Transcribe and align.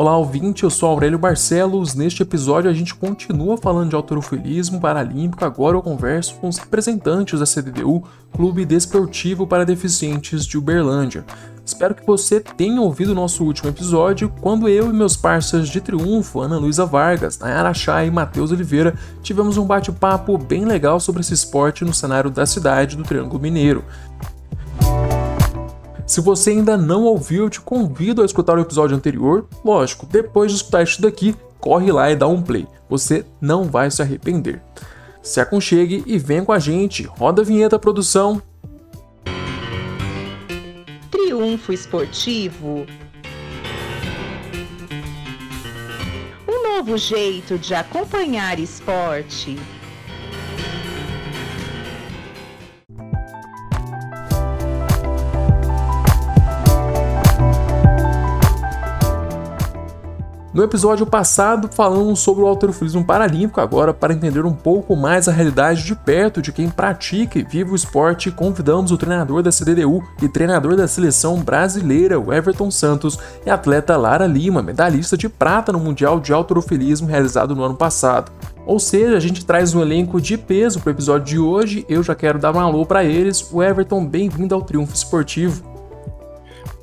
Olá, 0.00 0.16
ouvinte, 0.16 0.64
eu 0.64 0.70
sou 0.70 0.88
Aurélio 0.88 1.18
Barcelos. 1.18 1.94
Neste 1.94 2.22
episódio 2.22 2.70
a 2.70 2.72
gente 2.72 2.94
continua 2.94 3.58
falando 3.58 3.90
de 3.90 3.94
autorofilismo 3.94 4.80
paralímpico. 4.80 5.44
Agora 5.44 5.76
eu 5.76 5.82
converso 5.82 6.36
com 6.36 6.48
os 6.48 6.56
representantes 6.56 7.38
da 7.38 7.44
CDDU, 7.44 8.02
Clube 8.32 8.64
Desportivo 8.64 9.46
para 9.46 9.66
Deficientes 9.66 10.46
de 10.46 10.56
Uberlândia. 10.56 11.22
Espero 11.66 11.94
que 11.94 12.06
você 12.06 12.40
tenha 12.40 12.80
ouvido 12.80 13.12
o 13.12 13.14
nosso 13.14 13.44
último 13.44 13.68
episódio, 13.68 14.32
quando 14.40 14.70
eu 14.70 14.88
e 14.88 14.92
meus 14.92 15.18
parceiros 15.18 15.68
de 15.68 15.82
triunfo, 15.82 16.40
Ana 16.40 16.56
Luísa 16.56 16.86
Vargas, 16.86 17.38
Nayara 17.38 17.74
Chá 17.74 18.02
e 18.02 18.10
Matheus 18.10 18.50
Oliveira, 18.50 18.94
tivemos 19.22 19.58
um 19.58 19.66
bate-papo 19.66 20.38
bem 20.38 20.64
legal 20.64 20.98
sobre 20.98 21.20
esse 21.20 21.34
esporte 21.34 21.84
no 21.84 21.92
cenário 21.92 22.30
da 22.30 22.46
cidade 22.46 22.96
do 22.96 23.04
Triângulo 23.04 23.38
Mineiro. 23.38 23.84
Se 26.10 26.20
você 26.20 26.50
ainda 26.50 26.76
não 26.76 27.04
ouviu, 27.04 27.44
eu 27.44 27.48
te 27.48 27.60
convido 27.60 28.20
a 28.20 28.24
escutar 28.24 28.58
o 28.58 28.60
episódio 28.60 28.96
anterior. 28.96 29.46
Lógico, 29.64 30.04
depois 30.06 30.50
de 30.50 30.56
escutar 30.56 30.82
isso 30.82 31.00
daqui, 31.00 31.36
corre 31.60 31.92
lá 31.92 32.10
e 32.10 32.16
dá 32.16 32.26
um 32.26 32.42
play. 32.42 32.66
Você 32.88 33.24
não 33.40 33.62
vai 33.62 33.88
se 33.92 34.02
arrepender. 34.02 34.60
Se 35.22 35.40
aconchegue 35.40 36.02
e 36.04 36.18
vem 36.18 36.44
com 36.44 36.50
a 36.50 36.58
gente. 36.58 37.04
Roda 37.04 37.42
a 37.42 37.44
vinheta, 37.44 37.78
produção. 37.78 38.42
Triunfo 41.12 41.72
esportivo. 41.72 42.84
Um 46.48 46.74
novo 46.74 46.98
jeito 46.98 47.56
de 47.56 47.72
acompanhar 47.72 48.58
esporte. 48.58 49.56
No 60.60 60.64
episódio 60.64 61.06
passado, 61.06 61.70
falamos 61.72 62.20
sobre 62.20 62.44
o 62.44 62.46
alterofilismo 62.46 63.02
paralímpico, 63.02 63.62
agora 63.62 63.94
para 63.94 64.12
entender 64.12 64.44
um 64.44 64.52
pouco 64.52 64.94
mais 64.94 65.26
a 65.26 65.32
realidade 65.32 65.82
de 65.82 65.96
perto 65.96 66.42
de 66.42 66.52
quem 66.52 66.68
pratica 66.68 67.38
e 67.38 67.42
vive 67.42 67.70
o 67.70 67.74
esporte, 67.74 68.30
convidamos 68.30 68.92
o 68.92 68.98
treinador 68.98 69.42
da 69.42 69.50
CDDU 69.50 70.04
e 70.20 70.28
treinador 70.28 70.76
da 70.76 70.86
seleção 70.86 71.40
brasileira, 71.40 72.20
o 72.20 72.30
Everton 72.30 72.70
Santos, 72.70 73.18
e 73.46 73.48
a 73.48 73.54
atleta 73.54 73.96
Lara 73.96 74.26
Lima, 74.26 74.62
medalhista 74.62 75.16
de 75.16 75.30
prata 75.30 75.72
no 75.72 75.80
Mundial 75.80 76.20
de 76.20 76.30
Alterofilismo 76.30 77.08
realizado 77.08 77.56
no 77.56 77.64
ano 77.64 77.74
passado. 77.74 78.30
Ou 78.66 78.78
seja, 78.78 79.16
a 79.16 79.20
gente 79.20 79.46
traz 79.46 79.74
um 79.74 79.80
elenco 79.80 80.20
de 80.20 80.36
peso 80.36 80.78
para 80.78 80.90
o 80.90 80.92
episódio 80.92 81.26
de 81.26 81.38
hoje. 81.38 81.86
Eu 81.88 82.02
já 82.02 82.14
quero 82.14 82.38
dar 82.38 82.54
um 82.54 82.60
alô 82.60 82.84
para 82.84 83.02
eles. 83.02 83.50
O 83.50 83.62
Everton, 83.62 84.04
bem-vindo 84.04 84.54
ao 84.54 84.60
Triunfo 84.60 84.94
Esportivo. 84.94 85.64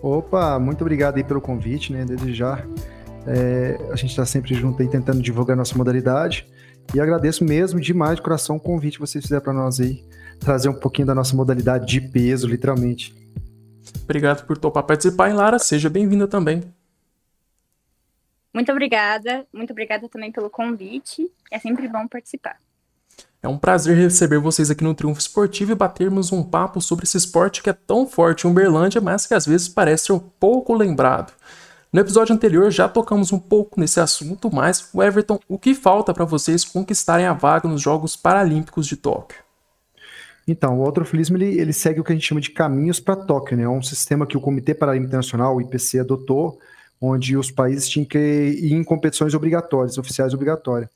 Opa, 0.02 0.58
muito 0.58 0.82
obrigado 0.82 1.18
aí 1.18 1.24
pelo 1.24 1.40
convite, 1.40 1.94
né? 1.94 2.04
Desde 2.06 2.34
já 2.34 2.64
é, 3.28 3.78
a 3.92 3.96
gente 3.96 4.12
está 4.12 4.26
sempre 4.26 4.56
junto 4.56 4.82
aí 4.82 4.90
tentando 4.90 5.22
divulgar 5.22 5.58
nossa 5.58 5.78
modalidade. 5.78 6.48
E 6.96 7.02
agradeço 7.02 7.44
mesmo 7.44 7.82
demais 7.82 8.16
de 8.16 8.22
coração 8.22 8.56
o 8.56 8.60
convite 8.60 8.94
que 8.94 9.02
vocês 9.02 9.22
fizeram 9.22 9.44
para 9.44 9.52
nós 9.52 9.80
aí, 9.80 10.06
trazer 10.40 10.70
um 10.70 10.74
pouquinho 10.74 11.08
da 11.08 11.14
nossa 11.14 11.36
modalidade 11.36 11.86
de 11.86 12.00
peso, 12.00 12.48
literalmente. 12.48 13.14
Obrigado 14.04 14.46
por 14.46 14.58
topar 14.58 14.84
participar, 14.84 15.30
e 15.30 15.34
Lara, 15.34 15.60
seja 15.60 15.90
bem-vinda 15.90 16.28
também. 16.28 16.64
Muito 18.54 18.72
obrigada, 18.72 19.46
muito 19.54 19.72
obrigada 19.72 20.08
também 20.08 20.32
pelo 20.32 20.50
convite. 20.50 21.30
É 21.52 21.60
sempre 21.60 21.88
bom 21.90 22.08
participar. 22.08 22.58
É 23.44 23.48
um 23.48 23.58
prazer 23.58 23.96
receber 23.96 24.40
vocês 24.40 24.72
aqui 24.72 24.84
no 24.84 24.96
Triunfo 24.96 25.20
Esportivo 25.20 25.74
e 25.74 25.76
batermos 25.76 26.32
um 26.32 26.42
papo 26.42 26.82
sobre 26.82 27.06
esse 27.06 27.18
esporte 27.18 27.62
que 27.62 27.70
é 27.70 27.74
tão 27.74 28.08
forte 28.08 28.48
em 28.48 28.50
Uberlândia, 28.50 29.02
mas 29.02 29.28
que 29.28 29.34
às 29.34 29.46
vezes 29.46 29.68
parece 29.68 30.06
ser 30.06 30.14
um 30.14 30.20
pouco 30.20 30.74
lembrado. 30.74 31.34
No 31.92 32.02
episódio 32.02 32.36
anterior 32.36 32.70
já 32.70 32.90
tocamos 32.90 33.32
um 33.32 33.40
pouco 33.40 33.80
nesse 33.80 34.00
assunto, 34.00 34.54
mas 34.54 34.90
Everton, 34.94 35.40
o 35.48 35.58
que 35.58 35.74
falta 35.74 36.14
para 36.14 36.26
vocês 36.26 36.66
conquistarem 36.66 37.26
a 37.26 37.34
vaga 37.34 37.68
nos 37.68 37.82
Jogos 37.82 38.16
Paralímpicos 38.16 38.86
de 38.86 38.98
Tóquio? 38.98 39.40
Então, 40.46 40.80
o 40.80 40.86
autofilismo 40.86 41.38
ele, 41.38 41.60
ele 41.60 41.74
segue 41.74 42.00
o 42.00 42.04
que 42.04 42.12
a 42.12 42.16
gente 42.16 42.28
chama 42.28 42.42
de 42.42 42.52
caminhos 42.52 43.00
para 43.00 43.16
Tóquio, 43.16 43.58
né? 43.58 43.64
É 43.64 43.70
um 43.70 43.82
sistema 43.82 44.26
que 44.26 44.38
o 44.38 44.42
Comitê 44.42 44.74
Paralímpico 44.74 45.10
Internacional, 45.10 45.56
o 45.56 45.62
IPC, 45.62 46.00
adotou, 46.00 46.60
onde 47.02 47.38
os 47.38 47.52
países 47.52 47.88
tinham 47.88 48.06
que 48.06 48.18
ir 48.18 48.74
em 48.74 48.84
competições 48.84 49.34
obrigatórias, 49.34 49.98
oficiais 49.98 50.34
obrigatórias. 50.34 50.90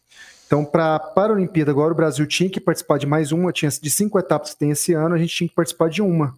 Então, 0.47 0.66
para 0.66 0.96
a 0.96 1.00
Paralimpíada, 1.00 1.72
agora 1.72 1.94
o 1.94 1.96
Brasil 1.96 2.25
tinha 2.28 2.50
que 2.50 2.59
participar 2.59 2.97
de 2.97 3.07
mais 3.07 3.31
uma, 3.31 3.53
tinha 3.53 3.69
de 3.69 3.90
cinco 3.90 4.19
etapas 4.19 4.51
que 4.53 4.59
tem 4.59 4.72
esse 4.72 4.94
ano, 4.94 5.16
a 5.16 5.18
gente 5.18 5.34
tinha 5.34 5.47
que 5.47 5.56
participar 5.56 5.90
de 5.90 6.01
uma 6.01 6.35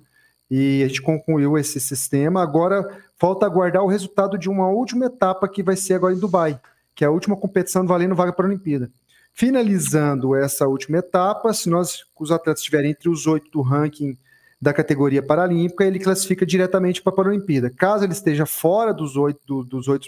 e 0.50 0.84
a 0.84 0.88
gente 0.88 1.02
concluiu 1.02 1.58
esse 1.58 1.80
sistema. 1.80 2.42
Agora 2.42 3.02
falta 3.18 3.46
aguardar 3.46 3.84
o 3.84 3.88
resultado 3.88 4.38
de 4.38 4.50
uma 4.50 4.68
última 4.68 5.06
etapa 5.06 5.48
que 5.48 5.64
vai 5.64 5.76
ser 5.76 5.96
agora 5.96 6.14
em 6.14 6.20
Dubai, 6.20 6.60
que 6.96 7.04
é 7.04 7.08
a 7.08 7.12
última 7.12 7.36
competição 7.36 7.86
valendo 7.86 8.16
vaga 8.16 8.34
para 8.34 8.46
a 8.46 8.50
Olimpíada. 8.50 8.92
Finalizando 9.34 10.36
essa 10.36 10.68
última 10.68 11.00
etapa, 11.00 11.54
se 11.54 11.70
nós 11.70 12.04
os 12.20 12.32
atletas 12.32 12.60
estiverem 12.60 12.92
entre 12.92 13.10
os 13.10 13.26
oito 13.26 13.50
do 13.50 13.62
ranking 13.62 14.18
da 14.62 14.72
categoria 14.72 15.22
paralímpica, 15.22 15.84
ele 15.84 16.00
classifica 16.00 16.46
diretamente 16.46 17.02
para 17.02 17.12
a 17.12 17.16
Paralimpíada. 17.16 17.70
Caso 17.70 18.06
ele 18.06 18.14
esteja 18.14 18.46
fora 18.46 18.94
dos 18.94 19.18
oito 19.18 19.42
do, 19.46 19.64
dos 19.64 19.88
oito 19.88 20.08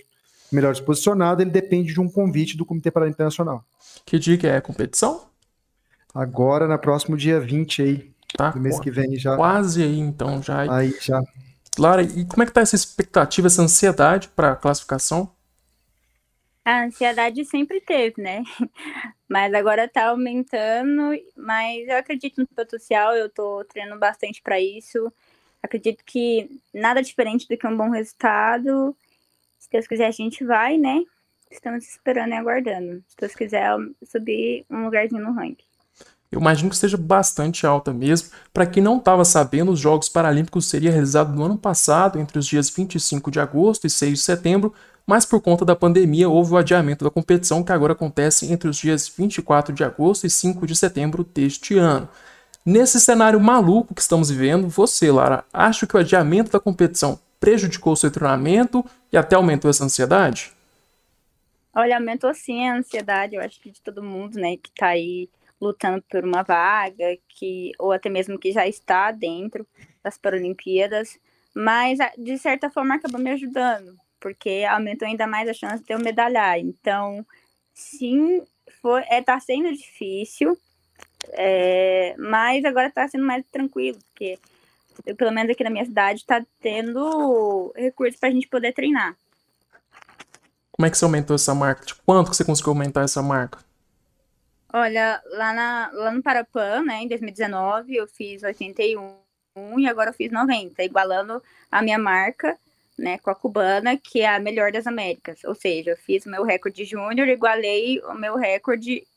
melhores 0.52 0.80
posicionados, 0.80 1.42
ele 1.42 1.52
depende 1.52 1.92
de 1.94 2.00
um 2.00 2.10
convite 2.10 2.56
do 2.56 2.66
Comitê 2.66 2.90
Paralímpico 2.92 3.18
Internacional. 3.18 3.66
Que 4.06 4.18
dia 4.18 4.38
que 4.38 4.48
é 4.48 4.58
a 4.58 4.62
competição? 4.62 5.26
Agora, 6.14 6.68
na 6.68 6.78
próximo 6.78 7.18
dia 7.18 7.40
20 7.42 7.82
aí, 7.82 8.15
Tá 8.38 8.54
no 8.54 8.62
mês 8.62 8.80
que 8.80 8.92
vem 8.92 9.18
já. 9.18 9.36
Quase 9.36 9.84
aí, 9.84 10.00
então, 10.00 10.42
já. 10.42 10.72
Aí 10.72 10.96
já. 11.00 11.22
Lara, 11.78 12.02
e 12.02 12.26
como 12.26 12.44
é 12.44 12.46
que 12.46 12.52
tá 12.52 12.62
essa 12.62 12.76
expectativa, 12.76 13.48
essa 13.48 13.62
ansiedade 13.62 14.30
para 14.30 14.52
a 14.52 14.56
classificação? 14.56 15.32
A 16.64 16.86
ansiedade 16.86 17.46
sempre 17.46 17.80
teve, 17.80 18.22
né? 18.22 18.44
Mas 19.30 19.54
agora 19.54 19.88
tá 19.88 20.08
aumentando, 20.08 21.12
mas 21.36 21.88
eu 21.88 21.98
acredito 21.98 22.40
no 22.40 22.48
potencial, 22.48 23.16
eu 23.16 23.28
tô 23.28 23.66
treinando 23.66 24.00
bastante 24.00 24.40
para 24.42 24.60
isso. 24.62 25.12
Acredito 25.64 26.04
que 26.06 26.62
nada 26.72 27.02
diferente 27.02 27.48
do 27.48 27.58
que 27.58 27.66
um 27.66 27.76
bom 27.76 27.90
resultado. 27.90 28.96
Se 29.58 29.68
Deus 29.70 29.88
quiser, 29.88 30.06
a 30.06 30.12
gente 30.12 30.46
vai, 30.46 30.78
né? 30.78 31.04
Estamos 31.50 31.88
esperando 31.88 32.34
e 32.34 32.36
aguardando. 32.36 33.04
Se 33.08 33.18
Deus 33.18 33.34
quiser 33.34 33.72
subir 34.04 34.64
um 34.70 34.86
lugarzinho 34.86 35.24
no 35.24 35.34
ranking. 35.34 35.65
Eu 36.36 36.42
imagino 36.42 36.70
que 36.70 36.76
esteja 36.76 36.98
bastante 36.98 37.66
alta 37.66 37.94
mesmo. 37.94 38.30
Para 38.54 38.66
quem 38.66 38.84
não 38.84 38.98
estava 38.98 39.24
sabendo, 39.24 39.72
os 39.72 39.80
Jogos 39.80 40.10
Paralímpicos 40.10 40.66
seriam 40.66 40.92
realizados 40.92 41.34
no 41.34 41.46
ano 41.46 41.58
passado, 41.58 42.20
entre 42.20 42.38
os 42.38 42.46
dias 42.46 42.70
25 42.70 43.32
de 43.32 43.40
agosto 43.40 43.88
e 43.88 43.90
6 43.90 44.20
de 44.20 44.20
setembro, 44.20 44.74
mas 45.08 45.26
por 45.26 45.40
conta 45.40 45.64
da 45.64 45.78
pandemia 45.78 46.28
houve 46.28 46.54
o 46.54 46.58
adiamento 46.58 47.06
da 47.06 47.10
competição 47.10 47.64
que 47.64 47.72
agora 47.72 47.94
acontece 47.94 48.52
entre 48.52 48.68
os 48.68 48.76
dias 48.76 49.08
24 49.08 49.74
de 49.74 49.82
agosto 49.86 50.28
e 50.28 50.30
5 50.30 50.68
de 50.68 50.76
setembro 50.76 51.24
deste 51.24 51.78
ano. 51.78 52.10
Nesse 52.66 53.00
cenário 53.00 53.40
maluco 53.40 53.96
que 53.96 54.02
estamos 54.02 54.30
vivendo, 54.30 54.68
você, 54.68 55.10
Lara, 55.12 55.46
acha 55.54 55.88
que 55.88 55.96
o 55.96 56.00
adiamento 56.00 56.52
da 56.52 56.60
competição 56.60 57.18
prejudicou 57.40 57.96
seu 57.96 58.12
treinamento 58.12 58.84
e 59.10 59.16
até 59.16 59.38
aumentou 59.38 59.70
essa 59.70 59.86
ansiedade? 59.86 60.52
Olha, 61.74 61.96
aumentou 61.96 62.34
sim 62.34 62.68
a 62.68 62.76
ansiedade, 62.76 63.36
eu 63.36 63.42
acho 63.42 63.62
que 63.62 63.70
de 63.70 63.80
todo 63.80 64.04
mundo, 64.04 64.38
né, 64.38 64.58
que 64.58 64.70
está 64.70 64.88
aí 64.88 65.30
lutando 65.60 66.04
por 66.10 66.24
uma 66.24 66.44
vaga, 66.44 67.18
que 67.28 67.72
ou 67.80 67.92
até 67.92 68.10
mesmo 68.10 68.40
que 68.40 68.52
já 68.52 68.68
está 68.68 69.12
dentro 69.12 69.66
das 70.04 70.18
Paralimpíadas, 70.18 71.20
mas 71.54 72.00
de 72.18 72.38
certa 72.38 72.70
forma 72.70 72.96
acabou 72.96 73.20
me 73.20 73.32
ajudando, 73.32 73.96
porque 74.20 74.66
aumentou 74.70 75.08
ainda 75.08 75.26
mais 75.26 75.48
a 75.50 75.54
chance 75.54 75.84
de 75.84 75.94
eu 75.94 76.00
medalhar. 76.00 76.60
Então, 76.60 77.26
sim, 77.74 78.44
foi, 78.82 79.04
é, 79.08 79.22
tá 79.22 79.40
sendo 79.40 79.72
difícil, 79.72 80.58
é, 81.32 82.16
mas 82.18 82.64
agora 82.66 82.88
está 82.88 83.08
sendo 83.08 83.26
mais 83.26 83.44
tranquilo, 83.52 83.98
porque 84.10 84.38
eu, 85.06 85.16
pelo 85.16 85.32
menos 85.32 85.52
aqui 85.52 85.64
na 85.64 85.70
minha 85.70 85.86
cidade 85.86 86.20
está 86.20 86.46
tendo 86.62 87.74
recursos 87.76 88.20
para 88.20 88.30
a 88.30 88.32
gente 88.32 88.48
poder 88.48 88.74
treinar. 88.74 89.16
Como 90.72 90.86
é 90.86 90.90
que 90.90 90.98
você 90.98 91.06
aumentou 91.06 91.36
essa 91.36 91.56
marca? 91.56 91.86
De 91.86 91.96
quanto 91.96 92.30
que 92.30 92.36
você 92.36 92.44
conseguiu 92.44 92.74
aumentar 92.74 93.04
essa 93.04 93.22
marca? 93.22 93.60
Olha, 94.78 95.24
lá, 95.32 95.54
na, 95.54 95.90
lá 95.94 96.12
no 96.12 96.22
Parapan, 96.22 96.84
né, 96.84 97.02
em 97.02 97.08
2019, 97.08 97.96
eu 97.96 98.06
fiz 98.10 98.44
81 98.44 99.80
e 99.80 99.88
agora 99.88 100.10
eu 100.10 100.14
fiz 100.14 100.30
90, 100.30 100.84
igualando 100.84 101.42
a 101.72 101.82
minha 101.82 101.98
marca, 101.98 102.58
né, 103.00 103.18
com 103.20 103.30
a 103.30 103.36
cubana, 103.36 103.96
que 103.96 104.20
é 104.20 104.36
a 104.36 104.38
melhor 104.38 104.74
das 104.74 104.86
Américas. 104.86 105.46
Ou 105.46 105.56
seja, 105.56 105.92
eu 105.92 105.98
fiz 105.98 106.26
meu 106.26 106.44
recorde 106.44 106.84
júnior, 106.84 107.26
igualei 107.30 108.02
o 108.02 108.14
meu 108.16 108.36
recorde 108.36 109.08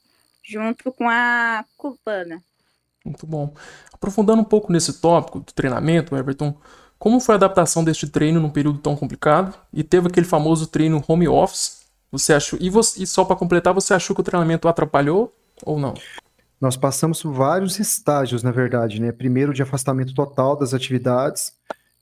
junto 0.44 0.92
com 0.92 1.08
a 1.08 1.64
cubana. 1.76 2.40
Muito 3.04 3.26
bom. 3.26 3.52
Aprofundando 3.92 4.40
um 4.40 4.44
pouco 4.44 4.72
nesse 4.72 5.00
tópico 5.00 5.40
do 5.40 5.52
treinamento, 5.52 6.16
Everton, 6.16 6.56
como 7.00 7.18
foi 7.18 7.34
a 7.34 7.36
adaptação 7.36 7.82
deste 7.82 8.06
treino 8.06 8.38
num 8.38 8.50
período 8.50 8.78
tão 8.78 8.94
complicado? 8.94 9.58
E 9.72 9.82
teve 9.82 10.06
aquele 10.06 10.26
famoso 10.26 10.68
treino 10.68 11.02
home 11.08 11.26
office. 11.26 11.84
Você 12.12 12.32
achou? 12.32 12.56
E, 12.62 12.70
você, 12.70 13.02
e 13.02 13.06
só 13.08 13.24
para 13.24 13.34
completar, 13.34 13.74
você 13.74 13.92
achou 13.92 14.14
que 14.14 14.20
o 14.20 14.24
treinamento 14.24 14.68
atrapalhou 14.68 15.34
ou 15.64 15.78
não? 15.78 15.94
nós 16.60 16.76
passamos 16.76 17.22
por 17.22 17.32
vários 17.32 17.78
estágios, 17.78 18.42
na 18.42 18.50
verdade, 18.50 19.00
né? 19.00 19.12
Primeiro 19.12 19.54
de 19.54 19.62
afastamento 19.62 20.12
total 20.12 20.56
das 20.56 20.74
atividades. 20.74 21.52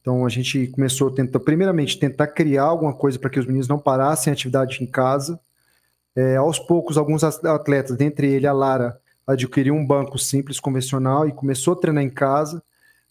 Então 0.01 0.25
a 0.25 0.29
gente 0.29 0.69
começou 0.69 1.13
primeiramente, 1.45 1.99
tentar 1.99 2.29
criar 2.29 2.65
alguma 2.65 2.95
coisa 2.95 3.19
para 3.19 3.29
que 3.29 3.39
os 3.39 3.47
meninos 3.47 3.69
não 3.69 3.79
parassem 3.79 4.31
a 4.31 4.35
atividade 4.35 4.83
em 4.83 4.87
casa. 4.87 5.39
É, 6.15 6.37
aos 6.37 6.59
poucos, 6.59 6.97
alguns 6.97 7.23
atletas, 7.23 7.97
dentre 7.97 8.29
ele 8.29 8.47
a 8.47 8.53
Lara, 8.53 8.99
adquiriu 9.27 9.75
um 9.75 9.87
banco 9.87 10.19
simples, 10.19 10.59
convencional, 10.59 11.29
e 11.29 11.33
começou 11.33 11.75
a 11.75 11.77
treinar 11.77 12.03
em 12.03 12.09
casa. 12.09 12.63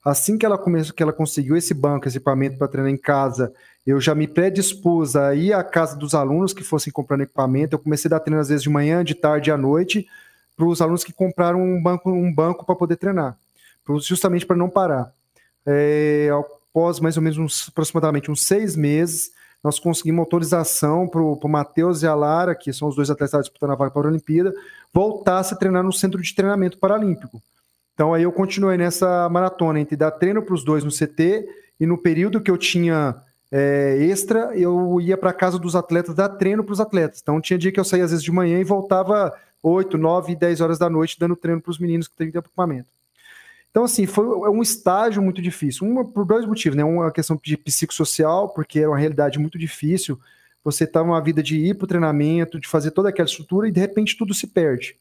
Assim 0.03 0.37
que 0.37 0.45
ela, 0.45 0.57
começou, 0.57 0.95
que 0.95 1.03
ela 1.03 1.13
conseguiu 1.13 1.55
esse 1.55 1.73
banco, 1.73 2.07
esse 2.07 2.17
equipamento 2.17 2.57
para 2.57 2.67
treinar 2.67 2.91
em 2.91 2.97
casa, 2.97 3.53
eu 3.85 4.01
já 4.01 4.15
me 4.15 4.27
predispus 4.27 5.15
a 5.15 5.35
ir 5.35 5.53
à 5.53 5.63
casa 5.63 5.95
dos 5.95 6.15
alunos 6.15 6.53
que 6.53 6.63
fossem 6.63 6.91
comprando 6.91 7.21
equipamento. 7.21 7.75
Eu 7.75 7.79
comecei 7.79 8.07
a 8.07 8.13
dar 8.13 8.19
treino 8.19 8.41
às 8.41 8.47
vezes 8.49 8.63
de 8.63 8.69
manhã, 8.69 9.03
de 9.03 9.13
tarde 9.13 9.49
e 9.49 9.53
à 9.53 9.57
noite, 9.57 10.07
para 10.55 10.65
os 10.65 10.81
alunos 10.81 11.03
que 11.03 11.13
compraram 11.13 11.61
um 11.61 11.81
banco, 11.81 12.09
um 12.11 12.33
banco 12.33 12.65
para 12.65 12.75
poder 12.75 12.95
treinar, 12.95 13.37
justamente 14.01 14.45
para 14.45 14.55
não 14.55 14.69
parar. 14.69 15.11
É, 15.65 16.29
após 16.31 16.99
mais 16.99 17.17
ou 17.17 17.23
menos 17.23 17.37
uns, 17.37 17.67
aproximadamente 17.69 18.29
uns 18.29 18.43
seis 18.43 18.75
meses, 18.75 19.31
nós 19.63 19.79
conseguimos 19.79 20.19
autorização 20.19 21.07
para 21.07 21.21
o 21.21 21.49
Matheus 21.49 22.03
e 22.03 22.07
a 22.07 22.13
Lara, 22.13 22.53
que 22.53 22.71
são 22.71 22.87
os 22.87 22.95
dois 22.95 23.09
atletas 23.09 23.45
disputando 23.45 23.71
a 23.71 23.75
vaga 23.75 23.91
para 23.91 24.07
a 24.07 24.11
Olimpíada, 24.11 24.53
voltasse 24.93 25.53
a 25.53 25.57
treinar 25.57 25.83
no 25.83 25.91
centro 25.91 26.21
de 26.21 26.35
treinamento 26.35 26.77
paralímpico. 26.77 27.41
Então 27.95 28.13
aí 28.13 28.23
eu 28.23 28.31
continuei 28.31 28.77
nessa 28.77 29.27
maratona 29.29 29.79
entre 29.79 29.95
dar 29.95 30.11
treino 30.11 30.43
para 30.43 30.53
os 30.53 30.63
dois 30.63 30.83
no 30.83 30.91
CT 30.91 31.47
e 31.79 31.85
no 31.87 31.97
período 31.97 32.41
que 32.41 32.51
eu 32.51 32.57
tinha 32.57 33.15
é, 33.51 33.97
extra, 34.01 34.51
eu 34.53 34.99
ia 34.99 35.17
para 35.17 35.33
casa 35.33 35.57
dos 35.57 35.75
atletas 35.75 36.13
dar 36.13 36.29
treino 36.29 36.63
para 36.63 36.73
os 36.73 36.79
atletas. 36.79 37.19
Então 37.21 37.41
tinha 37.41 37.57
dia 37.57 37.71
que 37.71 37.79
eu 37.79 37.85
saía 37.85 38.03
às 38.03 38.11
vezes 38.11 38.23
de 38.23 38.31
manhã 38.31 38.59
e 38.59 38.63
voltava 38.63 39.33
8, 39.67 39.97
9, 39.97 40.35
10 40.35 40.61
horas 40.61 40.77
da 40.77 40.87
noite 40.87 41.19
dando 41.19 41.35
treino 41.35 41.59
para 41.59 41.71
os 41.71 41.79
meninos 41.79 42.07
que 42.07 42.15
têm 42.15 42.27
equipamento. 42.27 42.87
Então, 43.71 43.83
assim, 43.83 44.05
foi 44.05 44.23
um 44.25 44.61
estágio 44.61 45.21
muito 45.21 45.41
difícil. 45.41 45.87
Uma 45.87 46.05
por 46.05 46.23
dois 46.23 46.45
motivos, 46.45 46.77
né? 46.77 46.83
Uma 46.83 47.11
questão 47.11 47.37
de 47.43 47.57
psicossocial, 47.57 48.49
porque 48.49 48.79
era 48.79 48.89
uma 48.89 48.97
realidade 48.97 49.39
muito 49.39 49.57
difícil. 49.57 50.19
Você 50.63 50.85
tá 50.85 51.03
numa 51.03 51.19
vida 51.19 51.41
de 51.41 51.57
ir 51.57 51.75
para 51.75 51.85
o 51.85 51.87
treinamento, 51.87 52.59
de 52.59 52.67
fazer 52.67 52.91
toda 52.91 53.09
aquela 53.09 53.27
estrutura 53.27 53.67
e 53.67 53.71
de 53.71 53.79
repente 53.79 54.15
tudo 54.15 54.33
se 54.33 54.47
perde. 54.47 54.95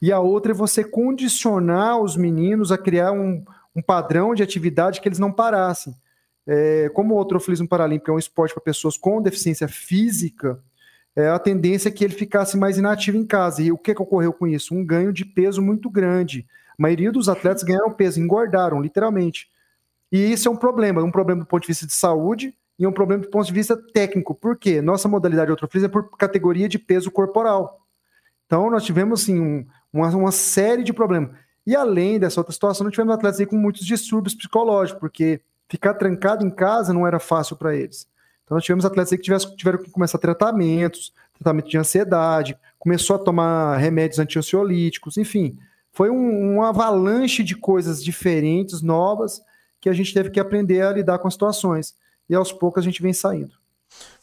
E 0.00 0.10
a 0.10 0.18
outra 0.18 0.52
é 0.52 0.54
você 0.54 0.82
condicionar 0.82 2.00
os 2.00 2.16
meninos 2.16 2.72
a 2.72 2.78
criar 2.78 3.12
um, 3.12 3.44
um 3.76 3.82
padrão 3.82 4.34
de 4.34 4.42
atividade 4.42 5.00
que 5.00 5.06
eles 5.06 5.18
não 5.18 5.30
parassem. 5.30 5.94
É, 6.46 6.90
como 6.94 7.14
o 7.14 7.18
outrofilismo 7.18 7.68
paralímpico 7.68 8.10
é 8.10 8.14
um 8.14 8.18
esporte 8.18 8.54
para 8.54 8.62
pessoas 8.62 8.96
com 8.96 9.22
deficiência 9.22 9.68
física, 9.68 10.58
é, 11.16 11.28
a 11.28 11.38
tendência 11.38 11.88
é 11.88 11.92
que 11.92 12.04
ele 12.04 12.14
ficasse 12.14 12.56
mais 12.56 12.76
inativo 12.76 13.16
em 13.16 13.24
casa. 13.24 13.62
E 13.62 13.70
o 13.70 13.78
que, 13.78 13.94
que 13.94 14.02
ocorreu 14.02 14.32
com 14.32 14.46
isso? 14.46 14.74
Um 14.74 14.84
ganho 14.84 15.12
de 15.12 15.24
peso 15.24 15.62
muito 15.62 15.88
grande. 15.88 16.46
A 16.70 16.82
maioria 16.82 17.12
dos 17.12 17.28
atletas 17.28 17.62
ganharam 17.62 17.92
peso, 17.92 18.20
engordaram, 18.20 18.80
literalmente. 18.80 19.48
E 20.10 20.32
isso 20.32 20.48
é 20.48 20.50
um 20.50 20.56
problema, 20.56 21.02
um 21.02 21.10
problema 21.10 21.42
do 21.42 21.46
ponto 21.46 21.62
de 21.62 21.68
vista 21.68 21.86
de 21.86 21.92
saúde 21.92 22.54
e 22.78 22.86
um 22.86 22.92
problema 22.92 23.22
do 23.22 23.30
ponto 23.30 23.46
de 23.46 23.52
vista 23.52 23.76
técnico. 23.92 24.34
Por 24.34 24.56
quê? 24.56 24.82
Nossa 24.82 25.08
modalidade 25.08 25.46
de 25.46 25.52
outrofilismo 25.52 25.88
é 25.88 25.92
por 25.92 26.16
categoria 26.16 26.68
de 26.68 26.78
peso 26.78 27.10
corporal. 27.10 27.80
Então, 28.46 28.70
nós 28.70 28.84
tivemos, 28.84 29.22
assim, 29.22 29.40
um, 29.40 29.66
uma, 29.92 30.08
uma 30.10 30.32
série 30.32 30.82
de 30.82 30.92
problemas. 30.92 31.30
E 31.66 31.74
além 31.74 32.18
dessa 32.18 32.40
outra 32.40 32.52
situação, 32.52 32.84
nós 32.84 32.92
tivemos 32.92 33.14
atletas 33.14 33.40
aí 33.40 33.46
com 33.46 33.56
muitos 33.56 33.86
distúrbios 33.86 34.34
psicológicos, 34.34 35.00
porque 35.00 35.40
ficar 35.68 35.94
trancado 35.94 36.44
em 36.46 36.50
casa 36.50 36.92
não 36.92 37.06
era 37.06 37.18
fácil 37.18 37.56
para 37.56 37.74
eles. 37.74 38.06
Então, 38.44 38.56
nós 38.56 38.64
tivemos 38.64 38.84
atletas 38.84 39.10
que 39.10 39.56
tiveram, 39.56 39.78
que 39.78 39.90
começar 39.90 40.18
tratamentos, 40.18 41.12
tratamento 41.38 41.68
de 41.68 41.78
ansiedade, 41.78 42.56
começou 42.78 43.16
a 43.16 43.18
tomar 43.18 43.76
remédios 43.76 44.18
antiansiolíticos, 44.18 45.16
enfim 45.16 45.58
foi 45.94 46.10
um, 46.10 46.56
um 46.56 46.62
avalanche 46.62 47.42
de 47.44 47.54
coisas 47.54 48.04
diferentes, 48.04 48.82
novas, 48.82 49.40
que 49.80 49.88
a 49.88 49.92
gente 49.92 50.12
teve 50.12 50.28
que 50.28 50.40
aprender 50.40 50.82
a 50.82 50.92
lidar 50.92 51.20
com 51.20 51.28
as 51.28 51.34
situações. 51.34 51.94
E 52.28 52.34
aos 52.34 52.52
poucos 52.52 52.82
a 52.82 52.84
gente 52.84 53.00
vem 53.00 53.12
saindo. 53.12 53.52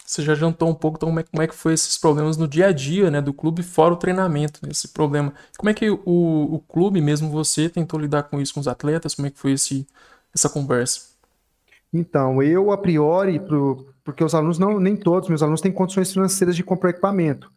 Você 0.05 0.21
já 0.21 0.35
jantou 0.35 0.67
um 0.67 0.73
pouco, 0.73 0.97
então, 0.97 1.07
como 1.07 1.21
é, 1.21 1.23
como 1.23 1.41
é 1.41 1.47
que 1.47 1.55
foi 1.55 1.73
esses 1.73 1.97
problemas 1.97 2.35
no 2.35 2.45
dia 2.45 2.67
a 2.67 2.71
dia, 2.73 3.09
né, 3.09 3.21
do 3.21 3.33
clube, 3.33 3.63
fora 3.63 3.93
o 3.93 3.97
treinamento, 3.97 4.59
esse 4.69 4.89
problema. 4.89 5.33
Como 5.57 5.69
é 5.69 5.73
que 5.73 5.89
o, 5.89 5.99
o 6.05 6.59
clube, 6.67 6.99
mesmo 6.99 7.29
você, 7.29 7.69
tentou 7.69 7.97
lidar 7.97 8.23
com 8.23 8.41
isso 8.41 8.53
com 8.53 8.59
os 8.59 8.67
atletas? 8.67 9.15
Como 9.15 9.29
é 9.29 9.31
que 9.31 9.39
foi 9.39 9.53
esse, 9.53 9.87
essa 10.35 10.49
conversa? 10.49 11.10
Então, 11.93 12.41
eu, 12.41 12.71
a 12.71 12.77
priori, 12.77 13.39
pro, 13.39 13.87
porque 14.03 14.23
os 14.23 14.33
alunos, 14.33 14.57
não, 14.57 14.79
nem 14.79 14.95
todos, 14.95 15.29
meus 15.29 15.43
alunos 15.43 15.61
têm 15.61 15.71
condições 15.71 16.11
financeiras 16.11 16.55
de 16.55 16.63
comprar 16.63 16.91
equipamento. 16.91 17.51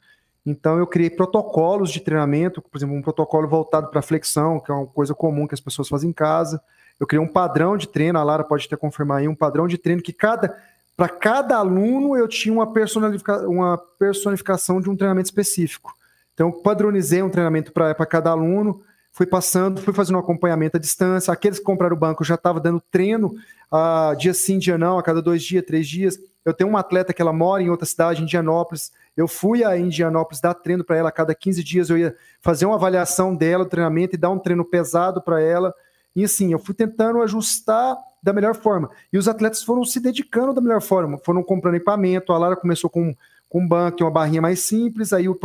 Então, 0.44 0.78
eu 0.78 0.86
criei 0.86 1.08
protocolos 1.08 1.90
de 1.90 2.00
treinamento, 2.00 2.60
por 2.60 2.76
exemplo, 2.76 2.94
um 2.94 3.02
protocolo 3.02 3.48
voltado 3.48 3.88
para 3.88 4.02
flexão, 4.02 4.60
que 4.60 4.70
é 4.70 4.74
uma 4.74 4.86
coisa 4.86 5.14
comum 5.14 5.46
que 5.46 5.54
as 5.54 5.60
pessoas 5.60 5.88
fazem 5.88 6.10
em 6.10 6.12
casa. 6.12 6.60
Eu 7.00 7.06
criei 7.06 7.24
um 7.24 7.28
padrão 7.28 7.76
de 7.76 7.88
treino, 7.88 8.18
a 8.18 8.22
Lara 8.22 8.44
pode 8.44 8.66
até 8.66 8.76
confirmar 8.76 9.18
aí, 9.18 9.28
um 9.28 9.34
padrão 9.34 9.66
de 9.66 9.78
treino 9.78 10.02
que 10.02 10.12
cada 10.12 10.54
para 10.96 11.08
cada 11.08 11.56
aluno 11.56 12.16
eu 12.16 12.28
tinha 12.28 12.54
uma, 12.54 12.72
personifica, 12.72 13.48
uma 13.48 13.76
personificação 13.98 14.80
de 14.80 14.88
um 14.88 14.96
treinamento 14.96 15.26
específico. 15.26 15.92
Então, 16.32 16.48
eu 16.48 16.52
padronizei 16.52 17.22
um 17.22 17.30
treinamento 17.30 17.72
para 17.72 18.06
cada 18.06 18.30
aluno, 18.30 18.80
fui 19.14 19.26
passando, 19.26 19.80
fui 19.80 19.94
fazendo 19.94 20.16
um 20.16 20.18
acompanhamento 20.18 20.76
à 20.76 20.80
distância. 20.80 21.32
Aqueles 21.32 21.60
que 21.60 21.64
compraram 21.64 21.96
o 21.96 21.98
banco 21.98 22.24
já 22.24 22.34
estava 22.34 22.58
dando 22.58 22.82
treino 22.90 23.36
uh, 23.72 24.14
dia 24.16 24.34
sim, 24.34 24.58
dia 24.58 24.76
não, 24.76 24.98
a 24.98 25.02
cada 25.02 25.22
dois 25.22 25.42
dias, 25.42 25.64
três 25.64 25.86
dias. 25.86 26.18
Eu 26.44 26.52
tenho 26.52 26.68
uma 26.68 26.80
atleta 26.80 27.14
que 27.14 27.22
ela 27.22 27.32
mora 27.32 27.62
em 27.62 27.70
outra 27.70 27.86
cidade, 27.86 28.20
em 28.20 28.24
Indianópolis, 28.24 28.92
eu 29.16 29.28
fui 29.28 29.64
a 29.64 29.78
Indianópolis 29.78 30.40
dar 30.40 30.52
treino 30.52 30.82
para 30.82 30.96
ela 30.96 31.08
a 31.08 31.12
cada 31.12 31.32
15 31.32 31.62
dias, 31.62 31.88
eu 31.88 31.96
ia 31.96 32.16
fazer 32.40 32.66
uma 32.66 32.74
avaliação 32.74 33.34
dela, 33.34 33.64
treinamento 33.64 34.16
e 34.16 34.18
dar 34.18 34.30
um 34.30 34.38
treino 34.38 34.64
pesado 34.64 35.22
para 35.22 35.40
ela. 35.40 35.72
E 36.14 36.24
assim, 36.24 36.52
eu 36.52 36.58
fui 36.58 36.74
tentando 36.74 37.22
ajustar 37.22 37.96
da 38.20 38.32
melhor 38.32 38.56
forma. 38.56 38.90
E 39.12 39.16
os 39.16 39.28
atletas 39.28 39.62
foram 39.62 39.84
se 39.84 40.00
dedicando 40.00 40.52
da 40.52 40.60
melhor 40.60 40.82
forma, 40.82 41.18
foram 41.18 41.42
comprando 41.42 41.76
equipamento. 41.76 42.32
A 42.32 42.38
Lara 42.38 42.56
começou 42.56 42.90
com, 42.90 43.14
com 43.48 43.60
um 43.60 43.68
banco, 43.68 44.02
uma 44.02 44.10
barrinha 44.10 44.42
mais 44.42 44.58
simples, 44.58 45.12
aí 45.12 45.28
o, 45.28 45.38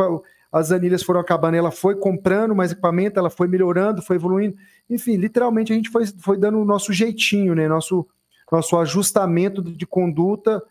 as 0.51 0.71
anilhas 0.71 1.03
foram 1.03 1.19
acabando, 1.19 1.55
ela 1.55 1.71
foi 1.71 1.95
comprando 1.95 2.55
mais 2.55 2.71
equipamento, 2.71 3.19
ela 3.19 3.29
foi 3.29 3.47
melhorando, 3.47 4.01
foi 4.01 4.15
evoluindo. 4.15 4.55
Enfim, 4.89 5.15
literalmente 5.15 5.71
a 5.71 5.75
gente 5.75 5.89
foi, 5.89 6.05
foi 6.07 6.37
dando 6.37 6.59
o 6.59 6.65
nosso 6.65 6.91
jeitinho, 6.91 7.53
né? 7.53 7.67
Nosso, 7.67 8.07
nosso 8.51 8.77
ajustamento 8.77 9.61
de 9.61 9.85
conduta 9.85 10.61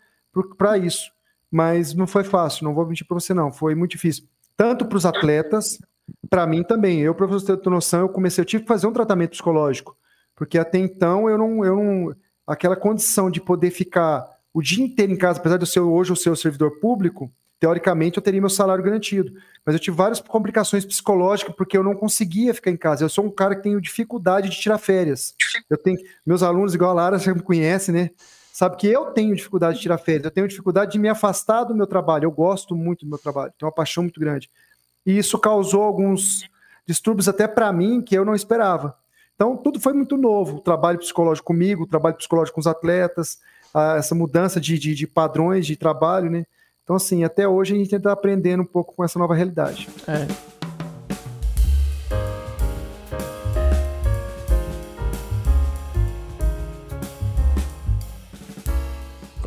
para 0.57 0.77
isso 0.77 1.11
mas 1.51 1.93
não 1.93 2.05
foi 2.05 2.23
fácil, 2.23 2.63
não 2.63 2.73
vou 2.73 2.85
mentir 2.85 3.07
para 3.07 3.15
você 3.15 3.33
não, 3.33 3.51
foi 3.51 3.73
muito 3.73 3.91
difícil. 3.91 4.25
Tanto 4.55 4.85
para 4.85 4.97
os 4.97 5.05
atletas, 5.05 5.79
para 6.29 6.45
mim 6.45 6.63
também. 6.63 6.99
Eu, 6.99 7.15
para 7.15 7.25
você 7.25 7.55
noção, 7.65 8.01
eu 8.01 8.09
comecei, 8.09 8.41
eu 8.41 8.45
tive 8.45 8.63
que 8.63 8.67
fazer 8.67 8.87
um 8.87 8.93
tratamento 8.93 9.31
psicológico, 9.31 9.97
porque 10.35 10.57
até 10.57 10.77
então 10.77 11.29
eu 11.29 11.37
não, 11.37 11.65
eu 11.65 11.75
não, 11.75 12.15
aquela 12.45 12.75
condição 12.75 13.31
de 13.31 13.41
poder 13.41 13.71
ficar 13.71 14.27
o 14.53 14.61
dia 14.61 14.83
inteiro 14.83 15.11
em 15.11 15.17
casa, 15.17 15.39
apesar 15.39 15.57
de 15.57 15.63
eu 15.63 15.67
ser 15.67 15.79
hoje 15.79 16.11
o 16.11 16.15
seu 16.15 16.35
servidor 16.35 16.79
público, 16.79 17.31
teoricamente 17.59 18.17
eu 18.17 18.23
teria 18.23 18.39
meu 18.39 18.49
salário 18.49 18.83
garantido. 18.83 19.33
Mas 19.65 19.75
eu 19.75 19.79
tive 19.79 19.97
várias 19.97 20.19
complicações 20.19 20.85
psicológicas 20.85 21.53
porque 21.55 21.77
eu 21.77 21.83
não 21.83 21.95
conseguia 21.95 22.53
ficar 22.53 22.71
em 22.71 22.77
casa. 22.77 23.03
Eu 23.03 23.09
sou 23.09 23.25
um 23.25 23.31
cara 23.31 23.55
que 23.55 23.63
tenho 23.63 23.81
dificuldade 23.81 24.49
de 24.49 24.59
tirar 24.59 24.77
férias. 24.77 25.33
Eu 25.69 25.77
tenho 25.77 25.97
meus 26.25 26.41
alunos 26.41 26.73
igual 26.73 26.91
a 26.91 26.93
Lara, 26.93 27.19
você 27.19 27.33
me 27.33 27.41
conhece, 27.41 27.91
né? 27.91 28.11
sabe 28.59 28.75
que 28.75 28.87
eu 28.87 29.05
tenho 29.11 29.33
dificuldade 29.33 29.77
de 29.77 29.83
tirar 29.83 29.97
férias, 29.97 30.25
eu 30.25 30.31
tenho 30.31 30.45
dificuldade 30.45 30.91
de 30.91 30.99
me 30.99 31.07
afastar 31.07 31.63
do 31.63 31.73
meu 31.73 31.87
trabalho. 31.87 32.25
Eu 32.25 32.31
gosto 32.31 32.75
muito 32.75 33.05
do 33.05 33.09
meu 33.09 33.17
trabalho, 33.17 33.53
tenho 33.57 33.69
uma 33.69 33.75
paixão 33.75 34.03
muito 34.03 34.19
grande. 34.19 34.49
E 35.05 35.17
isso 35.17 35.39
causou 35.39 35.81
alguns 35.81 36.43
distúrbios 36.85 37.29
até 37.29 37.47
para 37.47 37.71
mim 37.71 38.01
que 38.01 38.15
eu 38.15 38.25
não 38.25 38.35
esperava. 38.35 38.97
Então, 39.33 39.55
tudo 39.55 39.79
foi 39.79 39.93
muito 39.93 40.17
novo. 40.17 40.57
O 40.57 40.59
trabalho 40.59 40.99
psicológico 40.99 41.47
comigo, 41.47 41.83
o 41.83 41.87
trabalho 41.87 42.17
psicológico 42.17 42.55
com 42.55 42.59
os 42.59 42.67
atletas, 42.67 43.39
essa 43.97 44.13
mudança 44.13 44.59
de, 44.59 44.77
de, 44.77 44.93
de 44.93 45.07
padrões 45.07 45.65
de 45.65 45.77
trabalho, 45.77 46.29
né? 46.29 46.45
Então, 46.89 46.95
assim, 46.95 47.23
até 47.23 47.47
hoje 47.47 47.75
a 47.75 47.77
gente 47.77 47.95
está 47.95 48.11
aprendendo 48.11 48.63
um 48.63 48.65
pouco 48.65 48.95
com 48.95 49.03
essa 49.03 49.19
nova 49.19 49.35
realidade. 49.35 49.87
É, 50.07 50.25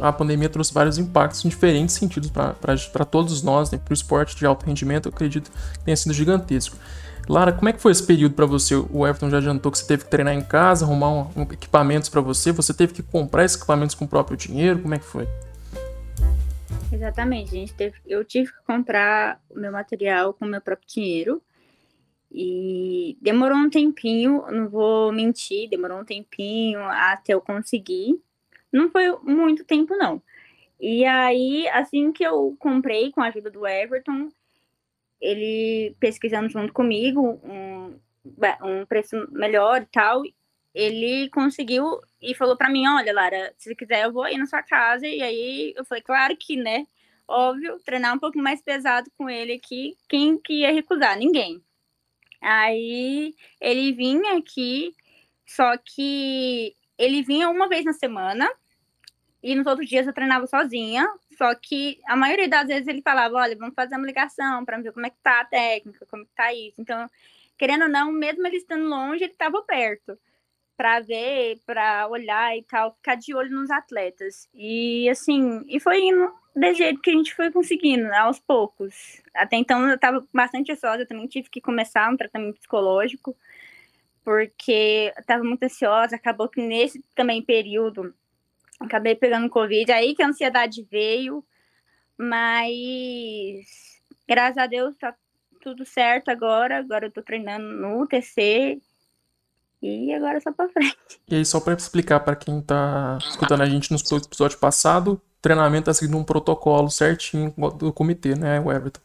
a 0.00 0.12
pandemia 0.12 0.48
trouxe 0.48 0.72
vários 0.72 0.98
impactos 0.98 1.44
em 1.44 1.48
diferentes 1.48 1.96
sentidos 1.96 2.30
para 2.30 3.04
todos 3.04 3.42
nós, 3.42 3.72
né? 3.72 3.78
para 3.84 3.90
o 3.90 3.92
esporte 3.92 4.36
de 4.36 4.46
alto 4.46 4.64
rendimento, 4.64 5.08
eu 5.08 5.12
acredito 5.12 5.50
que 5.50 5.80
tenha 5.80 5.96
sido 5.96 6.12
gigantesco. 6.12 6.76
Lara, 7.28 7.52
como 7.52 7.68
é 7.68 7.72
que 7.72 7.80
foi 7.80 7.90
esse 7.90 8.04
período 8.04 8.36
para 8.36 8.46
você? 8.46 8.76
O 8.76 9.04
Everton 9.04 9.28
já 9.28 9.38
adiantou 9.38 9.72
que 9.72 9.78
você 9.78 9.86
teve 9.88 10.04
que 10.04 10.10
treinar 10.10 10.34
em 10.34 10.42
casa, 10.42 10.84
arrumar 10.84 11.10
um, 11.10 11.26
um, 11.38 11.42
equipamentos 11.42 12.08
para 12.08 12.20
você, 12.20 12.52
você 12.52 12.72
teve 12.72 12.92
que 12.92 13.02
comprar 13.02 13.44
esses 13.44 13.56
equipamentos 13.56 13.96
com 13.96 14.04
o 14.04 14.08
próprio 14.08 14.36
dinheiro, 14.36 14.78
como 14.78 14.94
é 14.94 14.98
que 15.00 15.04
foi? 15.04 15.26
Exatamente, 16.92 17.50
gente 17.52 17.74
teve, 17.74 17.96
eu 18.06 18.22
tive 18.22 18.52
que 18.52 18.62
comprar 18.66 19.40
o 19.48 19.58
meu 19.58 19.72
material 19.72 20.34
com 20.34 20.44
o 20.44 20.48
meu 20.48 20.60
próprio 20.60 20.86
dinheiro. 20.86 21.42
E 22.30 23.16
demorou 23.20 23.56
um 23.56 23.70
tempinho, 23.70 24.44
não 24.50 24.68
vou 24.68 25.10
mentir, 25.12 25.68
demorou 25.68 26.00
um 26.00 26.04
tempinho 26.04 26.80
até 26.80 27.34
eu 27.34 27.40
conseguir. 27.40 28.18
Não 28.70 28.90
foi 28.90 29.10
muito 29.22 29.64
tempo, 29.64 29.96
não. 29.96 30.22
E 30.80 31.04
aí, 31.04 31.68
assim 31.68 32.12
que 32.12 32.24
eu 32.24 32.56
comprei 32.58 33.10
com 33.10 33.22
a 33.22 33.28
ajuda 33.28 33.50
do 33.50 33.66
Everton, 33.66 34.28
ele 35.20 35.94
pesquisando 36.00 36.48
junto 36.48 36.72
comigo 36.72 37.40
um, 37.44 37.94
um 38.62 38.86
preço 38.86 39.16
melhor 39.30 39.82
e 39.82 39.86
tal, 39.86 40.22
ele 40.74 41.30
conseguiu 41.30 42.00
e 42.22 42.34
falou 42.34 42.56
para 42.56 42.70
mim, 42.70 42.86
olha, 42.86 43.12
Lara, 43.12 43.52
se 43.58 43.74
quiser 43.74 44.04
eu 44.04 44.12
vou 44.12 44.28
ir 44.28 44.38
na 44.38 44.46
sua 44.46 44.62
casa. 44.62 45.06
E 45.06 45.20
aí 45.20 45.74
eu 45.76 45.84
falei, 45.84 46.02
claro 46.02 46.36
que, 46.36 46.56
né? 46.56 46.86
Óbvio, 47.26 47.80
treinar 47.84 48.14
um 48.14 48.18
pouco 48.18 48.38
mais 48.38 48.62
pesado 48.62 49.10
com 49.18 49.28
ele 49.28 49.54
aqui, 49.54 49.96
quem 50.08 50.38
que 50.38 50.60
ia 50.60 50.72
recusar? 50.72 51.16
Ninguém. 51.18 51.62
Aí 52.40 53.34
ele 53.60 53.92
vinha 53.92 54.36
aqui, 54.36 54.94
só 55.46 55.76
que 55.76 56.76
ele 56.98 57.22
vinha 57.22 57.48
uma 57.48 57.68
vez 57.68 57.84
na 57.84 57.92
semana 57.92 58.48
e 59.42 59.54
nos 59.54 59.66
outros 59.66 59.88
dias 59.88 60.06
eu 60.06 60.12
treinava 60.12 60.46
sozinha. 60.46 61.08
Só 61.36 61.54
que 61.54 62.00
a 62.06 62.14
maioria 62.16 62.48
das 62.48 62.68
vezes 62.68 62.86
ele 62.86 63.02
falava: 63.02 63.36
olha, 63.36 63.56
vamos 63.56 63.74
fazer 63.74 63.96
uma 63.96 64.06
ligação 64.06 64.64
para 64.64 64.78
ver 64.78 64.92
como 64.92 65.06
é 65.06 65.10
que 65.10 65.18
tá 65.22 65.40
a 65.40 65.44
técnica, 65.44 66.06
como 66.06 66.22
é 66.22 66.26
que 66.26 66.32
tá 66.34 66.52
isso. 66.52 66.80
Então, 66.80 67.08
querendo 67.56 67.82
ou 67.82 67.88
não, 67.88 68.12
mesmo 68.12 68.46
ele 68.46 68.56
estando 68.56 68.88
longe, 68.88 69.24
ele 69.24 69.32
estava 69.32 69.62
perto 69.62 70.18
para 70.76 71.00
ver, 71.00 71.60
para 71.66 72.08
olhar 72.08 72.56
e 72.56 72.62
tal, 72.62 72.92
ficar 72.94 73.14
de 73.14 73.34
olho 73.34 73.50
nos 73.50 73.70
atletas. 73.70 74.48
E 74.54 75.08
assim, 75.08 75.64
e 75.68 75.78
foi 75.78 76.00
indo 76.00 76.32
do 76.54 76.74
jeito 76.74 77.00
que 77.00 77.10
a 77.10 77.14
gente 77.14 77.34
foi 77.34 77.50
conseguindo, 77.50 78.04
né, 78.04 78.18
aos 78.18 78.38
poucos. 78.38 79.22
Até 79.34 79.56
então 79.56 79.88
eu 79.88 79.94
estava 79.94 80.26
bastante 80.32 80.72
ansiosa, 80.72 81.02
eu 81.02 81.08
também 81.08 81.26
tive 81.26 81.48
que 81.48 81.60
começar 81.60 82.10
um 82.10 82.16
tratamento 82.16 82.58
psicológico, 82.58 83.36
porque 84.24 85.12
eu 85.16 85.20
estava 85.20 85.42
muito 85.42 85.62
ansiosa, 85.62 86.16
acabou 86.16 86.48
que 86.48 86.60
nesse 86.60 87.02
também 87.14 87.42
período 87.42 88.14
acabei 88.80 89.14
pegando 89.14 89.48
Covid, 89.48 89.92
aí 89.92 90.14
que 90.14 90.22
a 90.22 90.28
ansiedade 90.28 90.86
veio, 90.90 91.44
mas 92.18 94.00
graças 94.28 94.58
a 94.58 94.66
Deus 94.66 94.96
tá 94.96 95.14
tudo 95.60 95.84
certo 95.84 96.28
agora, 96.28 96.78
agora 96.78 97.06
eu 97.06 97.10
tô 97.12 97.22
treinando 97.22 97.64
no 97.64 98.02
UTC 98.02 98.80
e 99.82 100.14
agora 100.14 100.40
só 100.40 100.52
pra 100.52 100.68
frente. 100.68 100.96
E 101.28 101.34
aí, 101.34 101.44
só 101.44 101.60
para 101.60 101.74
explicar 101.74 102.20
para 102.20 102.36
quem 102.36 102.60
tá 102.60 103.18
escutando 103.28 103.62
a 103.62 103.66
gente 103.66 103.90
no 103.90 103.96
episódio 104.16 104.58
passado, 104.58 105.14
o 105.14 105.20
treinamento 105.42 105.86
tá 105.86 105.94
seguindo 105.94 106.16
um 106.16 106.24
protocolo 106.24 106.88
certinho 106.88 107.52
do 107.78 107.92
comitê, 107.92 108.34
né, 108.34 108.58
Everton? 108.58 109.00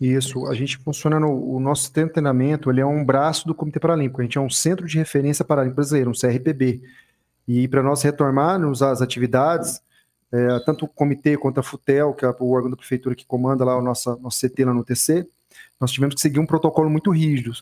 Isso, 0.00 0.46
a 0.46 0.54
gente 0.54 0.76
funciona 0.76 1.18
no 1.18 1.54
o 1.54 1.58
nosso 1.58 1.90
treinamento, 1.90 2.70
ele 2.70 2.80
é 2.80 2.86
um 2.86 3.02
braço 3.02 3.46
do 3.46 3.54
Comitê 3.54 3.80
Paralímpico, 3.80 4.20
a 4.20 4.24
gente 4.24 4.36
é 4.36 4.40
um 4.40 4.50
centro 4.50 4.86
de 4.86 4.98
referência 4.98 5.42
paralímpico 5.42 5.76
brasileiro, 5.76 6.10
um 6.10 6.12
CRPB. 6.12 6.82
E 7.48 7.66
para 7.66 7.82
nós 7.82 8.02
retormarmos 8.02 8.82
às 8.82 9.00
atividades, 9.00 9.80
é, 10.30 10.58
tanto 10.66 10.84
o 10.84 10.88
comitê 10.88 11.36
quanto 11.38 11.60
a 11.60 11.62
FUTEL, 11.62 12.12
que 12.12 12.26
é 12.26 12.28
o 12.28 12.50
órgão 12.50 12.70
da 12.70 12.76
prefeitura 12.76 13.14
que 13.14 13.24
comanda 13.24 13.64
lá 13.64 13.76
o 13.76 13.80
nosso, 13.80 14.14
nosso 14.20 14.46
CT 14.46 14.64
lá 14.66 14.74
no 14.74 14.84
TC, 14.84 15.26
nós 15.80 15.90
tivemos 15.90 16.14
que 16.14 16.20
seguir 16.20 16.40
um 16.40 16.46
protocolo 16.46 16.90
muito 16.90 17.10
rígido. 17.10 17.52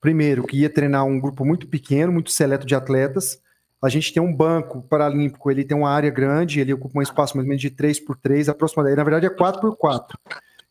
Primeiro, 0.00 0.44
que 0.44 0.58
ia 0.58 0.70
treinar 0.70 1.04
um 1.04 1.18
grupo 1.18 1.44
muito 1.44 1.66
pequeno, 1.66 2.12
muito 2.12 2.30
seleto 2.30 2.66
de 2.66 2.74
atletas. 2.74 3.40
A 3.82 3.88
gente 3.88 4.12
tem 4.12 4.22
um 4.22 4.34
banco 4.34 4.82
paralímpico, 4.82 5.50
ele 5.50 5.64
tem 5.64 5.76
uma 5.76 5.90
área 5.90 6.10
grande, 6.10 6.60
ele 6.60 6.72
ocupa 6.72 6.98
um 6.98 7.02
espaço 7.02 7.36
mais 7.36 7.44
ou 7.44 7.48
menos 7.48 7.60
de 7.60 7.70
3 7.70 8.00
por 8.00 8.16
3 8.16 8.48
aproximadamente, 8.48 8.96
na 8.96 9.04
verdade 9.04 9.26
é 9.26 9.30
4 9.30 9.60
por 9.60 9.76
4 9.76 10.18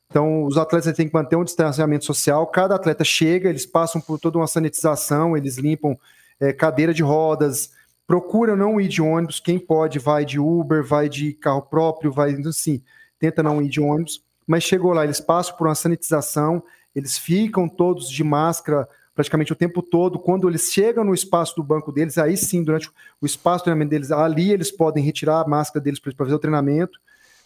Então, 0.10 0.44
os 0.44 0.58
atletas 0.58 0.96
têm 0.96 1.08
que 1.08 1.14
manter 1.14 1.38
um 1.38 1.44
distanciamento 1.44 2.04
social. 2.04 2.46
Cada 2.48 2.76
atleta 2.76 3.04
chega, 3.04 3.50
eles 3.50 3.66
passam 3.66 4.02
por 4.02 4.20
toda 4.20 4.38
uma 4.38 4.48
sanitização, 4.48 5.38
eles 5.38 5.58
limpam 5.58 5.98
é, 6.40 6.52
cadeira 6.52 6.94
de 6.94 7.02
rodas, 7.02 7.72
procura 8.06 8.56
não 8.56 8.80
ir 8.80 8.88
de 8.88 9.02
ônibus. 9.02 9.40
Quem 9.40 9.58
pode, 9.58 10.00
vai 10.00 10.26
de 10.26 10.40
Uber, 10.40 10.84
vai 10.84 11.08
de 11.08 11.34
carro 11.34 11.62
próprio, 11.62 12.12
vai 12.12 12.34
assim, 12.46 12.82
tenta 13.20 13.42
não 13.42 13.62
ir 13.62 13.70
de 13.70 13.80
ônibus. 13.82 14.22
Mas 14.46 14.64
chegou 14.64 14.94
lá, 14.94 15.04
eles 15.04 15.20
passam 15.20 15.56
por 15.58 15.68
uma 15.68 15.76
sanitização, 15.76 16.64
eles 16.96 17.18
ficam 17.18 17.68
todos 17.68 18.10
de 18.10 18.24
máscara 18.24 18.88
praticamente 19.18 19.52
o 19.52 19.56
tempo 19.56 19.82
todo. 19.82 20.20
Quando 20.20 20.48
eles 20.48 20.72
chegam 20.72 21.04
no 21.04 21.12
espaço 21.12 21.56
do 21.56 21.64
banco 21.64 21.92
deles, 21.92 22.20
aí 22.20 22.38
sim, 22.38 22.64
durante 22.64 22.88
o 23.20 23.26
espaço 23.26 23.64
do 23.64 23.64
treinamento 23.64 23.90
deles, 23.90 24.12
ali 24.12 24.52
eles 24.52 24.70
podem 24.70 25.04
retirar 25.04 25.42
a 25.42 25.48
máscara 25.48 25.84
deles 25.84 26.00
para 26.00 26.14
fazer 26.14 26.36
o 26.36 26.40
treinamento. 26.40 27.00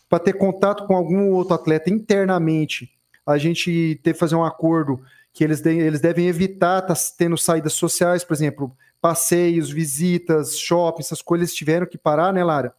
Para 0.10 0.20
ter 0.20 0.34
contato 0.34 0.86
com 0.86 0.94
algum 0.94 1.30
outro 1.30 1.54
atleta 1.54 1.90
internamente, 1.90 2.92
a 3.26 3.38
gente 3.38 3.98
que 4.04 4.14
fazer 4.14 4.36
um 4.36 4.44
acordo 4.44 5.02
que 5.32 5.46
eles, 5.46 5.62
de, 5.62 5.70
eles 5.70 6.02
devem 6.02 6.28
evitar 6.28 6.82
tá 6.82 6.94
tendo 7.18 7.38
saídas 7.38 7.72
sociais, 7.72 8.22
por 8.22 8.34
exemplo, 8.34 8.76
passeios, 9.00 9.72
visitas, 9.72 10.60
shopping, 10.60 11.02
essas 11.02 11.22
coisas 11.22 11.48
eles 11.48 11.56
tiveram 11.56 11.86
que 11.86 11.98
parar, 11.98 12.34
né, 12.34 12.44
Lara? 12.44 12.74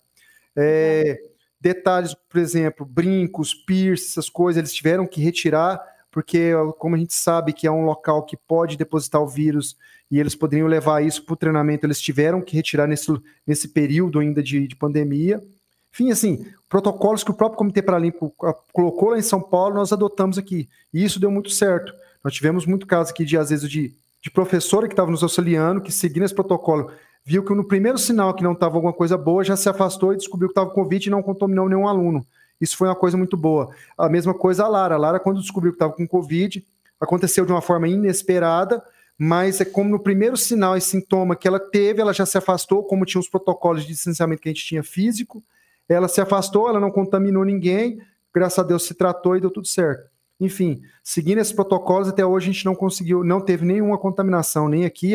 É, 0.55 1.19
detalhes, 1.59 2.15
por 2.29 2.39
exemplo, 2.39 2.85
brincos, 2.85 3.55
piercing, 3.55 4.11
essas 4.11 4.29
coisas, 4.29 4.59
eles 4.59 4.75
tiveram 4.75 5.07
que 5.07 5.23
retirar 5.23 5.81
porque 6.13 6.53
como 6.79 6.95
a 6.95 6.99
gente 6.99 7.15
sabe 7.15 7.55
que 7.55 7.67
é 7.67 7.71
um 7.71 7.87
local 7.87 8.25
que 8.25 8.37
pode 8.37 8.77
depositar 8.77 9.21
o 9.21 9.27
vírus 9.27 9.77
e 10.11 10.21
eles 10.21 10.35
poderiam 10.35 10.69
levar 10.69 11.03
isso 11.03 11.25
para 11.25 11.33
o 11.33 11.37
treinamento, 11.37 11.87
eles 11.87 11.99
tiveram 11.99 12.43
que 12.43 12.55
retirar 12.55 12.87
nesse, 12.87 13.11
nesse 13.47 13.69
período 13.69 14.19
ainda 14.19 14.43
de, 14.43 14.69
de 14.69 14.77
pandemia. 14.77 15.43
Enfim, 15.91 16.11
assim, 16.11 16.47
protocolos 16.69 17.25
que 17.25 17.31
o 17.31 17.35
próprio 17.35 17.57
Comitê 17.57 17.81
Paralímpico 17.81 18.31
colocou 18.73 19.11
lá 19.11 19.19
em 19.19 19.23
São 19.23 19.41
Paulo, 19.41 19.75
nós 19.75 19.91
adotamos 19.91 20.37
aqui. 20.37 20.69
E 20.93 21.03
isso 21.03 21.19
deu 21.19 21.31
muito 21.31 21.49
certo. 21.49 21.95
Nós 22.23 22.35
tivemos 22.35 22.67
muito 22.67 22.87
caso 22.87 23.11
aqui 23.11 23.25
de, 23.25 23.39
às 23.39 23.49
vezes, 23.49 23.69
de, 23.69 23.95
de 24.21 24.31
professora 24.31 24.87
que 24.87 24.93
estava 24.93 25.11
nos 25.11 25.23
auxiliando, 25.23 25.81
que 25.81 25.91
seguindo 25.91 26.25
esse 26.25 26.35
protocolo, 26.35 26.91
viu 27.25 27.43
que 27.43 27.55
no 27.55 27.65
primeiro 27.65 27.97
sinal 27.97 28.35
que 28.35 28.43
não 28.43 28.53
estava 28.53 28.77
alguma 28.77 28.93
coisa 28.93 29.17
boa, 29.17 29.43
já 29.43 29.57
se 29.57 29.69
afastou 29.69 30.13
e 30.13 30.19
descobriu 30.19 30.49
que 30.49 30.53
estava 30.53 30.69
com 30.69 30.75
Covid 30.75 31.09
e 31.09 31.11
não 31.11 31.23
contaminou 31.23 31.71
nenhum 31.71 31.89
aluno. 31.89 32.27
Isso 32.63 32.77
foi 32.77 32.87
uma 32.87 32.95
coisa 32.95 33.17
muito 33.17 33.37
boa. 33.37 33.75
A 33.99 34.09
mesma 34.09 34.33
coisa 34.33 34.65
a 34.65 34.69
Lara. 34.69 34.95
A 34.95 34.99
Lara, 34.99 35.19
quando 35.19 35.41
descobriu 35.41 35.73
que 35.73 35.77
estava 35.77 35.93
com 35.93 36.07
Covid, 36.07 36.65
aconteceu 37.01 37.45
de 37.45 37.51
uma 37.51 37.61
forma 37.61 37.89
inesperada, 37.89 38.81
mas 39.19 39.61
é 39.61 39.65
como 39.65 39.91
no 39.91 39.99
primeiro 39.99 40.37
sinal 40.37 40.77
e 40.77 40.81
sintoma 40.81 41.35
que 41.35 41.49
ela 41.49 41.59
teve, 41.59 42.01
ela 42.01 42.13
já 42.13 42.25
se 42.25 42.39
afastou, 42.39 42.85
como 42.85 43.05
tinha 43.05 43.21
os 43.21 43.29
protocolos 43.29 43.83
de 43.83 43.89
distanciamento 43.89 44.41
que 44.41 44.49
a 44.49 44.53
gente 44.53 44.65
tinha 44.65 44.85
físico, 44.85 45.43
ela 45.89 46.07
se 46.07 46.21
afastou, 46.21 46.69
ela 46.69 46.79
não 46.79 46.93
contaminou 46.93 47.45
ninguém, 47.45 48.01
graças 48.33 48.61
a 48.61 48.63
Deus 48.63 48.87
se 48.87 48.95
tratou 48.95 49.37
e 49.37 49.41
deu 49.41 49.51
tudo 49.51 49.67
certo. 49.67 50.09
Enfim, 50.39 50.83
seguindo 51.03 51.39
esses 51.39 51.53
protocolos, 51.53 52.09
até 52.09 52.25
hoje 52.25 52.49
a 52.49 52.53
gente 52.53 52.65
não 52.65 52.77
conseguiu, 52.77 53.25
não 53.25 53.41
teve 53.41 53.65
nenhuma 53.65 53.99
contaminação, 53.99 54.69
nem 54.69 54.85
aqui, 54.85 55.15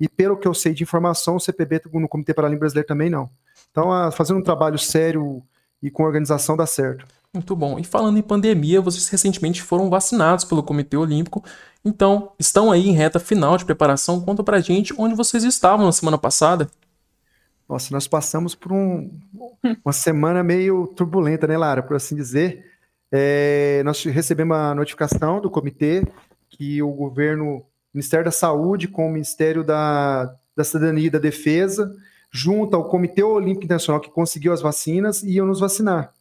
e 0.00 0.08
pelo 0.08 0.36
que 0.36 0.48
eu 0.48 0.54
sei 0.54 0.74
de 0.74 0.82
informação, 0.82 1.36
o 1.36 1.40
CPB 1.40 1.82
no 1.94 2.08
Comitê 2.08 2.34
Paralímpico 2.34 2.60
Brasileiro 2.60 2.88
também 2.88 3.08
não. 3.08 3.30
Então, 3.70 4.10
fazendo 4.10 4.38
um 4.40 4.42
trabalho 4.42 4.78
sério 4.78 5.42
e 5.82 5.90
com 5.90 6.02
organização 6.02 6.56
dá 6.56 6.66
certo. 6.66 7.06
Muito 7.32 7.54
bom. 7.54 7.78
E 7.78 7.84
falando 7.84 8.18
em 8.18 8.22
pandemia, 8.22 8.80
vocês 8.80 9.08
recentemente 9.08 9.62
foram 9.62 9.90
vacinados 9.90 10.44
pelo 10.44 10.62
Comitê 10.62 10.96
Olímpico, 10.96 11.44
então 11.84 12.32
estão 12.38 12.72
aí 12.72 12.88
em 12.88 12.92
reta 12.92 13.20
final 13.20 13.56
de 13.56 13.64
preparação. 13.64 14.20
Conta 14.20 14.42
pra 14.42 14.60
gente 14.60 14.94
onde 14.96 15.14
vocês 15.14 15.44
estavam 15.44 15.86
na 15.86 15.92
semana 15.92 16.18
passada. 16.18 16.68
Nossa, 17.68 17.92
nós 17.92 18.08
passamos 18.08 18.54
por 18.54 18.72
um, 18.72 19.10
uma 19.84 19.92
semana 19.92 20.42
meio 20.42 20.86
turbulenta, 20.96 21.46
né, 21.46 21.58
Lara, 21.58 21.82
por 21.82 21.96
assim 21.96 22.16
dizer. 22.16 22.64
É, 23.12 23.82
nós 23.84 24.02
recebemos 24.04 24.56
a 24.56 24.74
notificação 24.74 25.40
do 25.40 25.50
comitê 25.50 26.02
que 26.48 26.82
o 26.82 26.90
governo, 26.90 27.58
o 27.58 27.66
Ministério 27.92 28.24
da 28.24 28.30
Saúde, 28.30 28.88
com 28.88 29.06
o 29.06 29.12
Ministério 29.12 29.62
da, 29.62 30.34
da 30.56 30.64
Cidadania 30.64 31.06
e 31.06 31.10
da 31.10 31.18
Defesa, 31.18 31.94
junto 32.30 32.76
ao 32.76 32.84
Comitê 32.88 33.22
Olímpico 33.22 33.64
Internacional 33.64 34.00
que 34.00 34.10
conseguiu 34.10 34.52
as 34.52 34.60
vacinas 34.60 35.22
e 35.22 35.32
iam 35.32 35.46
nos 35.46 35.60
vacinar. 35.60 36.12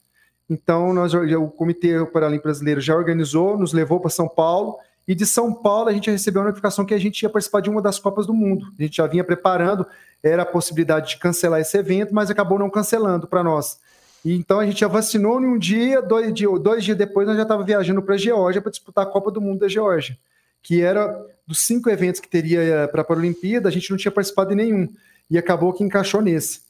Então, 0.49 0.93
nós, 0.93 1.13
o 1.13 1.47
Comitê 1.47 2.05
Paralímpico 2.05 2.47
Brasileiro 2.47 2.79
já 2.79 2.95
organizou, 2.95 3.57
nos 3.57 3.73
levou 3.73 3.99
para 3.99 4.09
São 4.09 4.27
Paulo, 4.27 4.77
e 5.07 5.15
de 5.15 5.25
São 5.25 5.53
Paulo 5.53 5.89
a 5.89 5.93
gente 5.93 6.11
recebeu 6.11 6.41
a 6.41 6.45
notificação 6.45 6.85
que 6.85 6.93
a 6.93 6.97
gente 6.97 7.21
ia 7.21 7.29
participar 7.29 7.61
de 7.61 7.69
uma 7.69 7.81
das 7.81 7.99
Copas 7.99 8.25
do 8.25 8.33
Mundo. 8.33 8.65
A 8.77 8.81
gente 8.81 8.97
já 8.97 9.07
vinha 9.07 9.23
preparando, 9.23 9.85
era 10.21 10.43
a 10.43 10.45
possibilidade 10.45 11.09
de 11.09 11.17
cancelar 11.17 11.61
esse 11.61 11.77
evento, 11.77 12.13
mas 12.13 12.29
acabou 12.29 12.59
não 12.59 12.69
cancelando 12.69 13.27
para 13.27 13.43
nós. 13.43 13.79
E, 14.23 14.35
então 14.35 14.59
a 14.59 14.65
gente 14.65 14.81
já 14.81 14.87
vacinou 14.87 15.39
em 15.41 15.45
um 15.45 15.57
dia, 15.57 16.01
dois, 16.01 16.33
dois 16.61 16.83
dias 16.83 16.97
depois 16.97 17.27
nós 17.27 17.37
já 17.37 17.43
estava 17.43 17.63
viajando 17.63 18.01
para 18.01 18.15
a 18.15 18.17
Geórgia 18.17 18.61
para 18.61 18.71
disputar 18.71 19.05
a 19.05 19.09
Copa 19.09 19.31
do 19.31 19.39
Mundo 19.39 19.59
da 19.59 19.69
Geórgia, 19.69 20.17
que 20.61 20.81
era 20.81 21.17
dos 21.45 21.59
cinco 21.59 21.89
eventos 21.89 22.19
que 22.19 22.27
teria 22.27 22.59
eh, 22.59 22.87
para 22.87 23.01
a 23.01 23.05
Paralimpíada, 23.05 23.69
a 23.69 23.71
gente 23.71 23.89
não 23.89 23.97
tinha 23.97 24.11
participado 24.11 24.49
de 24.49 24.55
nenhum 24.55 24.89
e 25.29 25.37
acabou 25.37 25.73
que 25.73 25.83
encaixou 25.83 26.21
nesse. 26.21 26.61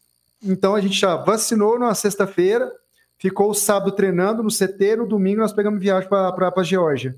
Então 0.43 0.75
a 0.75 0.81
gente 0.81 0.99
já 0.99 1.15
vacinou 1.15 1.79
na 1.79 1.93
sexta-feira, 1.95 2.71
ficou 3.17 3.49
o 3.49 3.55
sábado 3.55 3.91
treinando 3.91 4.43
no 4.43 4.49
CT, 4.49 4.97
no 4.97 5.07
domingo 5.07 5.41
nós 5.41 5.53
pegamos 5.53 5.79
viagem 5.79 6.07
para 6.07 6.53
a 6.55 6.63
Geórgia. 6.63 7.15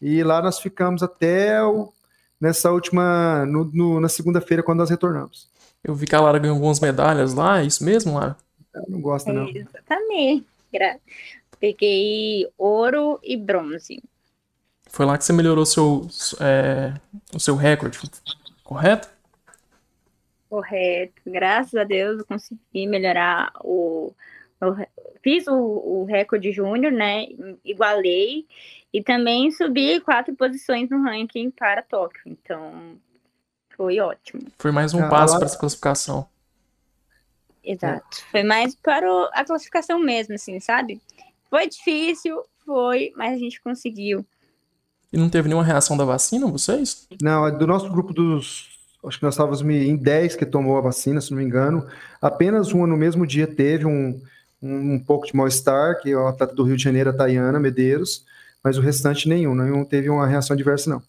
E 0.00 0.22
lá 0.22 0.42
nós 0.42 0.58
ficamos 0.58 1.02
até 1.02 1.62
o, 1.62 1.92
nessa 2.40 2.70
última, 2.72 3.46
no, 3.46 3.64
no, 3.64 4.00
na 4.00 4.08
segunda-feira, 4.08 4.62
quando 4.62 4.78
nós 4.78 4.90
retornamos. 4.90 5.48
Eu 5.82 5.94
vi 5.94 6.06
que 6.06 6.14
a 6.14 6.20
Lara 6.20 6.38
ganhou 6.38 6.56
algumas 6.56 6.80
medalhas 6.80 7.34
lá, 7.34 7.60
é 7.60 7.64
isso 7.64 7.84
mesmo, 7.84 8.14
Lara? 8.14 8.36
Eu 8.74 8.84
não 8.88 9.00
gosto, 9.00 9.32
não. 9.32 9.48
exatamente. 9.48 10.46
Peguei 11.60 12.48
ouro 12.58 13.20
e 13.22 13.36
bronze. 13.36 14.02
Foi 14.88 15.06
lá 15.06 15.16
que 15.16 15.24
você 15.24 15.32
melhorou 15.32 15.64
seu, 15.64 16.08
é, 16.40 16.92
o 17.32 17.38
seu 17.38 17.54
recorde, 17.54 17.98
correto? 18.64 19.08
Correto. 20.52 21.22
Graças 21.24 21.74
a 21.74 21.82
Deus 21.82 22.18
eu 22.18 22.26
consegui 22.26 22.86
melhorar 22.86 23.50
o. 23.64 24.12
fiz 25.22 25.46
o, 25.46 25.54
o 25.54 26.04
recorde 26.04 26.52
júnior, 26.52 26.92
né? 26.92 27.26
Igualei. 27.64 28.46
E 28.92 29.02
também 29.02 29.50
subi 29.50 29.98
quatro 30.00 30.36
posições 30.36 30.90
no 30.90 31.02
ranking 31.02 31.50
para 31.50 31.80
Tóquio. 31.80 32.20
Então, 32.26 32.98
Foi 33.74 33.98
ótimo. 33.98 34.42
Foi 34.58 34.70
mais 34.70 34.92
um 34.92 35.02
Ah, 35.02 35.08
passo 35.08 35.36
para 35.38 35.46
essa 35.46 35.58
classificação. 35.58 36.28
Exato. 37.64 38.22
Foi 38.30 38.42
mais 38.42 38.74
para 38.74 39.10
o- 39.10 39.30
a 39.32 39.46
classificação 39.46 39.98
mesmo, 39.98 40.34
assim, 40.34 40.60
sabe? 40.60 41.00
Foi 41.48 41.66
difícil, 41.66 42.44
foi, 42.66 43.10
mas 43.16 43.32
a 43.32 43.38
gente 43.38 43.58
conseguiu. 43.62 44.22
E 45.10 45.16
não 45.16 45.30
teve 45.30 45.48
nenhuma 45.48 45.64
reação 45.64 45.96
da 45.96 46.04
vacina, 46.04 46.46
vocês? 46.46 47.08
Não, 47.22 47.46
é 47.46 47.50
do 47.50 47.66
nosso 47.66 47.90
grupo 47.90 48.12
dos. 48.12 48.71
Acho 49.04 49.18
que 49.18 49.24
nós 49.24 49.34
estávamos 49.34 49.60
em 49.62 49.96
10 49.96 50.36
que 50.36 50.46
tomou 50.46 50.78
a 50.78 50.80
vacina, 50.80 51.20
se 51.20 51.30
não 51.32 51.38
me 51.38 51.44
engano. 51.44 51.84
Apenas 52.20 52.72
uma 52.72 52.86
no 52.86 52.96
mesmo 52.96 53.26
dia 53.26 53.46
teve 53.46 53.84
um, 53.84 54.20
um, 54.62 54.94
um 54.94 54.98
pouco 54.98 55.26
de 55.26 55.34
mal-estar, 55.34 56.00
que 56.00 56.10
é 56.12 56.16
o 56.16 56.28
atleta 56.28 56.54
do 56.54 56.62
Rio 56.62 56.76
de 56.76 56.82
Janeiro, 56.84 57.10
a 57.10 57.12
Tayana 57.12 57.58
Medeiros, 57.58 58.24
mas 58.62 58.78
o 58.78 58.80
restante 58.80 59.28
nenhum, 59.28 59.54
nenhum 59.54 59.84
teve 59.84 60.08
uma 60.08 60.26
reação 60.26 60.54
adversa, 60.54 60.88
não. 60.88 61.02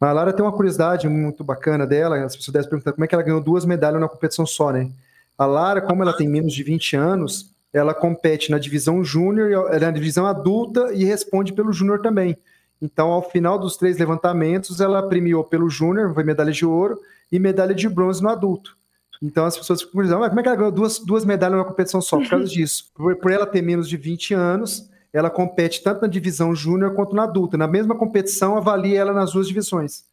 Mas 0.00 0.10
a 0.10 0.12
Lara 0.12 0.32
tem 0.32 0.44
uma 0.44 0.52
curiosidade 0.52 1.08
muito 1.08 1.44
bacana 1.44 1.86
dela, 1.86 2.18
as 2.22 2.36
pessoas 2.36 2.52
devem 2.52 2.68
perguntar 2.68 2.92
como 2.92 3.04
é 3.04 3.08
que 3.08 3.14
ela 3.14 3.22
ganhou 3.22 3.40
duas 3.40 3.64
medalhas 3.64 4.00
na 4.00 4.08
competição 4.08 4.44
só, 4.44 4.72
né? 4.72 4.90
A 5.38 5.46
Lara, 5.46 5.80
como 5.80 6.02
ela 6.02 6.12
tem 6.16 6.28
menos 6.28 6.52
de 6.52 6.62
20 6.62 6.96
anos, 6.96 7.50
ela 7.72 7.94
compete 7.94 8.50
na 8.50 8.58
divisão 8.58 9.04
júnior, 9.04 9.70
e- 9.72 9.78
na 9.78 9.90
divisão 9.90 10.26
adulta 10.26 10.92
e 10.92 11.04
responde 11.04 11.52
pelo 11.52 11.72
júnior 11.72 12.00
também. 12.02 12.36
Então, 12.80 13.08
ao 13.10 13.22
final 13.30 13.58
dos 13.58 13.76
três 13.76 13.98
levantamentos, 13.98 14.80
ela 14.80 15.02
premiou 15.08 15.44
pelo 15.44 15.70
júnior, 15.70 16.12
foi 16.12 16.24
medalha 16.24 16.52
de 16.52 16.66
ouro, 16.66 16.98
e 17.30 17.38
medalha 17.38 17.74
de 17.74 17.88
bronze 17.88 18.22
no 18.22 18.28
adulto. 18.28 18.76
Então, 19.22 19.44
as 19.46 19.56
pessoas 19.56 19.80
ficam 19.80 19.94
curiosas, 19.94 20.18
mas 20.18 20.28
como 20.28 20.40
é 20.40 20.42
que 20.42 20.48
ela 20.48 20.56
ganhou 20.56 20.72
duas, 20.72 20.98
duas 20.98 21.24
medalhas 21.24 21.56
numa 21.56 21.64
competição 21.64 22.00
só? 22.00 22.18
Por 22.18 22.28
causa 22.28 22.46
disso. 22.46 22.90
Por, 22.94 23.16
por 23.16 23.30
ela 23.30 23.46
ter 23.46 23.62
menos 23.62 23.88
de 23.88 23.96
20 23.96 24.34
anos, 24.34 24.90
ela 25.12 25.30
compete 25.30 25.82
tanto 25.82 26.02
na 26.02 26.08
divisão 26.08 26.54
júnior 26.54 26.94
quanto 26.94 27.16
na 27.16 27.24
adulta. 27.24 27.56
Na 27.56 27.66
mesma 27.66 27.96
competição, 27.96 28.56
avalia 28.56 29.00
ela 29.00 29.12
nas 29.12 29.32
duas 29.32 29.48
divisões. 29.48 30.04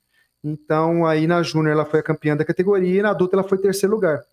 Então, 0.44 1.06
aí 1.06 1.28
na 1.28 1.42
júnior 1.44 1.74
ela 1.74 1.86
foi 1.86 2.00
a 2.00 2.04
campeã 2.04 2.36
da 2.36 2.46
categoria 2.46 3.00
e 3.00 3.02
na 3.02 3.10
adulta 3.10 3.36
ela 3.36 3.44
foi 3.44 3.58
terceiro 3.58 3.94
lugar. 3.94 4.24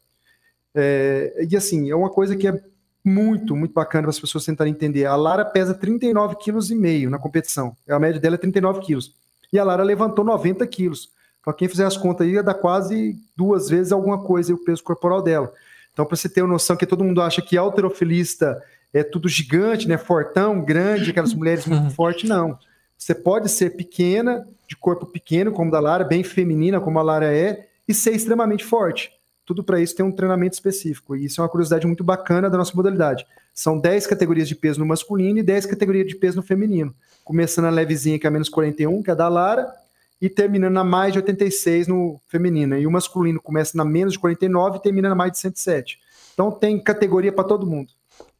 É, 0.74 1.46
e 1.48 1.56
assim, 1.56 1.90
é 1.90 1.94
uma 1.94 2.10
coisa 2.10 2.36
que 2.36 2.46
é 2.46 2.62
muito, 3.04 3.56
muito 3.56 3.72
bacana 3.72 4.02
para 4.02 4.10
as 4.10 4.20
pessoas 4.20 4.44
tentarem 4.44 4.72
entender. 4.72 5.06
A 5.06 5.16
Lara 5.16 5.44
pesa 5.44 5.74
39,5 5.74 6.36
kg 6.36 7.08
na 7.08 7.18
competição. 7.18 7.76
A 7.88 7.98
média 7.98 8.20
dela 8.20 8.34
é 8.34 8.38
39 8.38 8.80
quilos. 8.80 9.14
E 9.52 9.58
a 9.58 9.64
Lara 9.64 9.82
levantou 9.82 10.24
90 10.24 10.66
quilos. 10.66 11.10
Para 11.42 11.54
quem 11.54 11.68
fizer 11.68 11.86
as 11.86 11.96
contas 11.96 12.26
aí, 12.26 12.34
ia 12.34 12.42
dar 12.42 12.54
quase 12.54 13.16
duas 13.36 13.68
vezes 13.68 13.92
alguma 13.92 14.22
coisa 14.22 14.52
o 14.54 14.58
peso 14.58 14.82
corporal 14.82 15.22
dela. 15.22 15.52
Então, 15.92 16.04
para 16.04 16.16
você 16.16 16.28
ter 16.28 16.42
uma 16.42 16.52
noção 16.52 16.76
que 16.76 16.86
todo 16.86 17.04
mundo 17.04 17.22
acha 17.22 17.42
que 17.42 17.56
alterofilista 17.56 18.62
é 18.92 19.02
tudo 19.02 19.28
gigante, 19.28 19.88
né? 19.88 19.96
Fortão, 19.96 20.60
grande, 20.60 21.10
aquelas 21.10 21.34
mulheres 21.34 21.66
muito 21.66 21.90
fortes, 21.94 22.28
não. 22.28 22.58
Você 22.96 23.14
pode 23.14 23.48
ser 23.48 23.70
pequena, 23.70 24.46
de 24.68 24.76
corpo 24.76 25.06
pequeno, 25.06 25.52
como 25.52 25.70
da 25.70 25.80
Lara, 25.80 26.04
bem 26.04 26.22
feminina, 26.22 26.80
como 26.80 26.98
a 26.98 27.02
Lara 27.02 27.34
é, 27.34 27.66
e 27.88 27.94
ser 27.94 28.12
extremamente 28.12 28.64
forte. 28.64 29.10
Tudo 29.44 29.64
para 29.64 29.80
isso 29.80 29.96
tem 29.96 30.04
um 30.04 30.12
treinamento 30.12 30.54
específico. 30.54 31.16
E 31.16 31.24
isso 31.24 31.40
é 31.40 31.42
uma 31.42 31.48
curiosidade 31.48 31.86
muito 31.86 32.04
bacana 32.04 32.48
da 32.48 32.58
nossa 32.58 32.72
modalidade. 32.74 33.26
São 33.52 33.78
10 33.78 34.06
categorias 34.06 34.46
de 34.46 34.54
peso 34.54 34.78
no 34.78 34.86
masculino 34.86 35.38
e 35.38 35.42
10 35.42 35.66
categorias 35.66 36.06
de 36.06 36.14
peso 36.14 36.36
no 36.36 36.42
feminino. 36.42 36.94
Começando 37.24 37.64
a 37.64 37.70
levezinha, 37.70 38.18
que 38.18 38.26
é 38.26 38.28
a 38.28 38.30
menos 38.30 38.48
41, 38.48 39.02
que 39.02 39.10
é 39.10 39.12
a 39.12 39.16
da 39.16 39.28
Lara, 39.28 39.72
e 40.20 40.28
terminando 40.28 40.74
na 40.74 40.84
mais 40.84 41.12
de 41.12 41.18
86 41.18 41.88
no 41.88 42.20
feminino. 42.26 42.76
E 42.76 42.86
o 42.86 42.90
masculino 42.90 43.40
começa 43.40 43.76
na 43.76 43.84
menos 43.84 44.12
de 44.12 44.18
49 44.18 44.78
e 44.78 44.82
termina 44.82 45.08
na 45.08 45.14
mais 45.14 45.32
de 45.32 45.38
107. 45.38 45.98
Então 46.34 46.50
tem 46.50 46.82
categoria 46.82 47.32
para 47.32 47.44
todo 47.44 47.66
mundo. 47.66 47.92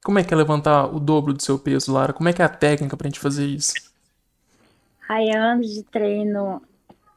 Como 0.04 0.18
é 0.18 0.24
que 0.24 0.32
é 0.32 0.36
levantar 0.36 0.86
o 0.86 0.98
dobro 0.98 1.32
do 1.32 1.42
seu 1.42 1.58
peso, 1.58 1.92
Lara? 1.92 2.12
Como 2.12 2.28
é 2.28 2.32
que 2.32 2.42
é 2.42 2.44
a 2.44 2.48
técnica 2.48 2.96
pra 2.96 3.08
gente 3.08 3.20
fazer 3.20 3.46
isso? 3.46 3.74
Ai, 5.08 5.30
anos 5.30 5.74
de 5.74 5.82
treino, 5.82 6.62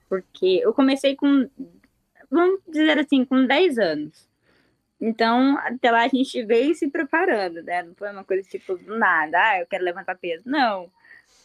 porque 0.10 0.62
eu 0.64 0.74
comecei 0.74 1.16
com, 1.16 1.48
vamos 2.30 2.60
dizer 2.68 2.98
assim, 2.98 3.24
com 3.24 3.46
10 3.46 3.78
anos. 3.78 4.28
Então, 5.00 5.58
até 5.60 5.92
lá 5.92 6.04
a 6.04 6.08
gente 6.08 6.44
veio 6.46 6.74
se 6.74 6.90
preparando, 6.90 7.62
né? 7.62 7.84
Não 7.84 7.94
foi 7.94 8.10
uma 8.12 8.24
coisa 8.24 8.48
tipo 8.48 8.78
do 8.78 8.98
nada, 8.98 9.38
ah, 9.38 9.60
eu 9.60 9.68
quero 9.68 9.84
levantar 9.84 10.16
peso. 10.16 10.44
Não. 10.46 10.90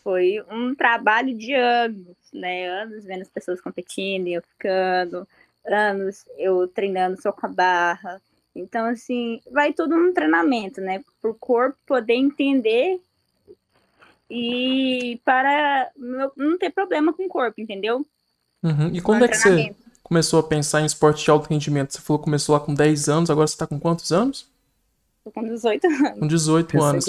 Foi 0.09 0.43
um 0.51 0.75
trabalho 0.75 1.37
de 1.37 1.53
anos, 1.53 2.17
né? 2.33 2.67
Anos 2.67 3.05
vendo 3.05 3.21
as 3.21 3.29
pessoas 3.29 3.61
competindo 3.61 4.27
e 4.27 4.33
eu 4.33 4.41
ficando, 4.41 5.29
anos 5.67 6.25
eu 6.39 6.67
treinando 6.67 7.21
só 7.21 7.31
com 7.31 7.45
a 7.45 7.51
barra. 7.51 8.19
Então, 8.57 8.87
assim, 8.87 9.39
vai 9.53 9.75
tudo 9.75 9.95
num 9.99 10.15
treinamento, 10.15 10.81
né? 10.81 11.05
Para 11.21 11.31
o 11.31 11.35
corpo 11.35 11.77
poder 11.87 12.15
entender 12.15 12.99
e 14.31 15.21
para 15.27 15.91
não- 15.95 16.57
ter 16.57 16.71
problema 16.71 17.13
com 17.13 17.27
o 17.27 17.29
corpo, 17.29 17.61
entendeu? 17.61 17.99
Uhum. 18.63 18.89
E 18.91 19.03
quando 19.03 19.27
é 19.27 19.29
que 19.29 19.37
você 19.37 19.77
começou 20.03 20.41
a 20.41 20.43
pensar 20.43 20.81
em 20.81 20.87
esporte 20.87 21.23
de 21.23 21.31
alto 21.31 21.51
rendimento? 21.51 21.93
Você 21.93 22.01
falou 22.01 22.19
que 22.19 22.25
começou 22.25 22.55
lá 22.55 22.61
com 22.61 22.73
10 22.73 23.11
anos, 23.11 23.29
agora 23.29 23.47
você 23.47 23.59
tá 23.59 23.67
com 23.67 23.79
quantos 23.79 24.11
anos? 24.11 24.47
Tô 25.29 25.33
com 25.33 25.43
18 25.45 25.87
anos. 25.87 26.19
Com 26.21 26.27
18 26.27 26.83
anos. 26.83 27.07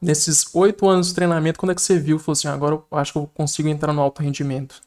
Nesses 0.00 0.54
8 0.54 0.88
anos 0.88 1.08
de 1.08 1.14
treinamento, 1.14 1.58
quando 1.58 1.72
é 1.72 1.74
que 1.74 1.82
você 1.82 1.98
viu? 1.98 2.18
Falou 2.18 2.32
assim, 2.32 2.48
agora 2.48 2.74
eu 2.74 2.98
acho 2.98 3.12
que 3.12 3.18
eu 3.18 3.26
consigo 3.34 3.68
entrar 3.68 3.92
no 3.92 4.00
alto 4.00 4.22
rendimento. 4.22 4.82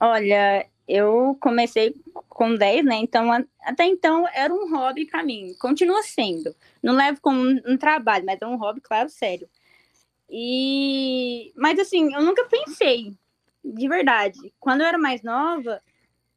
Olha, 0.00 0.66
eu 0.88 1.36
comecei 1.40 1.94
com 2.28 2.54
10, 2.54 2.84
né? 2.84 2.96
Então, 2.96 3.30
a- 3.32 3.44
até 3.62 3.84
então 3.84 4.26
era 4.34 4.52
um 4.52 4.70
hobby 4.70 5.06
para 5.06 5.22
mim. 5.22 5.54
Continua 5.60 6.02
sendo. 6.02 6.54
Não 6.82 6.94
levo 6.94 7.20
como 7.20 7.38
um, 7.40 7.60
um 7.66 7.76
trabalho, 7.76 8.24
mas 8.24 8.40
é 8.40 8.46
um 8.46 8.56
hobby, 8.56 8.80
claro, 8.80 9.08
sério. 9.10 9.48
E 10.30 11.52
mas 11.56 11.78
assim, 11.78 12.14
eu 12.14 12.22
nunca 12.22 12.46
pensei, 12.48 13.16
de 13.64 13.88
verdade. 13.88 14.38
Quando 14.60 14.82
eu 14.82 14.86
era 14.86 14.98
mais 14.98 15.22
nova, 15.22 15.82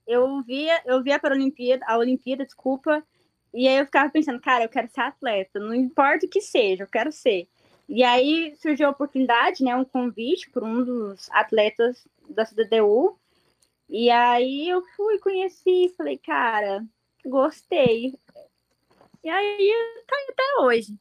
eu 0.07 0.41
via, 0.43 0.81
eu 0.85 1.03
via 1.03 1.19
para 1.19 1.33
a 1.35 1.37
Olimpíada, 1.37 1.85
a 1.87 1.97
Olimpíada, 1.97 2.45
desculpa, 2.45 3.03
e 3.53 3.67
aí 3.67 3.77
eu 3.77 3.85
ficava 3.85 4.09
pensando, 4.09 4.39
cara, 4.41 4.63
eu 4.63 4.69
quero 4.69 4.89
ser 4.89 5.01
atleta, 5.01 5.59
não 5.59 5.73
importa 5.73 6.25
o 6.25 6.29
que 6.29 6.41
seja, 6.41 6.83
eu 6.83 6.87
quero 6.87 7.11
ser. 7.11 7.47
E 7.87 8.03
aí 8.03 8.55
surgiu 8.61 8.87
a 8.87 8.91
oportunidade, 8.91 9.63
né, 9.63 9.75
um 9.75 9.85
convite 9.85 10.49
por 10.49 10.63
um 10.63 10.83
dos 10.83 11.29
atletas 11.31 12.07
da 12.29 12.45
CDDU, 12.45 13.17
e 13.89 14.09
aí 14.09 14.67
eu 14.69 14.81
fui, 14.95 15.19
conheci, 15.19 15.93
falei, 15.95 16.17
cara, 16.17 16.83
gostei. 17.25 18.17
E 19.23 19.29
aí 19.29 19.71
tá 20.07 20.15
até 20.29 20.61
hoje. 20.61 20.97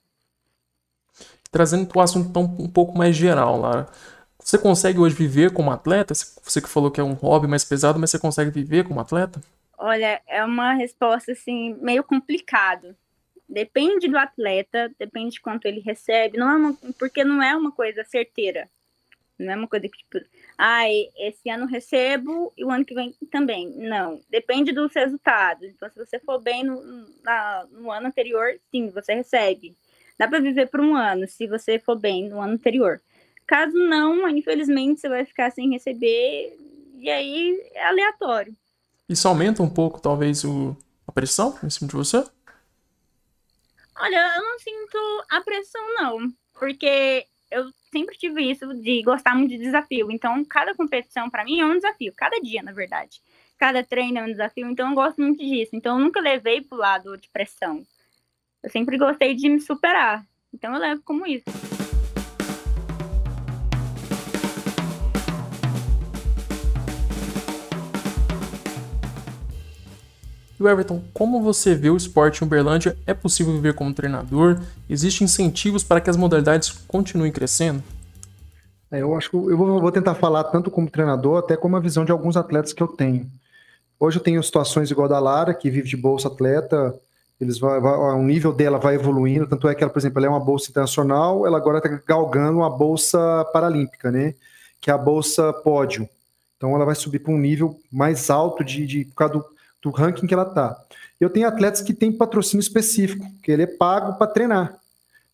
Trazendo 1.51 1.91
o 1.95 2.01
assunto 2.01 2.33
tão 2.33 2.43
um 2.43 2.69
pouco 2.69 2.97
mais 2.97 3.17
geral, 3.17 3.59
Lara. 3.59 3.89
Você 4.39 4.59
consegue 4.59 4.99
hoje 4.99 5.15
viver 5.15 5.53
como 5.53 5.71
atleta? 5.71 6.15
Você 6.15 6.61
que 6.61 6.69
falou 6.69 6.91
que 6.91 7.01
é 7.01 7.05
um 7.05 7.13
hobby 7.13 7.47
mais 7.47 7.65
pesado, 7.65 7.99
mas 7.99 8.11
você 8.11 8.19
consegue 8.19 8.51
viver 8.51 8.87
como 8.87 9.01
atleta? 9.01 9.41
Olha, 9.85 10.23
é 10.29 10.45
uma 10.45 10.75
resposta 10.75 11.33
assim 11.33 11.75
meio 11.81 12.05
complicado. 12.05 12.97
Depende 13.49 14.09
do 14.09 14.17
atleta, 14.17 14.93
depende 14.99 15.33
de 15.35 15.41
quanto 15.41 15.67
ele 15.67 15.81
recebe, 15.81 16.39
não 16.39 16.49
é 16.51 16.57
uma, 16.57 16.75
porque 16.99 17.25
não 17.25 17.43
é 17.43 17.57
uma 17.57 17.73
coisa 17.73 18.05
certeira. 18.05 18.69
Não 19.39 19.53
é 19.53 19.57
uma 19.57 19.69
coisa 19.69 19.89
que 19.89 19.99
tipo, 19.99 20.19
ai, 20.59 21.09
esse 21.19 21.51
ano 21.51 21.67
recebo 21.67 22.53
e 22.57 22.65
o 22.65 22.71
ano 22.71 22.85
que 22.85 22.95
vem 22.95 23.15
também. 23.31 23.71
Não, 23.77 24.21
depende 24.31 24.73
dos 24.73 24.95
resultados. 24.95 25.65
Então, 25.71 25.91
se 25.91 25.97
você 25.99 26.19
for 26.21 26.41
bem 26.41 26.65
no, 26.65 26.83
na- 27.25 27.67
no 27.73 27.91
ano 27.91 28.09
anterior, 28.09 28.59
sim, 28.71 28.91
você 28.91 29.15
recebe. 29.15 29.77
Dá 30.19 30.29
para 30.29 30.41
viver 30.41 30.69
por 30.69 30.81
um 30.81 30.95
ano, 30.97 31.27
se 31.29 31.47
você 31.49 31.79
for 31.79 31.97
bem 31.99 32.29
no 32.29 32.41
ano 32.41 32.55
anterior. 32.55 33.01
Caso 33.47 33.77
não, 33.77 34.29
infelizmente, 34.29 35.01
você 35.01 35.09
vai 35.09 35.25
ficar 35.25 35.51
sem 35.51 35.71
receber 35.71 36.57
e 36.99 37.11
aí 37.11 37.61
é 37.75 37.87
aleatório. 37.87 38.57
Isso 39.13 39.29
aumenta 39.29 39.63
um 39.63 39.69
pouco, 39.69 40.01
talvez, 40.01 40.43
o, 40.43 40.75
a 41.07 41.13
pressão 41.13 41.59
em 41.63 41.69
cima 41.69 41.87
de 41.87 41.95
você? 41.95 42.25
Olha, 44.01 44.35
eu 44.37 44.43
não 44.43 44.59
sinto 44.59 45.25
a 45.31 45.41
pressão, 45.43 45.95
não. 45.97 46.33
Porque 46.55 47.27
eu 47.51 47.71
sempre 47.93 48.17
tive 48.17 48.51
isso 48.51 48.73
de 48.73 49.03
gostar 49.03 49.35
muito 49.35 49.51
de 49.51 49.59
desafio. 49.59 50.11
Então, 50.11 50.43
cada 50.47 50.75
competição, 50.75 51.29
para 51.29 51.45
mim, 51.45 51.61
é 51.61 51.67
um 51.67 51.75
desafio. 51.75 52.15
Cada 52.17 52.41
dia, 52.41 52.63
na 52.63 52.73
verdade. 52.73 53.21
Cada 53.59 53.85
treino 53.85 54.19
é 54.19 54.23
um 54.23 54.31
desafio. 54.31 54.67
Então, 54.71 54.89
eu 54.89 54.95
gosto 54.95 55.21
muito 55.21 55.45
disso. 55.45 55.77
Então, 55.77 55.99
eu 55.99 56.05
nunca 56.05 56.19
levei 56.19 56.63
pro 56.63 56.79
lado 56.79 57.15
de 57.19 57.29
pressão. 57.29 57.87
Eu 58.63 58.71
sempre 58.71 58.97
gostei 58.97 59.35
de 59.35 59.47
me 59.51 59.61
superar. 59.61 60.25
Então, 60.55 60.73
eu 60.73 60.81
levo 60.81 61.03
como 61.05 61.27
isso. 61.27 61.45
E 70.63 70.65
o 70.65 70.69
Everton, 70.69 71.03
como 71.13 71.43
você 71.43 71.75
vê 71.75 71.91
o 71.91 71.97
esporte 71.97 72.41
em 72.41 72.47
Uberlândia? 72.47 72.97
É 73.05 73.13
possível 73.13 73.53
viver 73.53 73.75
como 73.75 73.93
treinador? 73.93 74.61
Existem 74.89 75.25
incentivos 75.25 75.83
para 75.83 76.01
que 76.01 76.09
as 76.09 76.17
modalidades 76.17 76.71
continuem 76.87 77.33
crescendo? 77.33 77.83
É, 78.89 79.03
eu 79.03 79.13
acho 79.17 79.29
que 79.29 79.37
eu 79.37 79.57
vou, 79.57 79.91
tentar 79.91 80.15
falar 80.15 80.45
tanto 80.45 80.71
como 80.71 80.89
treinador, 80.89 81.41
até 81.41 81.57
como 81.57 81.77
a 81.77 81.81
visão 81.81 82.05
de 82.05 82.13
alguns 82.13 82.37
atletas 82.37 82.73
que 82.73 82.81
eu 82.81 82.87
tenho. 82.87 83.29
Hoje 83.99 84.19
eu 84.19 84.23
tenho 84.23 84.41
situações 84.41 84.89
igual 84.89 85.07
a 85.07 85.09
da 85.11 85.19
Lara, 85.19 85.53
que 85.53 85.69
vive 85.69 85.89
de 85.89 85.97
bolsa 85.97 86.29
atleta, 86.29 86.95
eles 87.41 87.59
vai, 87.59 87.81
vai, 87.81 87.95
o 87.95 88.23
nível 88.23 88.53
dela 88.53 88.79
vai 88.79 88.95
evoluindo, 88.95 89.49
tanto 89.49 89.69
é 89.69 89.75
que 89.75 89.83
ela, 89.83 89.93
por 89.93 89.99
exemplo, 89.99 90.21
ela 90.21 90.27
é 90.29 90.31
uma 90.31 90.39
bolsa 90.39 90.71
internacional, 90.71 91.45
ela 91.45 91.57
agora 91.57 91.79
está 91.79 91.91
galgando 92.07 92.59
uma 92.59 92.71
bolsa 92.71 93.45
paralímpica, 93.53 94.13
né? 94.13 94.33
Que 94.81 94.93
é 94.93 94.95
a 94.95 94.99
bolsa 94.99 95.53
pódio. 95.53 96.09
Então 96.57 96.77
ela 96.77 96.85
vai 96.85 96.95
subir 96.95 97.19
para 97.19 97.33
um 97.33 97.39
nível 97.39 97.77
mais 97.91 98.31
alto 98.31 98.63
de, 98.63 98.87
de 98.87 99.05
por 99.07 99.15
causa 99.17 99.35
do, 99.35 99.52
do 99.83 99.91
ranking 99.91 100.27
que 100.27 100.33
ela 100.33 100.45
está. 100.45 100.81
Eu 101.21 101.29
tenho 101.29 101.47
atletas 101.47 101.83
que 101.83 101.93
têm 101.93 102.13
patrocínio 102.13 102.63
específico, 102.63 103.27
que 103.43 103.51
ele 103.51 103.63
é 103.63 103.67
pago 103.67 104.17
para 104.17 104.27
treinar. 104.27 104.79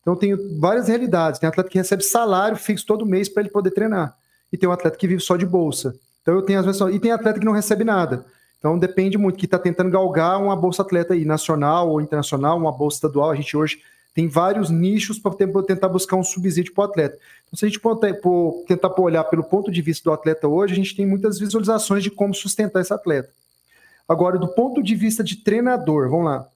Então 0.01 0.13
eu 0.13 0.17
tenho 0.17 0.59
várias 0.59 0.87
realidades. 0.87 1.39
Tem 1.39 1.47
atleta 1.47 1.69
que 1.69 1.77
recebe 1.77 2.03
salário 2.03 2.57
fixo 2.57 2.85
todo 2.85 3.05
mês 3.05 3.29
para 3.29 3.43
ele 3.43 3.49
poder 3.49 3.71
treinar. 3.71 4.15
E 4.51 4.57
tem 4.57 4.67
um 4.67 4.71
atleta 4.71 4.97
que 4.97 5.07
vive 5.07 5.21
só 5.21 5.37
de 5.37 5.45
bolsa. 5.45 5.95
Então 6.21 6.33
eu 6.33 6.41
tenho 6.41 6.59
as 6.59 6.65
vezes 6.65 6.81
e 6.81 6.99
tem 6.99 7.11
atleta 7.11 7.39
que 7.39 7.45
não 7.45 7.53
recebe 7.53 7.83
nada. 7.83 8.25
Então 8.57 8.77
depende 8.77 9.17
muito 9.17 9.37
que 9.37 9.45
está 9.45 9.57
tentando 9.57 9.89
galgar 9.89 10.41
uma 10.41 10.55
bolsa 10.55 10.81
atleta 10.81 11.13
aí 11.13 11.23
nacional 11.23 11.89
ou 11.89 12.01
internacional, 12.01 12.57
uma 12.57 12.71
bolsa 12.71 12.97
estadual. 12.97 13.31
A 13.31 13.35
gente 13.35 13.55
hoje 13.55 13.79
tem 14.13 14.27
vários 14.27 14.69
nichos 14.69 15.17
para 15.17 15.31
tentar 15.63 15.87
buscar 15.87 16.17
um 16.17 16.23
subsídio 16.23 16.73
para 16.73 16.81
o 16.81 16.85
atleta. 16.85 17.17
Então, 17.47 17.57
se 17.57 17.65
a 17.65 17.69
gente 17.69 17.79
tentar 18.67 18.93
olhar 18.99 19.23
pelo 19.23 19.43
ponto 19.43 19.71
de 19.71 19.81
vista 19.81 20.09
do 20.09 20.13
atleta 20.13 20.47
hoje, 20.47 20.73
a 20.73 20.75
gente 20.75 20.95
tem 20.95 21.05
muitas 21.05 21.39
visualizações 21.39 22.03
de 22.03 22.11
como 22.11 22.33
sustentar 22.33 22.81
esse 22.81 22.93
atleta. 22.93 23.29
Agora, 24.09 24.39
do 24.39 24.47
ponto 24.47 24.81
de 24.81 24.95
vista 24.95 25.23
de 25.23 25.35
treinador, 25.35 26.09
vamos 26.09 26.25
lá. 26.25 26.47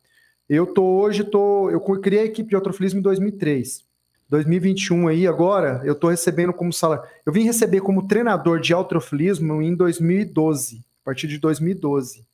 Eu 0.50 0.66
tô 0.66 0.84
hoje, 0.84 1.24
tô, 1.24 1.70
eu 1.70 1.80
criei 1.80 2.24
a 2.24 2.26
equipe 2.26 2.50
de 2.50 2.56
autofilismo 2.56 3.00
em 3.00 3.04
2003. 3.04 3.84
2021 4.28 5.08
aí, 5.08 5.28
agora, 5.28 5.80
eu 5.86 5.94
tô 5.94 6.10
recebendo 6.10 6.52
como 6.52 6.74
salário. 6.74 7.04
Eu 7.24 7.32
vim 7.32 7.44
receber 7.44 7.82
como 7.82 8.08
treinador 8.08 8.60
de 8.60 8.74
autofilismo 8.74 9.62
em 9.62 9.76
2012, 9.76 10.78
a 10.78 11.06
partir 11.06 11.28
de 11.28 11.38
2012. 11.38 12.26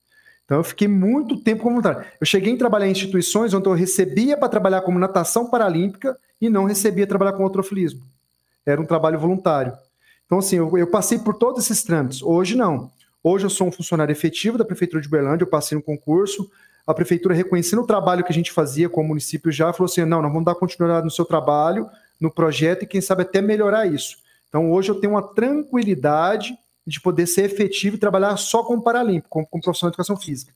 Então 0.45 0.57
eu 0.57 0.63
fiquei 0.63 0.87
muito 0.87 1.37
tempo 1.37 1.61
como 1.61 1.81
voluntário. 1.81 2.09
Eu 2.19 2.25
cheguei 2.25 2.53
a 2.53 2.57
trabalhar 2.57 2.87
em 2.87 2.91
instituições 2.91 3.53
onde 3.53 3.67
eu 3.67 3.73
recebia 3.73 4.37
para 4.37 4.49
trabalhar 4.49 4.81
como 4.81 4.97
natação 4.97 5.49
paralímpica 5.49 6.17
e 6.39 6.49
não 6.49 6.63
recebia 6.63 7.05
trabalhar 7.05 7.33
com 7.33 7.43
autofilismo. 7.43 8.01
Era 8.65 8.81
um 8.81 8.85
trabalho 8.85 9.19
voluntário. 9.19 9.73
Então, 10.25 10.39
assim, 10.39 10.55
eu, 10.55 10.77
eu, 10.77 10.87
passei 10.87 11.19
por 11.19 11.35
todos 11.35 11.65
esses 11.65 11.83
trâmites. 11.83 12.21
Hoje, 12.21 12.55
não. 12.55 12.89
Hoje 13.23 13.45
eu 13.45 13.49
sou 13.49 13.67
um 13.67 13.71
funcionário 13.71 14.11
efetivo 14.11 14.57
da 14.57 14.63
Prefeitura 14.63 15.01
de 15.01 15.07
Uberlândia, 15.07 15.43
eu 15.43 15.49
passei 15.49 15.77
um 15.77 15.81
concurso, 15.81 16.49
a 16.87 16.93
Prefeitura 16.93 17.35
reconhecendo 17.35 17.81
o 17.81 17.87
trabalho 17.87 18.23
que 18.23 18.31
a 18.31 18.35
gente 18.35 18.51
fazia 18.51 18.89
com 18.89 19.01
o 19.01 19.07
município 19.07 19.51
já, 19.51 19.73
falou 19.73 19.85
assim, 19.85 20.05
não, 20.05 20.21
nós 20.21 20.31
vamos 20.31 20.45
dar 20.45 20.55
continuidade 20.55 21.05
no 21.05 21.11
seu 21.11 21.25
trabalho, 21.25 21.89
no 22.19 22.31
projeto, 22.31 22.83
e 22.83 22.87
quem 22.87 23.01
sabe 23.01 23.23
até 23.23 23.41
melhorar 23.41 23.85
isso. 23.85 24.17
Então, 24.47 24.71
hoje 24.71 24.89
eu 24.89 24.95
tenho 24.95 25.13
uma 25.13 25.21
tranquilidade 25.21 26.57
de 26.85 26.99
poder 26.99 27.27
ser 27.27 27.43
efetivo 27.43 27.95
e 27.95 27.99
trabalhar 27.99 28.35
só 28.37 28.63
com 28.63 28.75
o 28.75 28.81
Paralímpico, 28.81 29.29
como, 29.29 29.47
como 29.47 29.61
profissional 29.61 29.91
de 29.91 29.95
educação 29.95 30.17
física. 30.17 30.53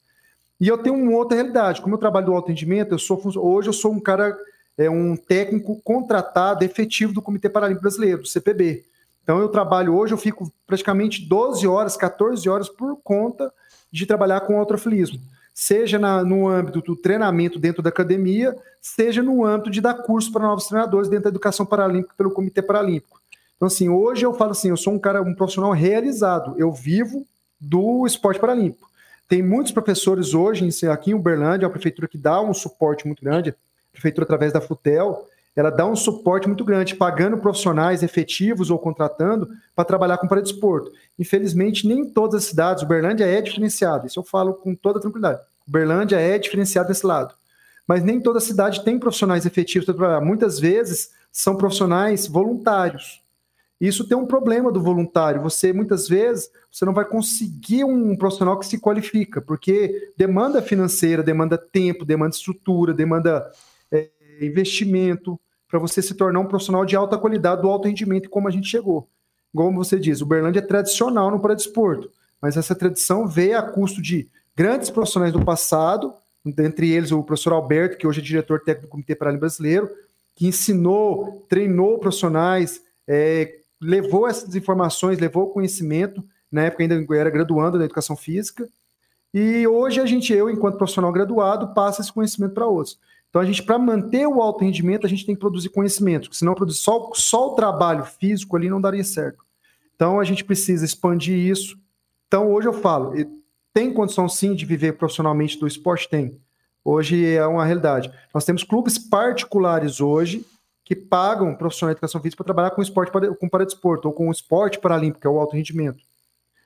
E 0.60 0.68
eu 0.68 0.78
tenho 0.78 0.96
uma 0.96 1.16
outra 1.18 1.36
realidade. 1.36 1.82
Como 1.82 1.94
eu 1.94 2.00
trabalho 2.00 2.28
do 2.28 2.38
atendimento, 2.38 2.94
eu 2.94 3.00
sou 3.00 3.22
hoje 3.36 3.70
eu 3.70 3.74
sou 3.74 3.92
um 3.92 4.00
cara, 4.00 4.36
é 4.78 4.90
um 4.90 5.16
técnico 5.16 5.80
contratado 5.84 6.64
efetivo 6.64 7.14
do 7.14 7.22
Comitê 7.22 7.50
Paralímpico 7.50 7.84
Brasileiro, 7.84 8.22
do 8.22 8.28
CPB. 8.28 8.86
Então 9.24 9.40
eu 9.40 9.48
trabalho 9.48 9.96
hoje, 9.96 10.14
eu 10.14 10.18
fico 10.18 10.52
praticamente 10.68 11.26
12 11.26 11.66
horas, 11.66 11.96
14 11.96 12.48
horas 12.50 12.70
por 12.70 12.98
conta 13.04 13.52
de 13.92 14.06
trabalhar 14.06 14.42
com 14.42 14.60
autofilismo. 14.60 15.20
Seja 15.54 15.98
na, 15.98 16.24
no 16.24 16.48
âmbito 16.48 16.82
do 16.82 16.96
treinamento 16.96 17.60
dentro 17.60 17.82
da 17.82 17.90
academia, 17.90 18.56
seja 18.82 19.22
no 19.22 19.46
âmbito 19.46 19.70
de 19.70 19.80
dar 19.80 19.94
curso 19.94 20.32
para 20.32 20.44
novos 20.44 20.68
treinadores 20.68 21.08
dentro 21.08 21.26
da 21.26 21.30
educação 21.30 21.66
paralímpica 21.66 22.16
pelo 22.18 22.32
Comitê 22.32 22.62
Paralímpico. 22.62 23.22
Então, 23.56 23.68
assim, 23.68 23.88
hoje 23.88 24.26
eu 24.26 24.34
falo 24.34 24.52
assim, 24.52 24.70
eu 24.70 24.78
sou 24.78 24.94
um 24.94 25.00
cara, 25.00 25.22
um 25.22 25.34
profissional 25.34 25.72
realizado. 25.72 26.56
Eu 26.58 26.72
vivo 26.72 27.26
do 27.62 28.06
esporte 28.06 28.40
paralímpico. 28.40 28.90
Tem 29.30 29.42
muitos 29.42 29.72
professores 29.72 30.34
hoje, 30.34 30.68
aqui 30.90 31.12
em 31.12 31.14
Uberlândia, 31.14 31.68
a 31.68 31.72
prefeitura 31.72 32.08
que 32.08 32.18
dá 32.18 32.42
um 32.42 32.54
suporte 32.54 33.06
muito 33.06 33.24
grande, 33.24 33.52
a 33.52 33.56
prefeitura 33.92 34.26
através 34.26 34.52
da 34.52 34.60
FUTEL, 34.60 35.28
ela 35.56 35.70
dá 35.70 35.86
um 35.86 35.96
suporte 35.96 36.48
muito 36.48 36.66
grande, 36.66 36.96
pagando 36.96 37.38
profissionais 37.38 38.02
efetivos 38.02 38.72
ou 38.72 38.80
contratando 38.80 39.50
para 39.76 39.86
trabalhar 39.86 40.18
com 40.18 40.28
paradesporto. 40.28 40.92
Infelizmente, 41.18 41.88
nem 41.88 42.06
todas 42.06 42.44
as 42.44 42.46
cidades, 42.46 42.84
Uberlândia 42.84 43.26
é 43.26 43.42
diferenciada, 43.42 44.08
isso 44.08 44.20
eu 44.20 44.24
falo 44.24 44.54
com 44.56 44.74
toda 44.74 45.00
tranquilidade. 45.00 45.42
Uberlândia 45.68 46.18
é 46.18 46.38
diferenciada 46.38 46.88
desse 46.88 47.06
lado. 47.06 47.36
Mas 47.88 48.04
nem 48.04 48.20
toda 48.20 48.40
cidade 48.40 48.84
tem 48.84 48.98
profissionais 48.98 49.46
efetivos 49.46 49.86
para 49.86 49.94
trabalhar. 49.94 50.22
Muitas 50.22 50.60
vezes 50.60 51.12
são 51.32 51.56
profissionais 51.56 52.28
voluntários. 52.28 53.22
Isso 53.80 54.08
tem 54.08 54.18
um 54.18 54.26
problema 54.26 54.72
do 54.72 54.82
voluntário. 54.82 55.42
Você, 55.42 55.74
muitas 55.74 56.08
vezes, 56.08 56.50
você 56.72 56.86
não 56.86 56.94
vai 56.94 57.04
conseguir 57.04 57.84
um 57.84 58.16
profissional 58.16 58.58
que 58.58 58.66
se 58.66 58.80
qualifica, 58.80 59.42
porque 59.42 60.14
demanda 60.16 60.62
financeira, 60.62 61.22
demanda 61.22 61.58
tempo, 61.58 62.06
demanda 62.06 62.34
estrutura, 62.34 62.94
demanda 62.94 63.52
é, 63.92 64.10
investimento 64.42 65.38
para 65.74 65.80
você 65.80 66.04
se 66.04 66.14
tornar 66.14 66.40
um 66.40 66.46
profissional 66.46 66.86
de 66.86 66.96
alta 66.96 67.18
qualidade, 67.18 67.64
do 67.64 67.68
alto 67.68 67.88
rendimento, 67.88 68.30
como 68.30 68.48
a 68.48 68.52
gente 68.52 68.68
chegou. 68.68 69.10
Como 69.56 69.84
você 69.84 70.00
diz, 70.00 70.22
o 70.22 70.26
Berlândia 70.26 70.60
é 70.60 70.62
tradicional 70.62 71.32
no 71.32 71.40
paradesporto, 71.40 72.12
mas 72.40 72.56
essa 72.56 72.76
tradição 72.76 73.28
veio 73.28 73.58
a 73.58 73.64
custo 73.64 74.00
de 74.00 74.30
grandes 74.56 74.92
profissionais 74.92 75.34
do 75.34 75.44
passado, 75.44 76.14
dentre 76.46 76.92
eles 76.92 77.12
o 77.12 77.24
professor 77.24 77.54
Alberto, 77.54 77.98
que 77.98 78.06
hoje 78.06 78.22
é 78.22 78.24
diretor 78.24 78.60
técnico 78.60 78.86
do 78.86 78.92
Comitê 78.92 79.16
Paralímpico 79.16 79.48
Brasileiro, 79.48 79.90
que 80.36 80.46
ensinou, 80.46 81.44
treinou 81.50 81.98
profissionais, 81.98 82.80
é, 83.08 83.56
levou 83.82 84.28
essas 84.28 84.56
informações, 84.56 85.18
levou 85.18 85.50
conhecimento, 85.50 86.24
na 86.52 86.66
época 86.66 86.84
ainda 86.84 87.04
era 87.16 87.32
graduando 87.32 87.80
na 87.80 87.86
educação 87.86 88.16
física, 88.16 88.70
e 89.34 89.66
hoje 89.66 90.00
a 90.00 90.06
gente, 90.06 90.32
eu, 90.32 90.52
enquanto 90.52 90.78
profissional 90.78 91.12
graduado, 91.12 91.74
passa 91.74 92.02
esse 92.02 92.14
conhecimento 92.14 92.54
para 92.54 92.68
outros. 92.68 93.00
Então, 93.34 93.42
a 93.42 93.46
gente, 93.46 93.64
para 93.64 93.80
manter 93.80 94.28
o 94.28 94.44
alto 94.44 94.64
rendimento, 94.64 95.08
a 95.08 95.10
gente 95.10 95.26
tem 95.26 95.34
que 95.34 95.42
produzir 95.42 95.70
conhecimento, 95.70 96.32
senão 96.36 96.54
produzir 96.54 96.78
só, 96.78 97.10
só 97.16 97.48
o 97.52 97.56
trabalho 97.56 98.06
físico 98.06 98.56
ali 98.56 98.70
não 98.70 98.80
daria 98.80 99.04
certo. 99.04 99.44
Então, 99.96 100.20
a 100.20 100.24
gente 100.24 100.44
precisa 100.44 100.86
expandir 100.86 101.36
isso. 101.36 101.76
Então, 102.28 102.52
hoje 102.52 102.68
eu 102.68 102.74
falo, 102.74 103.12
tem 103.74 103.92
condição 103.92 104.30
sim 104.30 104.54
de 104.54 104.68
viver 104.68 105.00
profissionalmente 105.00 105.60
do 105.60 105.66
esporte? 105.66 106.08
Tem. 106.08 106.40
Hoje 106.86 107.26
é 107.26 107.44
uma 107.48 107.66
realidade. 107.66 108.14
Nós 108.32 108.46
temos 108.46 108.64
clubes 108.64 109.00
particulares 109.00 110.00
hoje 110.00 110.46
que 110.86 110.96
pagam 110.96 111.56
profissionais 111.56 111.96
de 111.96 111.98
educação 111.98 112.22
física 112.22 112.44
para 112.44 112.54
trabalhar 112.54 112.70
com 112.70 112.84
esporte 112.84 113.12
com 113.40 113.50
paradesporto 113.50 114.10
ou 114.10 114.14
com 114.14 114.30
esporte 114.30 114.78
paralímpico, 114.78 115.22
que 115.22 115.26
é 115.26 115.30
o 115.30 115.40
alto 115.40 115.56
rendimento. 115.56 115.98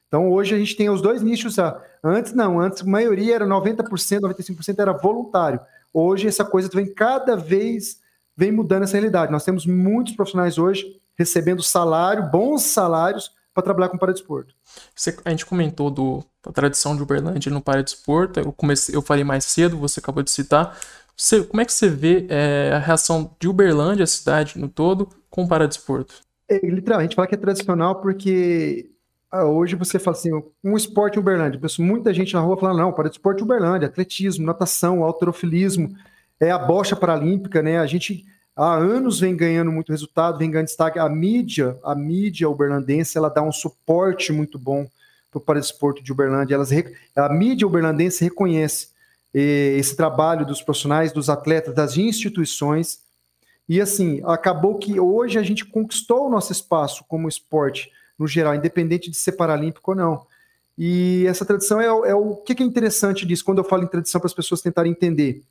Então 0.10 0.30
hoje 0.30 0.54
a 0.54 0.58
gente 0.58 0.76
tem 0.76 0.90
os 0.90 1.02
dois 1.02 1.22
nichos. 1.22 1.56
Antes 2.04 2.34
não, 2.34 2.60
antes 2.60 2.82
a 2.82 2.86
maioria 2.86 3.36
era 3.36 3.46
90%, 3.46 4.20
95% 4.20 4.80
era 4.80 4.92
voluntário. 4.92 5.62
Hoje 5.94 6.28
essa 6.28 6.46
coisa 6.46 6.70
vem 6.74 6.94
cada 6.94 7.36
vez 7.36 8.00
vem 8.36 8.52
mudando 8.52 8.84
essa 8.84 8.94
realidade. 8.94 9.32
Nós 9.32 9.44
temos 9.44 9.66
muitos 9.66 10.16
profissionais 10.16 10.58
hoje 10.58 11.02
recebendo 11.18 11.64
salário, 11.64 12.30
bons 12.30 12.62
salários 12.64 13.32
para 13.54 13.64
trabalhar 13.64 13.90
com 13.90 13.98
paradesporto. 13.98 14.54
Você, 14.96 15.18
a 15.26 15.32
gente 15.32 15.46
comentou 15.46 15.90
do, 15.90 16.24
da 16.46 16.52
tradição 16.52 16.96
de 16.96 17.02
Uberlândia 17.02 17.52
no 17.52 17.60
paradesporto, 17.60 18.40
eu 18.40 18.54
comecei, 18.54 18.96
eu 18.96 19.02
falei 19.02 19.24
mais 19.24 19.46
cedo, 19.46 19.80
você 19.80 20.00
acabou 20.00 20.22
de 20.22 20.30
citar, 20.30 20.78
você, 21.16 21.44
como 21.44 21.60
é 21.60 21.66
que 21.66 21.74
você 21.74 21.90
vê 21.90 22.28
é, 22.30 22.72
a 22.76 22.78
reação 22.78 23.36
de 23.40 23.48
Uberlândia, 23.48 24.04
a 24.04 24.08
cidade 24.08 24.60
no 24.60 24.70
todo, 24.70 25.10
com 25.32 25.44
o 25.44 25.48
paradesporto? 25.48 26.22
É, 26.48 26.60
literalmente, 26.64 27.16
fala 27.16 27.28
que 27.28 27.34
é 27.34 27.38
tradicional 27.38 28.00
porque 28.00 28.92
ah, 29.32 29.46
hoje 29.46 29.76
você 29.76 30.00
fala 30.00 30.16
assim, 30.16 30.32
um 30.64 30.78
esporte 30.78 31.18
em 31.18 31.20
Uberlândia. 31.20 31.60
Muita 31.80 32.14
gente 32.14 32.34
na 32.34 32.40
rua 32.40 32.58
falando, 32.58 32.78
não, 32.78 32.94
paradesporto 32.94 33.44
Uberlândia, 33.44 33.88
atletismo, 33.88 34.46
natação, 34.46 35.04
alterofilismo, 35.04 35.96
é 36.40 36.52
a 36.52 36.58
bocha 36.58 36.96
paralímpica, 36.96 37.62
né? 37.62 37.80
A 37.80 37.86
gente 37.86 38.26
há 38.56 38.76
anos 38.76 39.20
vem 39.20 39.36
ganhando 39.36 39.72
muito 39.72 39.92
resultado, 39.92 40.38
vem 40.38 40.50
ganhando 40.50 40.68
destaque. 40.68 40.98
A 40.98 41.10
mídia, 41.10 41.78
a 41.84 41.94
mídia 41.94 42.50
uberlandense, 42.50 43.18
ela 43.18 43.30
dá 43.30 43.42
um 43.42 43.52
suporte 43.52 44.32
muito 44.32 44.58
bom 44.58 44.88
para 45.30 45.38
o 45.40 45.42
paradesporto 45.42 46.04
de 46.04 46.12
Uberlândia. 46.12 46.56
Elas, 46.56 46.70
a 47.16 47.30
mídia 47.30 47.68
uberlandense 47.68 48.24
reconhece 48.24 48.90
esse 49.34 49.96
trabalho 49.96 50.46
dos 50.46 50.62
profissionais, 50.62 51.12
dos 51.12 51.30
atletas, 51.30 51.76
das 51.76 51.98
instituições. 51.98 53.00
E 53.68 53.82
assim, 53.82 54.22
acabou 54.26 54.78
que 54.78 55.00
hoje 55.00 55.38
a 55.38 55.44
gente 55.44 55.66
conquistou 55.66 56.28
o 56.28 56.30
nosso 56.30 56.52
espaço 56.52 57.04
como 57.08 57.28
esporte, 57.28 57.92
no 58.18 58.28
geral, 58.28 58.56
independente 58.56 59.12
de 59.12 59.18
ser 59.18 59.34
paralímpico 59.34 59.92
ou 59.92 59.98
não. 59.98 60.26
E 60.78 61.26
essa 61.28 61.44
tradição 61.44 61.82
é, 61.82 61.86
é 61.86 62.16
o 62.16 62.36
que, 62.36 62.62
é 62.62 62.66
interessante 62.66 63.26
disso, 63.26 63.44
quando 63.44 63.58
eu 63.58 63.64
falo 63.64 63.84
em 63.84 63.88
tradição 63.88 64.22
para 64.22 64.28
as 64.28 64.34
pessoas 64.34 64.62
tentarem 64.62 64.92
entender. 64.92 65.42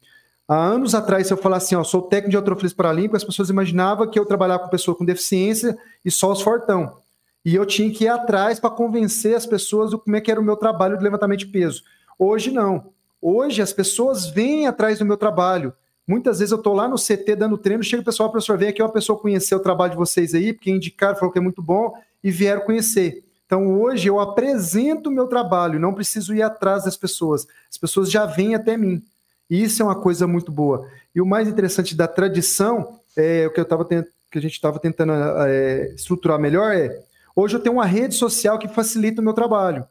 Há 0.49 0.55
anos 0.55 0.95
atrás, 0.95 1.27
se 1.27 1.33
eu 1.33 1.37
falasse 1.37 1.67
assim, 1.67 1.75
ó, 1.75 1.83
sou 1.83 2.03
técnico 2.03 2.31
de 2.31 2.37
autofilismo 2.37 2.77
paralímpico, 2.77 3.17
as 3.17 3.25
pessoas 3.25 3.51
imaginavam 3.51 4.09
que 4.09 4.19
eu 4.19 4.25
trabalhava 4.25 4.63
com 4.63 4.69
pessoa 4.69 4.97
com 4.97 5.05
deficiência 5.05 5.77
e 6.05 6.11
só 6.11 6.31
os 6.31 6.41
fortão. 6.41 6.99
E 7.45 7.55
eu 7.55 7.67
tinha 7.67 7.91
que 7.91 8.05
ir 8.05 8.09
atrás 8.09 8.61
para 8.61 8.71
convencer 8.71 9.35
as 9.35 9.45
pessoas 9.45 9.91
do 9.91 9.99
como 9.99 10.15
é 10.15 10.21
que 10.21 10.31
era 10.31 10.41
o 10.41 10.45
meu 10.45 10.57
trabalho 10.57 10.97
de 10.97 11.03
levantamento 11.03 11.41
de 11.41 11.47
peso. 11.47 11.83
Hoje 12.17 12.53
não. 12.53 12.93
Hoje 13.21 13.61
as 13.61 13.73
pessoas 13.73 14.29
vêm 14.29 14.69
atrás 14.69 15.01
do 15.01 15.05
meu 15.05 15.17
trabalho. 15.17 15.73
Muitas 16.07 16.39
vezes 16.39 16.53
eu 16.53 16.59
estou 16.59 16.75
lá 16.75 16.87
no 16.87 16.97
CT 16.97 17.35
dando 17.35 17.59
treino, 17.59 17.83
chega 17.83 18.03
o 18.03 18.05
pessoal, 18.05 18.31
professor, 18.31 18.57
vem 18.57 18.69
aqui 18.69 18.81
uma 18.81 18.93
pessoa 18.93 19.19
conhecer 19.19 19.57
o 19.57 19.61
trabalho 19.61 19.93
de 19.93 19.97
vocês 19.97 20.35
aí, 20.35 20.53
porque 20.53 20.71
indicaram, 20.71 21.17
falou 21.17 21.33
que 21.33 21.39
é 21.39 21.43
muito 21.43 21.61
bom 21.61 21.93
e 22.27 22.31
vieram 22.33 22.63
conhecer. 22.63 23.23
Então 23.47 23.81
hoje 23.81 24.09
eu 24.09 24.19
apresento 24.19 25.09
o 25.09 25.13
meu 25.13 25.29
trabalho, 25.29 25.79
não 25.79 25.95
preciso 25.95 26.35
ir 26.35 26.43
atrás 26.43 26.83
das 26.83 26.97
pessoas. 26.97 27.47
As 27.71 27.79
pessoas 27.79 28.11
já 28.11 28.27
vêm 28.27 28.57
até 28.57 28.77
mim. 28.77 29.01
E 29.49 29.63
isso 29.63 29.81
é 29.81 29.85
uma 29.85 29.95
coisa 29.95 30.27
muito 30.27 30.51
boa. 30.51 30.91
E 31.15 31.21
o 31.21 31.27
mais 31.27 31.47
interessante 31.47 31.95
da 31.95 32.09
tradição, 32.09 32.99
é 33.17 33.47
o 33.47 33.53
que 33.53 33.61
eu 33.61 33.65
tava 33.65 33.85
que 33.85 34.39
a 34.39 34.41
gente 34.41 34.55
estava 34.55 34.81
tentando 34.81 35.13
é, 35.13 35.93
estruturar 35.95 36.37
melhor 36.41 36.75
é 36.75 37.01
Hoje 37.35 37.55
eu 37.55 37.61
tenho 37.61 37.77
uma 37.77 37.85
rede 37.85 38.15
social 38.15 38.59
que 38.59 38.67
facilita 38.67 39.21
o 39.21 39.25
meu 39.25 39.35
trabalho. 39.35 39.87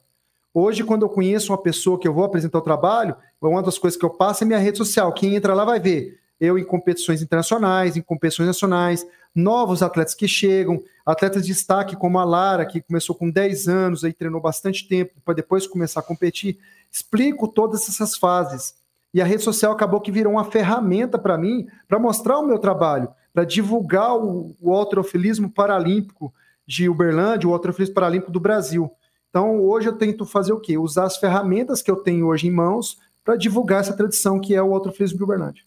Hoje, 0.51 0.83
quando 0.83 1.03
eu 1.03 1.09
conheço 1.09 1.53
uma 1.53 1.61
pessoa 1.61 1.99
que 1.99 2.07
eu 2.07 2.13
vou 2.13 2.25
apresentar 2.25 2.57
o 2.57 2.61
trabalho, 2.61 3.15
uma 3.39 3.61
das 3.61 3.77
coisas 3.77 3.97
que 3.97 4.03
eu 4.03 4.09
passo 4.09 4.43
é 4.43 4.47
minha 4.47 4.59
rede 4.59 4.79
social. 4.79 5.13
Quem 5.13 5.35
entra 5.35 5.53
lá 5.53 5.63
vai 5.63 5.79
ver 5.79 6.19
eu 6.39 6.57
em 6.57 6.65
competições 6.65 7.21
internacionais, 7.21 7.95
em 7.95 8.01
competições 8.01 8.47
nacionais, 8.47 9.05
novos 9.35 9.83
atletas 9.83 10.15
que 10.15 10.27
chegam, 10.27 10.81
atletas 11.05 11.45
de 11.45 11.51
destaque 11.51 11.95
como 11.95 12.17
a 12.17 12.23
Lara, 12.23 12.65
que 12.65 12.81
começou 12.81 13.13
com 13.13 13.29
10 13.29 13.67
anos, 13.67 14.03
aí 14.03 14.13
treinou 14.13 14.39
bastante 14.39 14.87
tempo 14.87 15.13
para 15.25 15.33
depois 15.33 15.67
começar 15.67 15.99
a 15.99 16.03
competir. 16.03 16.57
Explico 16.89 17.47
todas 17.47 17.89
essas 17.89 18.15
fases. 18.15 18.73
E 19.13 19.21
a 19.21 19.25
rede 19.25 19.43
social 19.43 19.71
acabou 19.71 19.99
que 19.99 20.11
virou 20.11 20.33
uma 20.33 20.45
ferramenta 20.45 21.17
para 21.17 21.37
mim, 21.37 21.67
para 21.87 21.99
mostrar 21.99 22.39
o 22.39 22.47
meu 22.47 22.57
trabalho, 22.57 23.09
para 23.33 23.43
divulgar 23.43 24.15
o, 24.15 24.55
o 24.61 24.73
alterofilismo 24.73 25.49
paralímpico 25.49 26.33
de 26.65 26.89
Uberlândia, 26.89 27.49
o 27.49 27.53
alterofilismo 27.53 27.93
paralímpico 27.93 28.31
do 28.31 28.39
Brasil. 28.39 28.89
Então, 29.29 29.59
hoje 29.59 29.87
eu 29.87 29.93
tento 29.93 30.25
fazer 30.25 30.53
o 30.53 30.59
quê? 30.59 30.77
Usar 30.77 31.03
as 31.03 31.17
ferramentas 31.17 31.81
que 31.81 31.91
eu 31.91 31.97
tenho 31.97 32.27
hoje 32.27 32.47
em 32.47 32.51
mãos 32.51 32.97
para 33.23 33.35
divulgar 33.35 33.81
essa 33.81 33.95
tradição 33.95 34.39
que 34.39 34.55
é 34.55 34.61
o 34.61 34.73
alterofilismo 34.73 35.17
de 35.17 35.23
Uberlândia. 35.23 35.63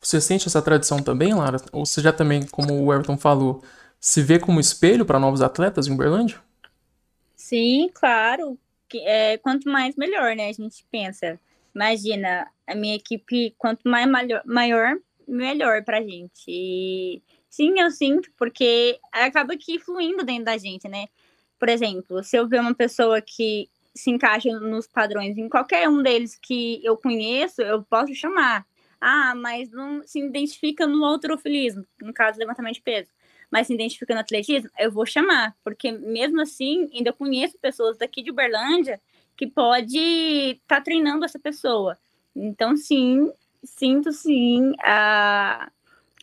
Você 0.00 0.20
sente 0.20 0.46
essa 0.46 0.62
tradição 0.62 1.02
também, 1.02 1.34
Lara? 1.34 1.58
Ou 1.72 1.84
você 1.84 2.00
já 2.00 2.12
também, 2.12 2.46
como 2.46 2.84
o 2.84 2.92
Everton 2.92 3.18
falou, 3.18 3.62
se 4.00 4.22
vê 4.22 4.38
como 4.38 4.60
espelho 4.60 5.04
para 5.04 5.18
novos 5.18 5.42
atletas 5.42 5.86
em 5.86 5.92
Uberlândia? 5.92 6.40
Sim, 7.36 7.90
claro. 7.94 8.58
É, 8.94 9.38
quanto 9.38 9.68
mais 9.68 9.96
melhor, 9.96 10.34
né? 10.36 10.48
A 10.48 10.52
gente 10.52 10.84
pensa. 10.90 11.38
Imagina, 11.74 12.50
a 12.66 12.74
minha 12.74 12.96
equipe, 12.96 13.54
quanto 13.58 13.88
mais 13.88 14.08
maior, 14.44 14.96
melhor 15.26 15.84
pra 15.84 16.02
gente. 16.02 16.44
E 16.48 17.22
sim, 17.48 17.78
eu 17.78 17.90
sinto, 17.90 18.30
porque 18.36 18.98
acaba 19.12 19.56
que 19.56 19.78
fluindo 19.78 20.24
dentro 20.24 20.44
da 20.44 20.56
gente, 20.58 20.88
né? 20.88 21.06
Por 21.58 21.68
exemplo, 21.68 22.22
se 22.22 22.36
eu 22.36 22.48
ver 22.48 22.60
uma 22.60 22.74
pessoa 22.74 23.20
que 23.20 23.68
se 23.94 24.10
encaixa 24.10 24.50
nos 24.60 24.86
padrões 24.86 25.36
em 25.36 25.48
qualquer 25.48 25.88
um 25.88 26.02
deles 26.02 26.38
que 26.40 26.80
eu 26.84 26.96
conheço, 26.96 27.60
eu 27.62 27.82
posso 27.82 28.14
chamar. 28.14 28.64
Ah, 29.00 29.34
mas 29.34 29.70
não 29.70 30.02
se 30.04 30.18
identifica 30.20 30.86
no 30.86 31.04
autorofilismo, 31.04 31.84
no 32.02 32.12
caso 32.12 32.38
levantamento 32.38 32.74
de 32.74 32.82
peso, 32.82 33.10
mas 33.50 33.66
se 33.66 33.74
identifica 33.74 34.14
no 34.14 34.20
atletismo, 34.20 34.68
eu 34.78 34.90
vou 34.90 35.06
chamar, 35.06 35.54
porque 35.64 35.92
mesmo 35.92 36.40
assim, 36.40 36.90
ainda 36.92 37.12
conheço 37.12 37.58
pessoas 37.58 37.96
daqui 37.96 38.22
de 38.22 38.30
Uberlândia 38.30 39.00
que 39.36 39.46
pode 39.46 39.98
estar 39.98 40.76
tá 40.76 40.80
treinando 40.80 41.24
essa 41.24 41.38
pessoa. 41.38 41.96
Então, 42.34 42.76
sim, 42.76 43.30
sinto 43.62 44.12
sim 44.12 44.74
a, 44.82 45.70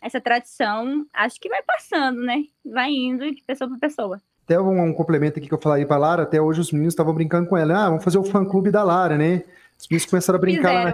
essa 0.01 0.19
tradição, 0.19 1.05
acho 1.13 1.39
que 1.39 1.49
vai 1.49 1.63
passando, 1.63 2.21
né? 2.21 2.43
Vai 2.63 2.91
indo 2.91 3.31
de 3.31 3.41
pessoa 3.41 3.69
para 3.69 3.79
pessoa. 3.79 4.21
Até 4.43 4.59
um, 4.59 4.83
um, 4.83 4.93
complemento 4.93 5.39
aqui 5.39 5.47
que 5.47 5.53
eu 5.53 5.61
falei 5.61 5.85
para 5.85 5.97
Lara, 5.97 6.23
até 6.23 6.39
hoje 6.39 6.61
os 6.61 6.71
meninos 6.71 6.93
estavam 6.93 7.13
brincando 7.13 7.49
com 7.49 7.57
ela. 7.57 7.85
Ah, 7.85 7.89
vamos 7.89 8.03
fazer 8.03 8.19
o 8.19 8.23
fã-clube 8.23 8.69
da 8.69 8.83
Lara, 8.83 9.17
né? 9.17 9.43
Os 9.79 9.87
meninos 9.89 10.05
começaram 10.05 10.37
a 10.37 10.41
brincar 10.41 10.71
lá 10.71 10.83
na, 10.85 10.93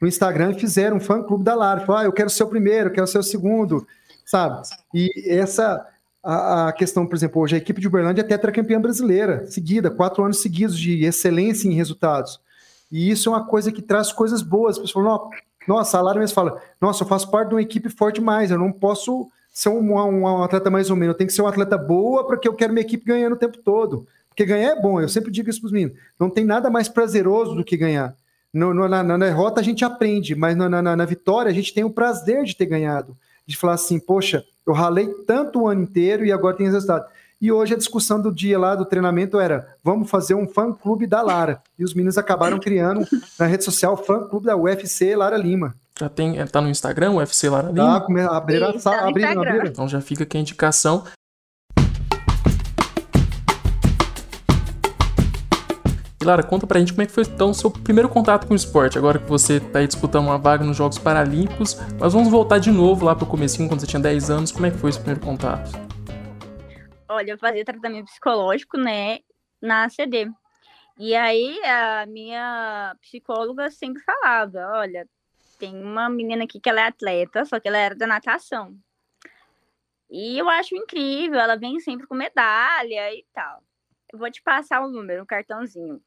no 0.00 0.08
Instagram 0.08 0.54
fizeram 0.54 0.96
um 0.96 1.00
fã-clube 1.00 1.44
da 1.44 1.54
Lara. 1.54 1.80
Falaram, 1.80 2.06
ah, 2.06 2.08
eu 2.08 2.12
quero 2.12 2.30
ser 2.30 2.42
o 2.44 2.48
primeiro, 2.48 2.88
eu 2.88 2.92
quero 2.92 3.06
ser 3.06 3.18
o 3.18 3.22
segundo, 3.22 3.86
sabe? 4.24 4.62
E 4.94 5.10
essa, 5.26 5.86
a, 6.22 6.68
a, 6.68 6.72
questão, 6.72 7.06
por 7.06 7.14
exemplo, 7.14 7.42
hoje 7.42 7.54
a 7.54 7.58
equipe 7.58 7.80
de 7.80 7.88
Uberlândia 7.88 8.22
é 8.22 8.24
tetracampeã 8.24 8.80
brasileira, 8.80 9.46
seguida, 9.46 9.90
quatro 9.90 10.24
anos 10.24 10.40
seguidos 10.40 10.78
de 10.78 11.04
excelência 11.04 11.68
em 11.68 11.74
resultados. 11.74 12.40
E 12.90 13.10
isso 13.10 13.28
é 13.28 13.32
uma 13.32 13.46
coisa 13.46 13.70
que 13.70 13.82
traz 13.82 14.10
coisas 14.10 14.42
boas. 14.42 14.76
As 14.76 14.82
pessoas 14.82 15.04
falam, 15.04 15.30
nossa, 15.68 15.98
a 15.98 16.00
Lara 16.00 16.18
mesmo 16.18 16.34
fala, 16.34 16.60
nossa, 16.80 17.04
eu 17.04 17.08
faço 17.08 17.30
parte 17.30 17.48
de 17.48 17.54
uma 17.54 17.62
equipe 17.62 17.88
forte 17.88 18.20
mais, 18.20 18.50
eu 18.50 18.58
não 18.58 18.72
posso 18.72 19.28
ser 19.52 19.68
um, 19.68 19.96
um, 19.96 20.22
um 20.22 20.42
atleta 20.42 20.70
mais 20.70 20.90
ou 20.90 20.96
menos. 20.96 21.12
Eu 21.12 21.18
tenho 21.18 21.28
que 21.28 21.34
ser 21.34 21.42
um 21.42 21.46
atleta 21.46 21.76
boa 21.76 22.26
porque 22.26 22.48
eu 22.48 22.54
quero 22.54 22.72
minha 22.72 22.84
equipe 22.84 23.04
ganhando 23.04 23.34
o 23.34 23.38
tempo 23.38 23.58
todo. 23.58 24.06
Porque 24.28 24.44
ganhar 24.44 24.70
é 24.70 24.80
bom, 24.80 25.00
eu 25.00 25.08
sempre 25.08 25.30
digo 25.30 25.50
isso 25.50 25.60
para 25.60 25.66
os 25.66 25.72
meninos. 25.72 25.96
Não 26.18 26.30
tem 26.30 26.44
nada 26.44 26.70
mais 26.70 26.88
prazeroso 26.88 27.54
do 27.54 27.64
que 27.64 27.76
ganhar. 27.76 28.14
No, 28.52 28.74
no, 28.74 28.88
na, 28.88 29.02
na, 29.02 29.16
derrota 29.16 29.60
a 29.60 29.64
gente 29.64 29.84
aprende, 29.84 30.34
mas 30.34 30.56
na, 30.56 30.68
na, 30.68 30.96
na, 30.96 31.04
vitória 31.04 31.50
a 31.50 31.54
gente 31.54 31.72
tem 31.72 31.84
o 31.84 31.90
prazer 31.90 32.44
de 32.44 32.56
ter 32.56 32.66
ganhado. 32.66 33.16
De 33.46 33.56
falar 33.56 33.74
assim, 33.74 33.98
poxa, 33.98 34.44
eu 34.66 34.72
ralei 34.72 35.06
tanto 35.26 35.60
o 35.60 35.68
ano 35.68 35.82
inteiro 35.82 36.24
e 36.24 36.32
agora 36.32 36.56
tem 36.56 36.66
resultado. 36.66 37.04
E 37.40 37.50
hoje 37.50 37.74
a 37.74 37.76
discussão 37.76 38.20
do 38.20 38.32
dia 38.32 38.58
lá 38.58 38.74
do 38.74 38.84
treinamento 38.84 39.40
era: 39.40 39.74
vamos 39.82 40.10
fazer 40.10 40.34
um 40.34 40.46
fã-clube 40.46 41.06
da 41.06 41.22
Lara. 41.22 41.62
E 41.78 41.84
os 41.84 41.94
meninos 41.94 42.18
acabaram 42.18 42.58
criando 42.58 43.06
na 43.38 43.46
rede 43.46 43.64
social 43.64 43.96
fã-clube 43.96 44.46
da 44.46 44.56
UFC 44.56 45.16
Lara 45.16 45.38
Lima. 45.38 45.74
Já 45.98 46.08
tem, 46.08 46.44
tá 46.46 46.60
no 46.60 46.68
Instagram, 46.68 47.12
UFC 47.12 47.48
Lara 47.48 47.68
tá, 47.68 47.72
Lima? 47.72 48.00
Tá, 48.28 48.36
abriram, 48.36 48.70
Isso, 48.70 48.84
tá 48.84 49.08
abriram, 49.08 49.42
abriram. 49.42 49.66
Então 49.66 49.88
já 49.88 50.00
fica 50.00 50.24
aqui 50.24 50.36
a 50.36 50.40
indicação. 50.40 51.04
E 56.22 56.24
Lara, 56.26 56.42
conta 56.42 56.66
pra 56.66 56.78
gente 56.78 56.92
como 56.92 57.00
é 57.00 57.06
que 57.06 57.12
foi 57.12 57.24
então 57.24 57.48
o 57.48 57.54
seu 57.54 57.70
primeiro 57.70 58.06
contato 58.06 58.46
com 58.46 58.52
o 58.52 58.56
esporte, 58.56 58.98
agora 58.98 59.18
que 59.18 59.24
você 59.24 59.58
tá 59.58 59.78
aí 59.78 59.86
disputando 59.86 60.26
uma 60.26 60.36
vaga 60.36 60.62
nos 60.62 60.76
Jogos 60.76 60.98
Paralímpicos, 60.98 61.76
mas 61.98 62.12
vamos 62.12 62.28
voltar 62.28 62.58
de 62.58 62.70
novo 62.70 63.06
lá 63.06 63.16
pro 63.16 63.24
comecinho, 63.24 63.66
quando 63.70 63.80
você 63.80 63.86
tinha 63.86 64.02
10 64.02 64.28
anos, 64.28 64.52
como 64.52 64.66
é 64.66 64.70
que 64.70 64.76
foi 64.76 64.90
esse 64.90 64.98
primeiro 64.98 65.24
contato? 65.24 65.70
Olha, 67.08 67.30
eu 67.30 67.38
fazia 67.38 67.64
tratamento 67.64 68.04
psicológico, 68.04 68.76
né, 68.76 69.20
na 69.62 69.88
CD. 69.88 70.30
E 70.98 71.14
aí 71.16 71.58
a 71.64 72.04
minha 72.04 72.94
psicóloga 73.00 73.70
sempre 73.70 74.02
falava, 74.02 74.72
olha, 74.74 75.08
tem 75.58 75.74
uma 75.74 76.10
menina 76.10 76.44
aqui 76.44 76.60
que 76.60 76.68
ela 76.68 76.82
é 76.82 76.88
atleta, 76.88 77.46
só 77.46 77.58
que 77.58 77.66
ela 77.66 77.78
era 77.78 77.94
da 77.94 78.06
natação. 78.06 78.76
E 80.10 80.36
eu 80.36 80.50
acho 80.50 80.76
incrível, 80.76 81.40
ela 81.40 81.56
vem 81.56 81.80
sempre 81.80 82.06
com 82.06 82.14
medalha 82.14 83.14
e 83.14 83.24
tal. 83.32 83.62
Vou 84.14 84.30
te 84.30 84.42
passar 84.42 84.80
o 84.80 84.90
número, 84.90 85.22
um 85.22 85.26
cartãozinho. 85.26 86.02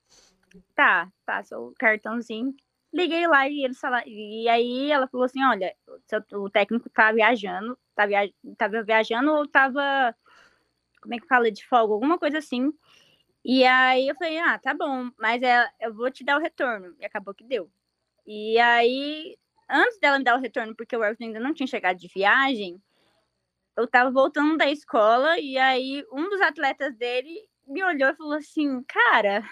Tá, 0.75 1.11
passa 1.25 1.57
o 1.57 1.73
cartãozinho. 1.79 2.55
Liguei 2.93 3.25
lá 3.27 3.47
e 3.47 3.63
eles 3.63 3.79
falaram. 3.79 4.07
E 4.07 4.47
aí 4.47 4.91
ela 4.91 5.07
falou 5.07 5.25
assim: 5.25 5.43
olha, 5.43 5.75
o 6.33 6.49
técnico 6.49 6.89
tá 6.89 7.11
viajando, 7.11 7.77
tá 7.95 8.05
via... 8.05 8.31
tava 8.57 8.83
viajando 8.83 9.31
ou 9.33 9.47
tava. 9.47 10.15
Como 11.01 11.13
é 11.15 11.19
que 11.19 11.27
fala? 11.27 11.51
De 11.51 11.65
folga, 11.65 11.93
alguma 11.93 12.19
coisa 12.19 12.37
assim. 12.37 12.71
E 13.45 13.65
aí 13.65 14.07
eu 14.07 14.15
falei, 14.15 14.39
ah, 14.39 14.57
tá 14.57 14.73
bom, 14.73 15.11
mas 15.19 15.41
é, 15.43 15.69
eu 15.81 15.93
vou 15.93 16.09
te 16.09 16.23
dar 16.23 16.37
o 16.37 16.41
retorno. 16.41 16.95
E 16.99 17.05
acabou 17.05 17.33
que 17.33 17.43
deu. 17.43 17.69
E 18.25 18.57
aí 18.59 19.37
antes 19.69 19.99
dela 19.99 20.17
me 20.17 20.23
dar 20.23 20.37
o 20.37 20.41
retorno, 20.41 20.75
porque 20.75 20.95
o 20.95 21.03
Everton 21.03 21.25
ainda 21.25 21.39
não 21.39 21.53
tinha 21.53 21.67
chegado 21.67 21.97
de 21.97 22.07
viagem, 22.07 22.81
eu 23.75 23.87
tava 23.87 24.11
voltando 24.11 24.57
da 24.57 24.69
escola 24.69 25.39
e 25.39 25.57
aí 25.57 26.05
um 26.11 26.29
dos 26.29 26.41
atletas 26.41 26.95
dele 26.95 27.35
me 27.67 27.83
olhou 27.83 28.09
e 28.09 28.15
falou 28.15 28.33
assim: 28.33 28.83
Cara, 28.83 29.43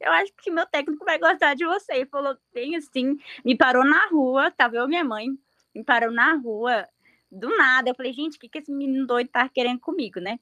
eu 0.00 0.12
acho 0.12 0.32
que 0.42 0.50
meu 0.50 0.66
técnico 0.66 1.04
vai 1.04 1.18
gostar 1.18 1.54
de 1.54 1.64
você. 1.64 2.02
E 2.02 2.06
falou 2.06 2.36
bem 2.52 2.76
assim, 2.76 3.18
me 3.44 3.56
parou 3.56 3.84
na 3.84 4.06
rua, 4.08 4.50
tava 4.50 4.76
eu 4.76 4.84
e 4.84 4.88
minha 4.88 5.04
mãe, 5.04 5.28
me 5.74 5.84
parou 5.84 6.10
na 6.10 6.34
rua, 6.34 6.86
do 7.30 7.48
nada. 7.56 7.90
Eu 7.90 7.94
falei: 7.94 8.12
Gente, 8.12 8.36
o 8.36 8.40
que, 8.40 8.48
que 8.48 8.58
esse 8.58 8.72
menino 8.72 9.06
doido 9.06 9.28
tá 9.28 9.48
querendo 9.48 9.80
comigo, 9.80 10.20
né? 10.20 10.38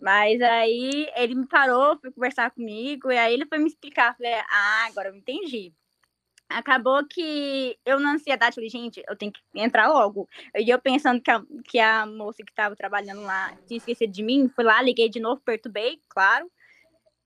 Mas 0.00 0.40
aí 0.42 1.08
ele 1.16 1.34
me 1.34 1.46
parou, 1.46 1.98
foi 1.98 2.12
conversar 2.12 2.50
comigo, 2.50 3.10
e 3.10 3.16
aí 3.18 3.32
ele 3.32 3.46
foi 3.46 3.58
me 3.58 3.66
explicar. 3.66 4.16
Falei: 4.16 4.34
Ah, 4.34 4.86
agora 4.88 5.08
eu 5.08 5.14
entendi 5.14 5.72
acabou 6.48 7.04
que 7.06 7.76
eu 7.84 7.98
na 7.98 8.12
ansiedade 8.12 8.54
falei, 8.54 8.70
gente, 8.70 9.02
eu 9.08 9.16
tenho 9.16 9.32
que 9.32 9.40
entrar 9.54 9.88
logo. 9.88 10.28
E 10.54 10.70
eu 10.70 10.78
pensando 10.80 11.20
que 11.20 11.30
a, 11.30 11.42
que 11.64 11.78
a 11.78 12.06
moça 12.06 12.42
que 12.42 12.50
estava 12.50 12.76
trabalhando 12.76 13.22
lá 13.22 13.56
tinha 13.66 13.78
esquecido 13.78 14.12
de 14.12 14.22
mim, 14.22 14.48
fui 14.54 14.64
lá, 14.64 14.80
liguei 14.80 15.08
de 15.08 15.20
novo, 15.20 15.40
perturbei, 15.44 16.00
claro. 16.08 16.50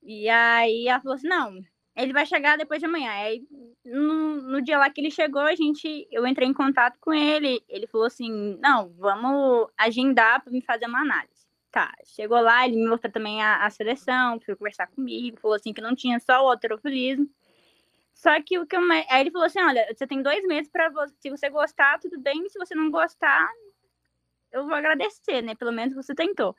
E 0.03 0.29
aí 0.29 0.89
ela 0.89 1.01
falou 1.01 1.15
assim, 1.15 1.29
não, 1.29 1.61
ele 1.97 2.13
vai 2.13 2.27
chegar 2.27 2.57
depois 2.57 2.81
de 2.81 2.87
amanhã. 2.87 3.11
Aí 3.11 3.43
no, 3.85 4.43
no 4.43 4.63
dia 4.63 4.79
lá 4.79 4.91
que 4.91 5.01
ele 5.01 5.11
chegou, 5.11 5.43
a 5.43 5.55
gente, 5.55 6.09
eu 6.11 6.27
entrei 6.27 6.49
em 6.49 6.55
contato 6.55 6.99
com 7.01 7.13
ele, 7.13 7.63
ele 7.69 7.87
falou 7.87 8.07
assim, 8.07 8.59
não, 8.61 8.93
vamos 8.99 9.69
agendar 9.77 10.43
para 10.43 10.53
me 10.53 10.61
fazer 10.63 10.87
uma 10.87 11.01
análise. 11.01 11.49
Tá, 11.71 11.93
chegou 12.05 12.41
lá, 12.41 12.67
ele 12.67 12.77
me 12.77 12.89
mostrou 12.89 13.13
também 13.13 13.41
a, 13.41 13.65
a 13.65 13.71
seleção, 13.71 14.41
foi 14.41 14.57
conversar 14.57 14.89
comigo, 14.89 15.39
falou 15.41 15.55
assim 15.55 15.73
que 15.73 15.81
não 15.81 15.95
tinha 15.95 16.19
só 16.19 16.45
o 16.45 16.53
heterofilismo, 16.53 17.29
só 18.21 18.39
que 18.43 18.59
o 18.59 18.67
que 18.67 18.77
eu. 18.77 18.83
Aí 19.09 19.21
ele 19.21 19.31
falou 19.31 19.47
assim: 19.47 19.61
olha, 19.61 19.87
você 19.95 20.07
tem 20.07 20.23
dois 20.23 20.45
meses 20.47 20.71
para 20.71 20.91
você. 20.91 21.15
Se 21.21 21.31
você 21.31 21.49
gostar, 21.49 21.99
tudo 21.99 22.21
bem. 22.21 22.47
Se 22.51 22.59
você 22.59 22.75
não 22.75 22.91
gostar, 22.91 23.49
eu 24.53 24.67
vou 24.67 24.75
agradecer, 24.75 25.41
né? 25.43 25.55
Pelo 25.55 25.73
menos 25.73 25.95
você 25.95 26.15
tentou. 26.15 26.55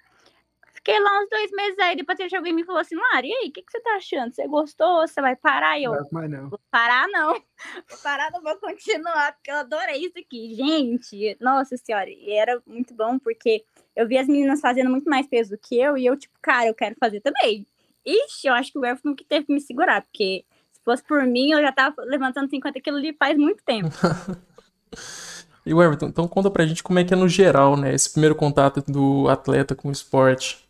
Fiquei 0.73 0.99
lá 0.99 1.21
uns 1.21 1.29
dois 1.29 1.51
meses 1.51 1.77
aí, 1.79 1.95
depois 1.95 2.17
chegou 2.17 2.47
e 2.47 2.53
me 2.53 2.63
falou 2.63 2.81
assim, 2.81 2.95
Mari, 2.95 3.29
e 3.29 3.33
aí, 3.33 3.49
o 3.49 3.51
que, 3.51 3.61
que 3.61 3.71
você 3.71 3.79
tá 3.81 3.95
achando? 3.95 4.33
Você 4.33 4.47
gostou? 4.47 5.07
Você 5.07 5.21
vai 5.21 5.35
parar? 5.35 5.79
Eu, 5.79 5.91
não, 6.11 6.27
não. 6.27 6.49
vou 6.49 6.59
parar 6.71 7.07
não. 7.09 7.33
Vou 7.87 7.99
parar, 8.01 8.31
não 8.31 8.41
vou 8.41 8.57
continuar, 8.57 9.33
porque 9.33 9.51
eu 9.51 9.55
adorei 9.55 10.03
isso 10.03 10.17
aqui. 10.17 10.55
Gente, 10.55 11.37
nossa 11.39 11.77
senhora, 11.77 12.09
e 12.09 12.31
era 12.31 12.59
muito 12.65 12.91
bom, 12.95 13.19
porque 13.19 13.63
eu 13.95 14.07
vi 14.07 14.17
as 14.17 14.27
meninas 14.27 14.59
fazendo 14.59 14.89
muito 14.89 15.07
mais 15.07 15.27
peso 15.27 15.51
do 15.51 15.57
que 15.59 15.79
eu, 15.79 15.95
e 15.95 16.05
eu, 16.07 16.17
tipo, 16.17 16.33
cara, 16.41 16.67
eu 16.67 16.73
quero 16.73 16.95
fazer 16.99 17.21
também. 17.21 17.67
Ixi, 18.03 18.47
eu 18.47 18.53
acho 18.55 18.71
que 18.71 18.79
o 18.79 18.85
Elfo 18.85 19.15
que 19.15 19.23
teve 19.23 19.45
que 19.45 19.53
me 19.53 19.61
segurar, 19.61 20.01
porque 20.01 20.43
se 20.71 20.81
fosse 20.83 21.03
por 21.03 21.23
mim, 21.27 21.51
eu 21.51 21.61
já 21.61 21.71
tava 21.71 22.01
levantando 22.01 22.49
50 22.49 22.81
quilos 22.81 22.99
ali 22.99 23.13
faz 23.13 23.37
muito 23.37 23.63
tempo. 23.63 23.89
e 25.65 25.73
o 25.73 25.81
Everton, 25.81 26.07
então 26.07 26.27
conta 26.27 26.49
pra 26.49 26.65
gente 26.65 26.83
como 26.83 26.99
é 26.99 27.03
que 27.03 27.13
é 27.13 27.17
no 27.17 27.27
geral, 27.27 27.77
né? 27.77 27.93
Esse 27.93 28.09
primeiro 28.09 28.35
contato 28.35 28.83
do 28.87 29.27
atleta 29.29 29.75
com 29.75 29.89
o 29.89 29.91
esporte. 29.91 30.67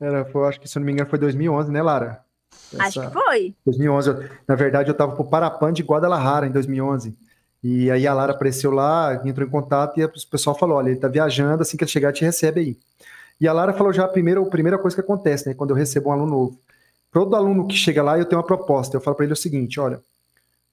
Era, 0.00 0.24
foi, 0.24 0.48
acho 0.48 0.60
que 0.60 0.68
se 0.68 0.76
eu 0.76 0.80
não 0.80 0.86
me 0.86 0.92
engano 0.92 1.08
foi 1.08 1.18
2011, 1.18 1.70
né, 1.70 1.82
Lara? 1.82 2.20
Essa... 2.72 2.84
Acho 2.84 3.00
que 3.00 3.10
foi. 3.12 3.54
2011. 3.64 4.30
na 4.46 4.54
verdade, 4.54 4.90
eu 4.90 4.92
estava 4.92 5.12
pro 5.12 5.24
Parapan 5.24 5.72
de 5.72 5.82
Guadalajara 5.82 6.46
em 6.46 6.50
2011. 6.50 7.16
E 7.62 7.90
aí 7.90 8.06
a 8.06 8.12
Lara 8.12 8.32
apareceu 8.32 8.72
lá, 8.72 9.22
entrou 9.24 9.46
em 9.46 9.50
contato 9.50 9.98
e 9.98 10.04
o 10.04 10.10
pessoal 10.30 10.58
falou: 10.58 10.78
olha, 10.78 10.88
ele 10.88 10.96
está 10.96 11.08
viajando, 11.08 11.62
assim 11.62 11.76
que 11.76 11.84
ele 11.84 11.90
chegar, 11.90 12.12
te 12.12 12.24
recebe 12.24 12.60
aí. 12.60 12.78
E 13.40 13.46
a 13.46 13.52
Lara 13.52 13.72
falou 13.72 13.92
já 13.92 14.04
a 14.04 14.08
primeira, 14.08 14.40
a 14.40 14.46
primeira 14.46 14.78
coisa 14.78 14.96
que 14.96 15.00
acontece, 15.00 15.48
né? 15.48 15.54
Quando 15.54 15.70
eu 15.70 15.76
recebo 15.76 16.10
um 16.10 16.12
aluno 16.12 16.30
novo. 16.30 16.60
Todo 17.12 17.36
aluno 17.36 17.66
que 17.66 17.74
chega 17.74 18.02
lá, 18.02 18.18
eu 18.18 18.24
tenho 18.24 18.40
uma 18.40 18.46
proposta. 18.46 18.96
Eu 18.96 19.00
falo 19.00 19.16
para 19.16 19.24
ele 19.24 19.32
o 19.32 19.36
seguinte: 19.36 19.78
olha, 19.78 20.00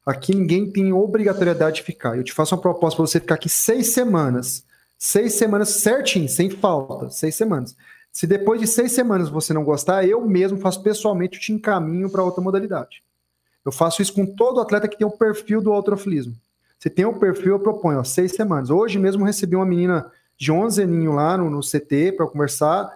aqui 0.05 0.35
ninguém 0.35 0.69
tem 0.71 0.93
obrigatoriedade 0.93 1.77
de 1.77 1.83
ficar. 1.83 2.17
Eu 2.17 2.23
te 2.23 2.33
faço 2.33 2.55
uma 2.55 2.61
proposta 2.61 2.97
para 2.97 3.07
você 3.07 3.19
ficar 3.19 3.35
aqui 3.35 3.49
seis 3.49 3.93
semanas. 3.93 4.63
Seis 4.97 5.33
semanas 5.33 5.69
certinho, 5.69 6.27
sem 6.27 6.49
falta, 6.49 7.09
seis 7.09 7.35
semanas. 7.35 7.75
Se 8.11 8.27
depois 8.27 8.59
de 8.59 8.67
seis 8.67 8.91
semanas 8.91 9.29
você 9.29 9.53
não 9.53 9.63
gostar, 9.63 10.05
eu 10.05 10.25
mesmo 10.27 10.57
faço 10.57 10.83
pessoalmente, 10.83 11.39
te 11.39 11.53
encaminho 11.53 12.09
para 12.09 12.23
outra 12.23 12.41
modalidade. 12.41 13.01
Eu 13.63 13.71
faço 13.71 14.01
isso 14.01 14.13
com 14.13 14.25
todo 14.25 14.59
atleta 14.59 14.87
que 14.87 14.97
tem 14.97 15.07
o 15.07 15.11
perfil 15.11 15.61
do 15.61 15.71
autofilismo. 15.71 16.35
Se 16.79 16.89
tem 16.89 17.05
o 17.05 17.13
perfil, 17.13 17.53
eu 17.53 17.59
proponho 17.59 17.99
ó, 17.99 18.03
seis 18.03 18.31
semanas. 18.31 18.69
Hoje 18.69 18.97
mesmo 18.97 19.25
recebi 19.25 19.55
uma 19.55 19.65
menina 19.65 20.11
de 20.37 20.51
11 20.51 20.81
aninhos 20.81 21.15
lá 21.15 21.37
no, 21.37 21.49
no 21.49 21.59
CT 21.59 22.13
para 22.13 22.25
conversar. 22.25 22.89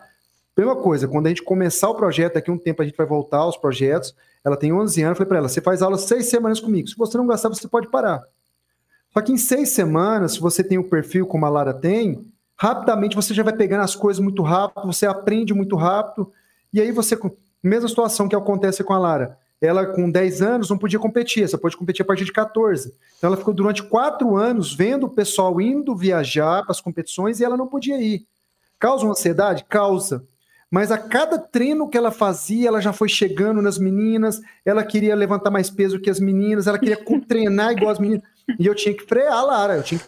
Mesma 0.57 0.75
coisa, 0.75 1.07
quando 1.07 1.25
a 1.27 1.29
gente 1.29 1.43
começar 1.43 1.89
o 1.89 1.95
projeto, 1.95 2.35
daqui 2.35 2.49
um 2.49 2.57
tempo 2.57 2.81
a 2.81 2.85
gente 2.85 2.95
vai 2.95 3.05
voltar 3.05 3.39
aos 3.39 3.57
projetos. 3.57 4.15
Ela 4.43 4.57
tem 4.57 4.73
11 4.73 5.01
anos, 5.01 5.11
eu 5.11 5.15
falei 5.15 5.29
para 5.29 5.37
ela: 5.37 5.49
você 5.49 5.61
faz 5.61 5.81
aula 5.81 5.97
seis 5.97 6.27
semanas 6.27 6.59
comigo. 6.59 6.87
Se 6.87 6.97
você 6.97 7.17
não 7.17 7.25
gostar, 7.25 7.49
você 7.49 7.67
pode 7.67 7.89
parar. 7.89 8.23
Só 9.13 9.21
que 9.21 9.31
em 9.31 9.37
seis 9.37 9.69
semanas, 9.69 10.33
se 10.33 10.39
você 10.39 10.63
tem 10.63 10.77
o 10.77 10.89
perfil 10.89 11.25
como 11.27 11.45
a 11.45 11.49
Lara 11.49 11.73
tem, 11.73 12.25
rapidamente 12.57 13.15
você 13.15 13.33
já 13.33 13.43
vai 13.43 13.53
pegando 13.53 13.83
as 13.83 13.95
coisas 13.95 14.21
muito 14.21 14.41
rápido, 14.41 14.87
você 14.87 15.05
aprende 15.05 15.53
muito 15.53 15.75
rápido, 15.75 16.31
e 16.73 16.81
aí 16.81 16.91
você. 16.91 17.17
Mesma 17.61 17.87
situação 17.87 18.27
que 18.27 18.35
acontece 18.35 18.83
com 18.83 18.93
a 18.93 18.99
Lara. 18.99 19.37
Ela, 19.61 19.85
com 19.85 20.11
10 20.11 20.41
anos, 20.41 20.69
não 20.69 20.77
podia 20.77 20.99
competir, 20.99 21.47
você 21.47 21.57
pode 21.57 21.77
competir 21.77 22.01
a 22.01 22.05
partir 22.05 22.25
de 22.25 22.33
14. 22.33 22.93
Então, 23.17 23.29
ela 23.29 23.37
ficou 23.37 23.53
durante 23.53 23.81
quatro 23.81 24.35
anos 24.35 24.75
vendo 24.75 25.05
o 25.05 25.09
pessoal 25.09 25.61
indo 25.61 25.95
viajar 25.95 26.63
para 26.63 26.71
as 26.71 26.81
competições 26.81 27.39
e 27.39 27.45
ela 27.45 27.55
não 27.55 27.67
podia 27.67 28.01
ir. 28.01 28.27
Causa 28.77 29.05
uma 29.05 29.11
ansiedade? 29.11 29.63
Causa. 29.63 30.27
Mas 30.73 30.91
a 30.91 30.97
cada 30.97 31.37
treino 31.37 31.87
que 31.87 31.95
ela 31.95 32.09
fazia, 32.09 32.67
ela 32.67 32.81
já 32.81 32.91
foi 32.91 33.07
chegando 33.07 33.61
nas 33.61 33.77
meninas, 33.77 34.41
ela 34.65 34.83
queria 34.83 35.15
levantar 35.15 35.51
mais 35.51 35.69
peso 35.69 35.99
que 35.99 36.09
as 36.09 36.19
meninas, 36.19 36.65
ela 36.65 36.79
queria 36.79 36.97
treinar 37.27 37.73
igual 37.73 37.91
as 37.91 37.99
meninas. 37.99 38.23
E 38.57 38.65
eu 38.65 38.73
tinha 38.73 38.91
que 38.91 39.03
frear 39.03 39.33
a 39.33 39.43
Lara, 39.43 39.75
eu 39.75 39.83
tinha 39.83 39.99
que 39.99 40.07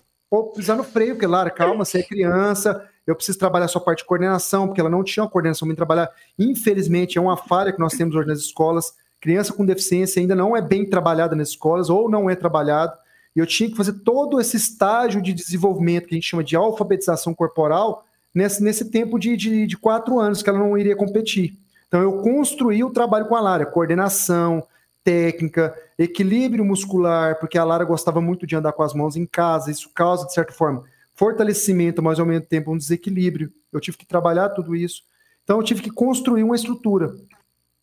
pisar 0.55 0.75
no 0.75 0.83
freio, 0.83 1.13
porque 1.13 1.27
Lara, 1.27 1.51
calma, 1.51 1.85
você 1.85 1.99
é 1.99 2.03
criança, 2.03 2.83
eu 3.05 3.15
preciso 3.15 3.37
trabalhar 3.37 3.67
sua 3.67 3.79
parte 3.79 3.99
de 3.99 4.05
coordenação, 4.05 4.65
porque 4.65 4.81
ela 4.81 4.89
não 4.89 5.03
tinha 5.03 5.21
uma 5.21 5.29
coordenação 5.29 5.67
bem 5.67 5.75
trabalhar. 5.75 6.09
Infelizmente, 6.39 7.19
é 7.19 7.21
uma 7.21 7.37
falha 7.37 7.71
que 7.71 7.79
nós 7.79 7.93
temos 7.93 8.15
hoje 8.15 8.27
nas 8.27 8.39
escolas. 8.39 8.91
Criança 9.21 9.53
com 9.53 9.67
deficiência 9.67 10.19
ainda 10.19 10.33
não 10.33 10.57
é 10.57 10.63
bem 10.63 10.89
trabalhada 10.89 11.35
nas 11.35 11.49
escolas, 11.49 11.91
ou 11.91 12.09
não 12.09 12.27
é 12.27 12.35
trabalhado. 12.35 12.97
E 13.35 13.39
eu 13.39 13.45
tinha 13.45 13.69
que 13.69 13.77
fazer 13.77 13.93
todo 13.99 14.41
esse 14.41 14.57
estágio 14.57 15.21
de 15.21 15.31
desenvolvimento 15.31 16.07
que 16.07 16.15
a 16.15 16.17
gente 16.17 16.27
chama 16.27 16.43
de 16.43 16.55
alfabetização 16.55 17.35
corporal 17.35 18.03
nesse, 18.35 18.61
nesse 18.61 18.91
tempo 18.91 19.17
de, 19.17 19.37
de, 19.37 19.65
de 19.65 19.77
quatro 19.77 20.19
anos 20.19 20.43
que 20.43 20.49
ela 20.49 20.59
não 20.59 20.77
iria 20.77 20.95
competir. 20.95 21.57
Então, 21.87 22.01
eu 22.01 22.21
construí 22.21 22.83
o 22.83 22.89
trabalho 22.89 23.25
com 23.27 23.35
a 23.35 23.39
Lara, 23.39 23.65
coordenação, 23.65 24.61
técnica, 25.01 25.73
equilíbrio 25.97 26.65
muscular, 26.65 27.39
porque 27.39 27.57
a 27.57 27.63
Lara 27.63 27.85
gostava 27.85 28.19
muito 28.19 28.45
de 28.45 28.55
andar 28.55 28.73
com 28.73 28.83
as 28.83 28.93
mãos 28.93 29.15
em 29.15 29.25
casa, 29.25 29.71
isso 29.71 29.89
causa, 29.93 30.25
de 30.25 30.33
certa 30.33 30.51
forma, 30.51 30.83
fortalecimento, 31.13 32.03
mas 32.03 32.19
ao 32.19 32.25
mesmo 32.25 32.45
tempo 32.45 32.73
um 32.73 32.77
desequilíbrio. 32.77 33.49
Eu 33.71 33.79
tive 33.79 33.97
que 33.97 34.05
trabalhar 34.05 34.49
tudo 34.49 34.75
isso. 34.75 35.03
Então, 35.43 35.57
eu 35.57 35.63
tive 35.63 35.81
que 35.81 35.91
construir 35.91 36.43
uma 36.43 36.55
estrutura. 36.55 37.15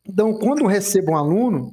Então, 0.06 0.34
quando 0.34 0.60
eu 0.60 0.66
recebo 0.66 1.12
um 1.12 1.16
aluno, 1.16 1.72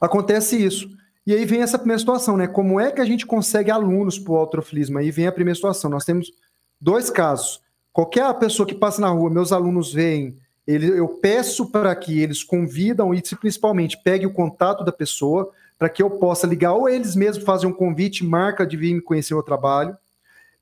acontece 0.00 0.56
isso. 0.56 0.88
E 1.26 1.34
aí 1.34 1.44
vem 1.44 1.60
essa 1.60 1.78
primeira 1.78 1.98
situação, 1.98 2.36
né? 2.36 2.48
Como 2.48 2.80
é 2.80 2.90
que 2.90 3.00
a 3.00 3.04
gente 3.04 3.26
consegue 3.26 3.70
alunos 3.70 4.18
para 4.18 4.32
o 4.32 4.36
autofilismo? 4.36 4.98
Aí 4.98 5.10
vem 5.10 5.26
a 5.26 5.32
primeira 5.32 5.54
situação. 5.54 5.90
Nós 5.90 6.04
temos 6.04 6.32
dois 6.80 7.10
casos. 7.10 7.60
Qualquer 7.92 8.32
pessoa 8.34 8.66
que 8.66 8.74
passa 8.74 9.00
na 9.00 9.08
rua, 9.08 9.30
meus 9.30 9.52
alunos 9.52 9.92
veem 9.92 10.36
ele, 10.66 10.86
eu 10.86 11.08
peço 11.08 11.66
para 11.66 11.94
que 11.96 12.20
eles 12.20 12.44
convidam 12.44 13.12
e 13.12 13.20
principalmente 13.36 14.00
pegue 14.02 14.26
o 14.26 14.32
contato 14.32 14.84
da 14.84 14.92
pessoa 14.92 15.50
para 15.76 15.88
que 15.88 16.02
eu 16.02 16.10
possa 16.10 16.46
ligar 16.46 16.74
ou 16.74 16.88
eles 16.88 17.16
mesmos 17.16 17.44
fazem 17.44 17.68
um 17.68 17.72
convite, 17.72 18.24
marca 18.24 18.66
de 18.66 18.76
vir 18.76 18.94
me 18.94 19.00
conhecer 19.00 19.34
o 19.34 19.42
trabalho. 19.42 19.96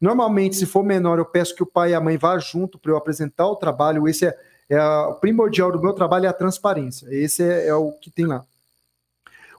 Normalmente, 0.00 0.56
se 0.56 0.64
for 0.64 0.84
menor, 0.84 1.18
eu 1.18 1.24
peço 1.24 1.54
que 1.54 1.62
o 1.62 1.66
pai 1.66 1.90
e 1.90 1.94
a 1.94 2.00
mãe 2.00 2.16
vá 2.16 2.38
junto 2.38 2.78
para 2.78 2.92
eu 2.92 2.96
apresentar 2.96 3.48
o 3.48 3.56
trabalho. 3.56 4.08
Esse 4.08 4.26
é, 4.26 4.38
é 4.70 4.80
o 4.80 5.14
primordial 5.14 5.72
do 5.72 5.80
meu 5.80 5.92
trabalho 5.92 6.26
é 6.26 6.28
a 6.28 6.32
transparência. 6.32 7.08
Esse 7.10 7.42
é, 7.42 7.66
é, 7.66 7.74
o 7.74 7.92
que 7.92 8.10
tem 8.10 8.26
lá. 8.26 8.44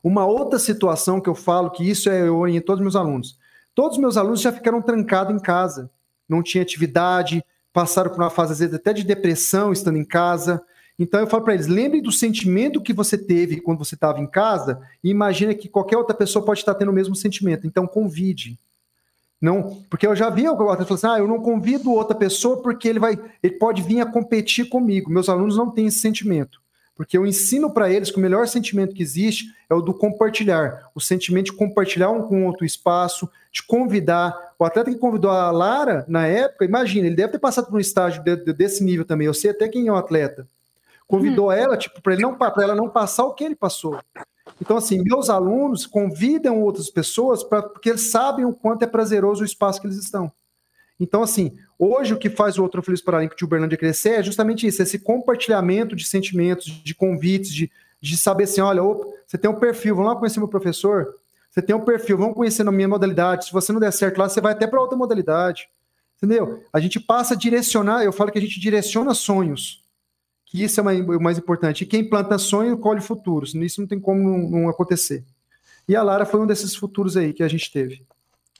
Uma 0.01 0.25
outra 0.25 0.57
situação 0.57 1.19
que 1.19 1.29
eu 1.29 1.35
falo 1.35 1.69
que 1.69 1.87
isso 1.87 2.09
é 2.09 2.21
eu 2.21 2.37
oriento 2.37 2.67
todos 2.67 2.79
os 2.79 2.83
meus 2.83 2.95
alunos. 2.95 3.37
Todos 3.75 3.97
os 3.97 4.01
meus 4.01 4.15
alunos 4.15 4.41
já 4.41 4.51
ficaram 4.51 4.81
trancados 4.81 5.35
em 5.35 5.39
casa, 5.39 5.91
não 6.29 6.43
tinha 6.43 6.61
atividade, 6.61 7.43
passaram 7.73 8.11
por 8.11 8.19
uma 8.19 8.29
fase, 8.29 8.53
às 8.53 8.59
vezes, 8.59 8.75
até 8.75 8.93
de 8.93 9.03
depressão 9.03 9.73
estando 9.73 9.97
em 9.97 10.05
casa. 10.05 10.61
Então 10.97 11.19
eu 11.19 11.27
falo 11.27 11.43
para 11.43 11.53
eles: 11.53 11.67
lembre 11.67 12.01
do 12.01 12.11
sentimento 12.11 12.81
que 12.81 12.93
você 12.93 13.17
teve 13.17 13.59
quando 13.59 13.79
você 13.79 13.95
estava 13.95 14.19
em 14.19 14.27
casa 14.27 14.81
e 15.03 15.09
imagine 15.09 15.55
que 15.55 15.69
qualquer 15.69 15.97
outra 15.97 16.15
pessoa 16.15 16.45
pode 16.45 16.59
estar 16.59 16.75
tendo 16.75 16.91
o 16.91 16.93
mesmo 16.93 17.15
sentimento. 17.15 17.65
Então 17.65 17.87
convide. 17.87 18.59
Não, 19.41 19.81
porque 19.89 20.05
eu 20.05 20.13
já 20.15 20.29
vi 20.29 20.45
alguma 20.45 20.75
pessoa 20.75 20.95
assim: 20.97 21.07
ah, 21.07 21.19
eu 21.19 21.27
não 21.27 21.41
convido 21.41 21.91
outra 21.91 22.15
pessoa 22.15 22.61
porque 22.61 22.87
ele 22.87 22.99
vai, 22.99 23.17
ele 23.41 23.53
pode 23.53 23.81
vir 23.81 24.01
a 24.01 24.05
competir 24.05 24.67
comigo. 24.67 25.09
Meus 25.09 25.29
alunos 25.29 25.55
não 25.55 25.71
têm 25.71 25.87
esse 25.87 25.99
sentimento. 25.99 26.59
Porque 26.99 27.17
eu 27.17 27.25
ensino 27.25 27.71
para 27.71 27.89
eles 27.89 28.11
que 28.11 28.17
o 28.17 28.19
melhor 28.19 28.45
sentimento 28.45 28.93
que 28.93 29.01
existe 29.01 29.45
é 29.69 29.73
o 29.73 29.81
do 29.81 29.93
compartilhar. 29.93 30.91
O 30.93 30.99
sentimento 30.99 31.45
de 31.45 31.53
compartilhar 31.53 32.11
um 32.11 32.23
com 32.23 32.45
outro 32.45 32.65
espaço, 32.65 33.29
de 33.53 33.63
convidar. 33.63 34.48
O 34.59 34.65
atleta 34.65 34.91
que 34.91 34.97
convidou 34.97 35.31
a 35.31 35.49
Lara, 35.51 36.03
na 36.05 36.27
época, 36.27 36.65
imagina, 36.65 37.07
ele 37.07 37.15
deve 37.15 37.31
ter 37.31 37.39
passado 37.39 37.67
por 37.67 37.77
um 37.77 37.79
estágio 37.79 38.21
de, 38.21 38.35
de, 38.35 38.51
desse 38.51 38.83
nível 38.83 39.05
também. 39.05 39.25
Eu 39.25 39.33
sei 39.33 39.51
até 39.51 39.69
quem 39.69 39.87
é 39.87 39.91
o 39.91 39.95
atleta. 39.95 40.45
Convidou 41.07 41.45
uhum. 41.45 41.53
ela, 41.53 41.77
tipo, 41.77 42.01
para 42.01 42.17
não, 42.17 42.37
ela 42.57 42.75
não 42.75 42.89
passar 42.89 43.23
o 43.23 43.33
que 43.33 43.45
ele 43.45 43.55
passou. 43.55 43.97
Então, 44.61 44.75
assim, 44.75 45.01
meus 45.01 45.29
alunos 45.29 45.85
convidam 45.85 46.61
outras 46.61 46.89
pessoas 46.89 47.41
pra, 47.41 47.63
porque 47.63 47.89
eles 47.89 48.11
sabem 48.11 48.43
o 48.43 48.53
quanto 48.53 48.83
é 48.83 48.87
prazeroso 48.87 49.43
o 49.43 49.45
espaço 49.45 49.79
que 49.79 49.87
eles 49.87 49.97
estão. 49.97 50.29
Então, 50.99 51.23
assim, 51.23 51.57
hoje 51.77 52.13
o 52.13 52.17
que 52.17 52.29
faz 52.29 52.57
o 52.57 52.63
Outro 52.63 52.83
Feliz 52.83 53.01
Paralímpico 53.01 53.37
de 53.37 53.45
Uberlândia 53.45 53.77
crescer 53.77 54.19
é 54.19 54.23
justamente 54.23 54.67
isso, 54.67 54.83
esse 54.83 54.99
compartilhamento 54.99 55.95
de 55.95 56.03
sentimentos, 56.03 56.65
de 56.65 56.93
convites, 56.93 57.53
de, 57.53 57.71
de 58.01 58.17
saber 58.17 58.43
assim, 58.43 58.59
olha, 58.59 58.83
opa, 58.83 59.07
você 59.25 59.37
tem 59.37 59.49
um 59.49 59.55
perfil, 59.55 59.95
vamos 59.95 60.11
lá 60.11 60.19
conhecer 60.19 60.39
meu 60.39 60.49
professor, 60.49 61.15
você 61.49 61.61
tem 61.61 61.75
um 61.75 61.83
perfil, 61.83 62.17
vamos 62.17 62.35
conhecer 62.35 62.63
na 62.63 62.71
minha 62.71 62.87
modalidade, 62.87 63.45
se 63.45 63.51
você 63.51 63.73
não 63.73 63.79
der 63.79 63.91
certo 63.91 64.19
lá, 64.19 64.29
você 64.29 64.39
vai 64.39 64.53
até 64.53 64.67
para 64.67 64.79
outra 64.79 64.97
modalidade, 64.97 65.67
entendeu? 66.17 66.63
A 66.71 66.79
gente 66.79 66.99
passa 66.99 67.33
a 67.33 67.37
direcionar, 67.37 68.03
eu 68.03 68.13
falo 68.13 68.31
que 68.31 68.37
a 68.37 68.41
gente 68.41 68.59
direciona 68.59 69.13
sonhos, 69.15 69.83
que 70.45 70.63
isso 70.63 70.79
é 70.79 70.83
o 70.83 71.21
mais 71.21 71.37
importante, 71.37 71.83
e 71.83 71.87
quem 71.87 72.07
planta 72.07 72.37
sonho, 72.37 72.77
colhe 72.77 73.01
futuros, 73.01 73.55
isso 73.55 73.81
não 73.81 73.87
tem 73.87 73.99
como 73.99 74.49
não, 74.49 74.69
acontecer. 74.69 75.23
E 75.87 75.95
a 75.95 76.03
Lara 76.03 76.25
foi 76.25 76.39
um 76.39 76.45
desses 76.45 76.75
futuros 76.75 77.17
aí 77.17 77.33
que 77.33 77.41
a 77.41 77.47
gente 77.47 77.71
teve. 77.71 78.05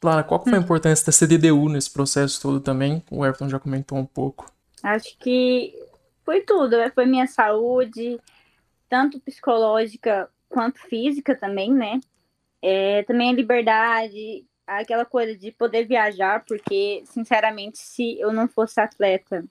Lara, 0.03 0.23
qual 0.23 0.41
foi 0.43 0.53
a 0.53 0.57
hum. 0.57 0.61
importância 0.61 1.05
da 1.05 1.11
CDDU 1.11 1.69
nesse 1.69 1.91
processo 1.91 2.41
todo 2.41 2.59
também? 2.59 3.03
O 3.11 3.23
Everton 3.23 3.49
já 3.49 3.59
comentou 3.59 3.97
um 3.97 4.05
pouco. 4.05 4.51
Acho 4.81 5.15
que 5.19 5.75
foi 6.23 6.41
tudo, 6.41 6.77
né? 6.77 6.89
foi 6.89 7.05
minha 7.05 7.27
saúde, 7.27 8.19
tanto 8.87 9.19
psicológica 9.19 10.29
quanto 10.47 10.79
física 10.79 11.35
também, 11.35 11.71
né? 11.73 11.99
É, 12.61 13.03
também 13.03 13.29
a 13.29 13.33
liberdade, 13.33 14.45
aquela 14.67 15.05
coisa 15.05 15.35
de 15.35 15.51
poder 15.51 15.85
viajar, 15.85 16.43
porque, 16.45 17.03
sinceramente, 17.05 17.77
se 17.79 18.19
eu 18.19 18.31
não 18.31 18.47
fosse 18.47 18.79
atleta, 18.79 19.43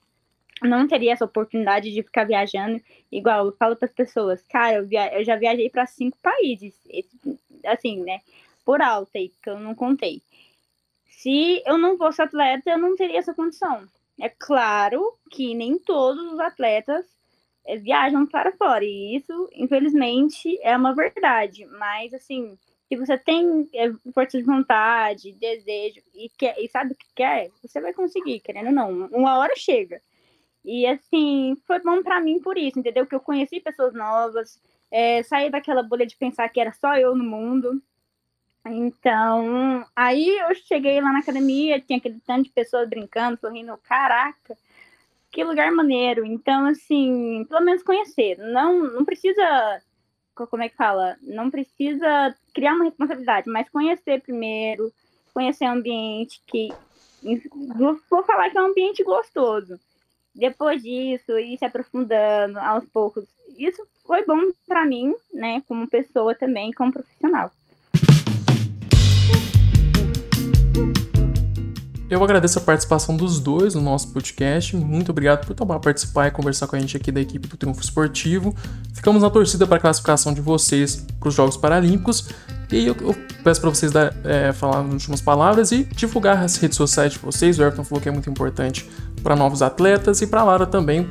não 0.63 0.87
teria 0.87 1.13
essa 1.13 1.25
oportunidade 1.25 1.93
de 1.93 2.03
ficar 2.03 2.25
viajando. 2.25 2.81
Igual 3.11 3.47
eu 3.47 3.53
falo 3.57 3.77
para 3.77 3.87
as 3.87 3.95
pessoas, 3.95 4.43
cara, 4.49 4.77
eu, 4.77 4.87
via 4.87 5.13
eu 5.19 5.25
já 5.25 5.37
viajei 5.37 5.71
para 5.71 5.87
cinco 5.87 6.19
países, 6.23 6.75
assim, 7.65 8.03
né? 8.03 8.21
Por 8.65 8.83
alto 8.83 9.11
aí, 9.15 9.33
que 9.43 9.51
eu 9.51 9.59
não 9.59 9.75
contei. 9.75 10.23
Se 11.07 11.63
eu 11.67 11.79
não 11.79 11.97
fosse 11.97 12.23
atleta, 12.23 12.71
eu 12.71 12.79
não 12.79 12.95
teria 12.97 13.19
essa 13.19 13.35
condição. 13.35 13.87
É 14.21 14.29
claro 14.29 15.15
que 15.31 15.55
nem 15.55 15.79
todos 15.79 16.33
os 16.33 16.41
atletas 16.41 17.07
eh, 17.67 17.77
viajam 17.77 18.27
para 18.27 18.53
fora, 18.53 18.85
e 18.85 19.17
isso, 19.17 19.49
infelizmente, 19.53 20.59
é 20.63 20.77
uma 20.77 20.95
verdade. 20.95 21.67
Mas, 21.67 22.13
assim, 22.15 22.59
se 22.89 22.97
você 22.97 23.19
tem 23.19 23.69
é, 23.75 23.93
força 24.15 24.39
de 24.39 24.45
vontade, 24.45 25.33
desejo 25.33 26.01
e, 26.15 26.31
quer, 26.31 26.59
e 26.59 26.69
sabe 26.69 26.93
o 26.93 26.97
que 26.97 27.07
quer, 27.15 27.51
você 27.63 27.81
vai 27.81 27.93
conseguir, 27.93 28.41
querendo 28.41 28.69
ou 28.69 28.73
não. 28.73 29.07
Uma 29.09 29.39
hora 29.39 29.55
chega. 29.57 30.01
E, 30.65 30.87
assim, 30.87 31.57
foi 31.67 31.81
bom 31.81 32.03
para 32.03 32.21
mim 32.21 32.41
por 32.41 32.59
isso, 32.59 32.79
entendeu? 32.79 33.07
Que 33.07 33.15
eu 33.15 33.21
conheci 33.21 33.61
pessoas 33.61 33.95
novas, 33.95 34.61
é, 34.91 35.23
saí 35.23 35.51
daquela 35.51 35.83
bolha 35.83 36.07
de 36.07 36.17
pensar 36.17 36.49
que 36.49 36.61
era 36.61 36.73
só 36.73 36.97
eu 36.97 37.15
no 37.15 37.25
mundo. 37.25 37.83
Então, 38.67 39.87
aí 39.97 40.29
eu 40.29 40.55
cheguei 40.55 41.01
lá 41.01 41.13
na 41.13 41.21
academia, 41.21 41.81
tinha 41.81 41.99
aquele 41.99 42.21
tanto 42.21 42.45
de 42.45 42.51
pessoas 42.51 42.89
brincando, 42.89 43.39
sorrindo, 43.41 43.77
caraca. 43.79 44.57
que 45.31 45.45
lugar 45.45 45.71
maneiro. 45.73 46.25
Então, 46.27 46.67
assim, 46.67 47.45
pelo 47.49 47.65
menos 47.65 47.83
conhecer. 47.83 48.39
Não, 48.39 48.81
não 48.93 49.05
precisa, 49.05 49.83
como 50.35 50.63
é 50.63 50.69
que 50.69 50.77
fala? 50.77 51.17
Não 51.23 51.51
precisa 51.51 52.35
criar 52.59 52.75
uma 52.75 52.87
responsabilidade, 52.87 53.49
mas 53.49 53.69
conhecer 53.69 54.21
primeiro, 54.21 54.93
conhecer 55.33 55.65
o 55.67 55.71
ambiente 55.71 56.43
que 56.45 56.71
vou 58.11 58.25
falar 58.25 58.51
que 58.51 58.59
é 58.59 58.63
um 58.63 58.67
ambiente 58.67 59.05
gostoso. 59.05 59.79
Depois 60.35 60.83
disso, 60.83 61.39
ir 61.39 61.57
se 61.57 61.65
aprofundando 61.65 62.59
aos 62.59 62.85
poucos. 62.87 63.25
Isso 63.57 63.87
foi 64.05 64.27
bom 64.27 64.41
para 64.67 64.85
mim, 64.85 65.15
né, 65.33 65.63
como 65.69 65.89
pessoa 65.89 66.35
também, 66.35 66.73
como 66.73 66.93
profissional. 66.93 67.53
Eu 72.11 72.25
agradeço 72.25 72.59
a 72.59 72.63
participação 72.63 73.15
dos 73.15 73.39
dois 73.39 73.75
no 73.75 73.83
nosso 73.83 74.09
podcast. 74.09 74.75
Muito 74.75 75.11
obrigado 75.11 75.47
por 75.47 75.55
tomar 75.55 75.79
participar 75.79 76.29
e 76.29 76.31
conversar 76.31 76.67
com 76.67 76.75
a 76.75 76.79
gente 76.79 76.97
aqui 76.97 77.13
da 77.13 77.21
equipe 77.21 77.47
do 77.47 77.55
Triunfo 77.55 77.83
Esportivo. 77.83 78.55
Ficamos 78.95 79.21
na 79.23 79.29
torcida 79.29 79.67
para 79.67 79.77
a 79.77 79.81
classificação 79.81 80.33
de 80.33 80.41
vocês 80.41 81.07
para 81.21 81.29
os 81.29 81.35
Jogos 81.35 81.59
Paralímpicos. 81.59 82.31
E 82.73 82.87
eu, 82.87 82.97
eu 83.03 83.15
peço 83.45 83.61
para 83.61 83.69
vocês 83.69 83.93
dar, 83.93 84.15
é, 84.25 84.55
falar 84.55 84.81
as 84.81 84.91
últimas 84.91 85.21
palavras 85.21 85.71
e 85.71 85.85
divulgar 85.85 86.43
as 86.43 86.57
redes 86.57 86.79
sociais 86.79 87.13
de 87.13 87.19
vocês. 87.19 87.59
O 87.59 87.63
Everton 87.63 87.85
falou 87.85 88.01
que 88.01 88.09
é 88.09 88.13
muito 88.13 88.31
importante 88.31 88.89
para 89.23 89.37
novos 89.37 89.61
atletas 89.61 90.23
e 90.23 90.27
para 90.27 90.41
a 90.41 90.45
Lara 90.45 90.67
também. 90.67 91.07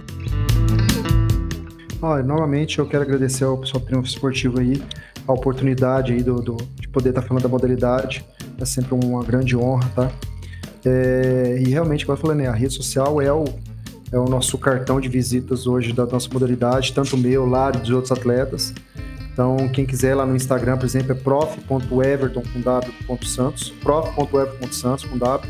Olha, 2.01 2.23
novamente 2.23 2.79
eu 2.79 2.87
quero 2.87 3.03
agradecer 3.03 3.43
ao 3.43 3.55
pessoal 3.59 3.81
do 3.81 3.85
Triunfo 3.85 4.07
Esportivo 4.07 4.59
aí, 4.59 4.81
a 5.27 5.33
oportunidade 5.33 6.13
aí 6.13 6.23
do, 6.23 6.41
do 6.41 6.57
de 6.73 6.87
poder 6.87 7.09
estar 7.09 7.21
tá 7.21 7.27
falando 7.27 7.43
da 7.43 7.49
modalidade. 7.49 8.25
É 8.59 8.65
sempre 8.65 8.95
uma 8.95 9.23
grande 9.23 9.55
honra, 9.55 9.87
tá? 9.95 10.11
É, 10.89 11.57
e 11.59 11.69
realmente, 11.69 12.05
como 12.05 12.17
eu 12.17 12.21
falei, 12.21 12.37
né, 12.37 12.47
a 12.47 12.53
rede 12.53 12.73
social 12.73 13.21
é 13.21 13.31
o, 13.31 13.43
é 14.09 14.17
o 14.17 14.25
nosso 14.25 14.57
cartão 14.57 15.01
de 15.01 15.09
visitas 15.09 15.67
hoje 15.67 15.91
da 15.91 16.05
nossa 16.05 16.29
modalidade, 16.31 16.93
tanto 16.93 17.17
meu, 17.17 17.45
lá 17.45 17.69
e 17.69 17.77
dos 17.77 17.89
outros 17.89 18.11
atletas. 18.13 18.73
Então, 19.33 19.67
quem 19.69 19.85
quiser 19.85 20.15
lá 20.15 20.25
no 20.25 20.35
Instagram, 20.35 20.77
por 20.77 20.85
exemplo, 20.85 21.11
é 21.11 21.15
prof.everton 21.15 22.41
prof.everton.santos 23.81 25.03
com 25.05 25.17
w. 25.17 25.49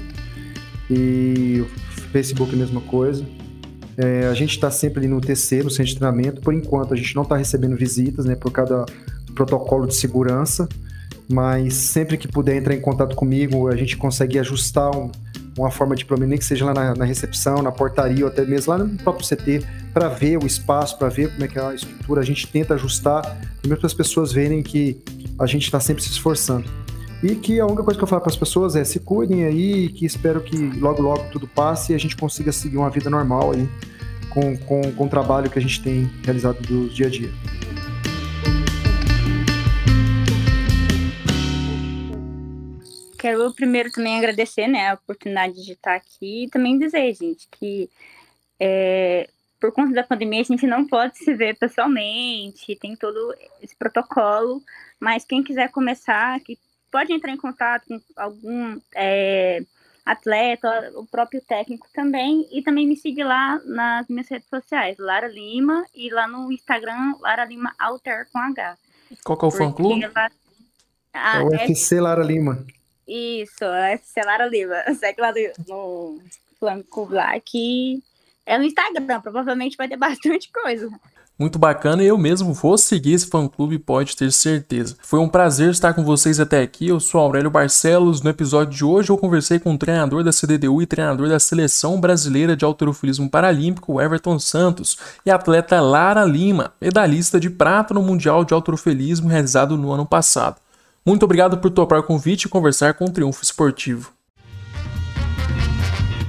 E 0.89 1.61
o 1.61 1.65
Facebook 2.11 2.53
a 2.53 2.57
mesma 2.57 2.81
coisa. 2.81 3.23
É, 3.95 4.27
a 4.27 4.33
gente 4.33 4.51
está 4.51 4.71
sempre 4.71 4.99
ali 4.99 5.07
no 5.07 5.21
TC, 5.21 5.63
no 5.63 5.69
centro 5.69 5.85
de 5.85 5.97
treinamento. 5.97 6.41
Por 6.41 6.53
enquanto, 6.53 6.93
a 6.93 6.97
gente 6.97 7.15
não 7.15 7.23
está 7.23 7.37
recebendo 7.37 7.77
visitas, 7.77 8.25
né, 8.25 8.35
por 8.35 8.51
cada 8.51 8.85
protocolo 9.35 9.85
de 9.85 9.95
segurança 9.95 10.67
mas 11.29 11.73
sempre 11.73 12.17
que 12.17 12.27
puder 12.27 12.55
entrar 12.55 12.73
em 12.73 12.81
contato 12.81 13.15
comigo, 13.15 13.67
a 13.67 13.75
gente 13.75 13.97
consegue 13.97 14.39
ajustar 14.39 14.95
um, 14.95 15.11
uma 15.57 15.69
forma 15.71 15.95
de 15.95 16.05
problema, 16.05 16.29
nem 16.29 16.39
que 16.39 16.45
seja 16.45 16.65
lá 16.65 16.73
na, 16.73 16.95
na, 16.95 17.05
recepção, 17.05 17.61
na 17.61 17.71
portaria, 17.71 18.23
ou 18.23 18.31
até 18.31 18.45
mesmo 18.45 18.71
lá 18.71 18.79
no 18.79 18.97
próprio 18.97 19.27
CT, 19.27 19.65
para 19.93 20.07
ver 20.07 20.41
o 20.41 20.45
espaço, 20.45 20.97
para 20.97 21.09
ver 21.09 21.31
como 21.31 21.43
é 21.43 21.47
que 21.47 21.59
é 21.59 21.61
a 21.61 21.73
estrutura. 21.73 22.21
A 22.21 22.25
gente 22.25 22.47
tenta 22.47 22.75
ajustar, 22.75 23.21
primeiro 23.59 23.79
para 23.79 23.87
as 23.87 23.93
pessoas 23.93 24.31
verem 24.31 24.61
que 24.63 25.01
a 25.39 25.45
gente 25.45 25.63
está 25.63 25.79
sempre 25.79 26.03
se 26.03 26.09
esforçando. 26.09 26.69
E 27.21 27.33
que 27.35 27.59
a 27.59 27.65
única 27.65 27.83
coisa 27.83 27.97
que 27.97 28.03
eu 28.03 28.07
falo 28.07 28.21
para 28.21 28.31
as 28.31 28.37
pessoas 28.37 28.75
é 28.75 28.83
se 28.83 28.99
cuidem 28.99 29.43
aí, 29.43 29.89
que 29.89 30.05
espero 30.05 30.39
que 30.39 30.55
logo, 30.79 31.01
logo 31.01 31.23
tudo 31.31 31.47
passe 31.47 31.91
e 31.91 31.95
a 31.95 31.97
gente 31.97 32.15
consiga 32.15 32.51
seguir 32.51 32.77
uma 32.77 32.91
vida 32.91 33.09
normal 33.09 33.51
aí 33.53 33.67
com, 34.29 34.55
com, 34.55 34.91
com 34.91 35.05
o 35.05 35.09
trabalho 35.09 35.49
que 35.49 35.57
a 35.57 35.61
gente 35.61 35.81
tem 35.81 36.07
realizado 36.23 36.61
do 36.61 36.87
dia 36.89 37.07
a 37.07 37.09
dia. 37.09 37.31
Quero 43.27 43.53
primeiro 43.53 43.91
também 43.91 44.17
agradecer, 44.17 44.67
né, 44.67 44.89
a 44.89 44.93
oportunidade 44.93 45.63
de 45.65 45.73
estar 45.73 45.95
aqui 45.95 46.45
e 46.45 46.49
também 46.49 46.77
dizer, 46.77 47.13
gente, 47.13 47.47
que 47.51 47.89
é, 48.59 49.29
por 49.59 49.71
conta 49.73 49.93
da 49.93 50.03
pandemia 50.03 50.41
a 50.41 50.45
gente 50.45 50.65
não 50.65 50.87
pode 50.87 51.17
se 51.17 51.33
ver 51.33 51.57
pessoalmente, 51.57 52.75
tem 52.75 52.95
todo 52.95 53.35
esse 53.61 53.75
protocolo, 53.75 54.63
mas 54.99 55.25
quem 55.25 55.43
quiser 55.43 55.69
começar, 55.71 56.39
que 56.39 56.57
pode 56.89 57.11
entrar 57.11 57.31
em 57.31 57.37
contato 57.37 57.85
com 57.87 57.99
algum 58.15 58.79
é, 58.95 59.61
atleta, 60.05 60.91
o 60.95 61.05
próprio 61.05 61.41
técnico 61.41 61.87
também, 61.93 62.47
e 62.51 62.61
também 62.61 62.87
me 62.87 62.95
seguir 62.95 63.25
lá 63.25 63.59
nas 63.65 64.07
minhas 64.07 64.29
redes 64.29 64.47
sociais, 64.47 64.97
Lara 64.97 65.27
Lima, 65.27 65.85
e 65.93 66.09
lá 66.09 66.27
no 66.27 66.49
Instagram, 66.49 67.15
Lara 67.19 67.43
Lima 67.43 67.73
Alter 67.77 68.25
com 68.31 68.39
H. 68.39 68.77
Qual 69.25 69.37
que 69.37 69.43
é 69.43 69.47
o 69.47 69.51
fã-clube? 69.51 70.03
Ela... 70.03 70.31
Ah, 71.13 71.41
é 71.41 71.43
o 71.43 71.53
FC 71.53 71.99
Lara 71.99 72.23
Lima. 72.23 72.65
Isso, 73.07 73.63
é 73.63 73.97
Celara 73.97 74.47
Lima. 74.47 74.75
Segue 74.99 75.21
lá 75.21 75.33
no, 75.67 76.19
Flanco 76.59 77.05
Black. 77.05 78.03
É 78.45 78.57
no 78.57 78.63
Instagram, 78.63 79.21
provavelmente 79.21 79.77
vai 79.77 79.87
ter 79.87 79.95
bastante 79.97 80.51
coisa. 80.51 80.89
Muito 81.39 81.59
bacana 81.59 82.01
eu 82.01 82.17
mesmo 82.17 82.51
vou 82.51 82.79
seguir 82.79 83.13
esse 83.13 83.27
fã-clube, 83.27 83.77
pode 83.77 84.17
ter 84.17 84.31
certeza. 84.31 84.97
Foi 85.03 85.19
um 85.19 85.29
prazer 85.29 85.69
estar 85.69 85.93
com 85.93 86.03
vocês 86.03 86.39
até 86.39 86.63
aqui, 86.63 86.87
eu 86.87 86.99
sou 86.99 87.21
Aurélio 87.21 87.51
Barcelos. 87.51 88.23
No 88.23 88.29
episódio 88.31 88.75
de 88.75 88.83
hoje 88.83 89.11
eu 89.11 89.17
conversei 89.19 89.59
com 89.59 89.71
o 89.71 89.77
treinador 89.77 90.23
da 90.23 90.31
CDDU 90.31 90.81
e 90.81 90.87
treinador 90.87 91.29
da 91.29 91.39
Seleção 91.39 92.01
Brasileira 92.01 92.57
de 92.57 92.65
Alterofilismo 92.65 93.29
Paralímpico, 93.29 94.01
Everton 94.01 94.39
Santos, 94.39 94.97
e 95.23 95.29
atleta 95.29 95.79
Lara 95.79 96.25
Lima, 96.25 96.73
medalhista 96.81 97.39
de 97.39 97.51
prata 97.51 97.93
no 97.93 98.01
Mundial 98.01 98.43
de 98.43 98.55
Alterofilismo 98.55 99.29
realizado 99.29 99.77
no 99.77 99.91
ano 99.91 100.07
passado. 100.07 100.55
Muito 101.07 101.23
obrigado 101.23 101.59
por 101.59 101.71
topar 101.71 101.99
o 101.99 102.03
convite 102.03 102.43
e 102.43 102.49
conversar 102.49 102.95
com 102.95 103.05
o 103.05 103.09
Triunfo 103.09 103.41
Esportivo. 103.41 104.11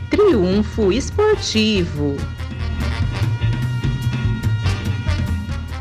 Triunfo 0.08 0.92
Esportivo. 0.92 2.16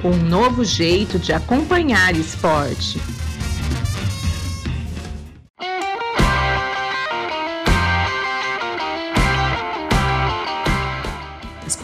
Um 0.04 0.18
novo 0.28 0.66
jeito 0.66 1.20
de 1.20 1.32
acompanhar 1.32 2.16
esporte. 2.16 3.00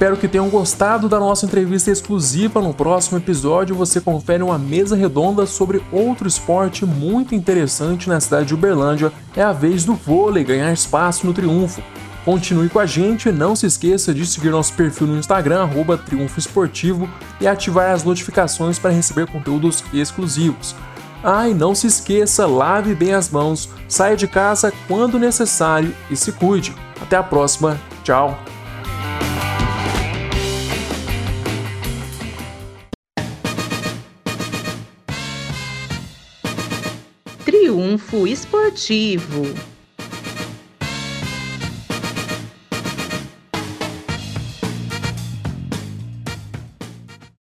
Espero 0.04 0.18
que 0.18 0.28
tenham 0.28 0.50
gostado 0.50 1.08
da 1.08 1.18
nossa 1.18 1.46
entrevista 1.46 1.90
exclusiva. 1.90 2.62
No 2.62 2.74
próximo 2.74 3.20
episódio, 3.20 3.74
você 3.74 4.02
confere 4.02 4.44
uma 4.44 4.58
mesa 4.58 4.98
redonda 4.98 5.46
sobre 5.46 5.82
outro 5.94 6.28
esporte 6.28 6.86
muito 6.86 7.34
interessante 7.34 8.10
na 8.10 8.20
cidade 8.20 8.48
de 8.48 8.54
Uberlândia. 8.54 9.14
É 9.34 9.42
a 9.42 9.54
vez 9.54 9.86
do 9.86 9.94
vôlei 9.94 10.44
ganhar 10.44 10.74
espaço 10.74 11.26
no 11.26 11.34
Triunfo. 11.34 11.82
Continue 12.26 12.68
com 12.68 12.80
a 12.80 12.86
gente, 12.86 13.32
não 13.32 13.56
se 13.56 13.66
esqueça 13.66 14.14
de 14.14 14.26
seguir 14.26 14.50
nosso 14.50 14.74
perfil 14.74 15.08
no 15.08 15.18
Instagram, 15.18 15.70
Triunfo 16.06 16.38
Esportivo, 16.38 17.10
e 17.40 17.48
ativar 17.48 17.94
as 17.94 18.04
notificações 18.04 18.78
para 18.78 18.92
receber 18.92 19.28
conteúdos 19.28 19.86
exclusivos. 19.94 20.76
Ah, 21.24 21.48
e 21.48 21.54
não 21.54 21.74
se 21.74 21.88
esqueça, 21.88 22.46
lave 22.46 22.94
bem 22.94 23.14
as 23.14 23.30
mãos, 23.30 23.70
saia 23.88 24.18
de 24.18 24.28
casa 24.28 24.74
quando 24.86 25.18
necessário 25.18 25.96
e 26.12 26.18
se 26.18 26.34
cuide. 26.34 26.76
Até 27.02 27.16
a 27.16 27.24
próxima, 27.24 27.80
tchau! 28.04 28.38
Triunfo 37.94 38.26
Esportivo. 38.26 39.73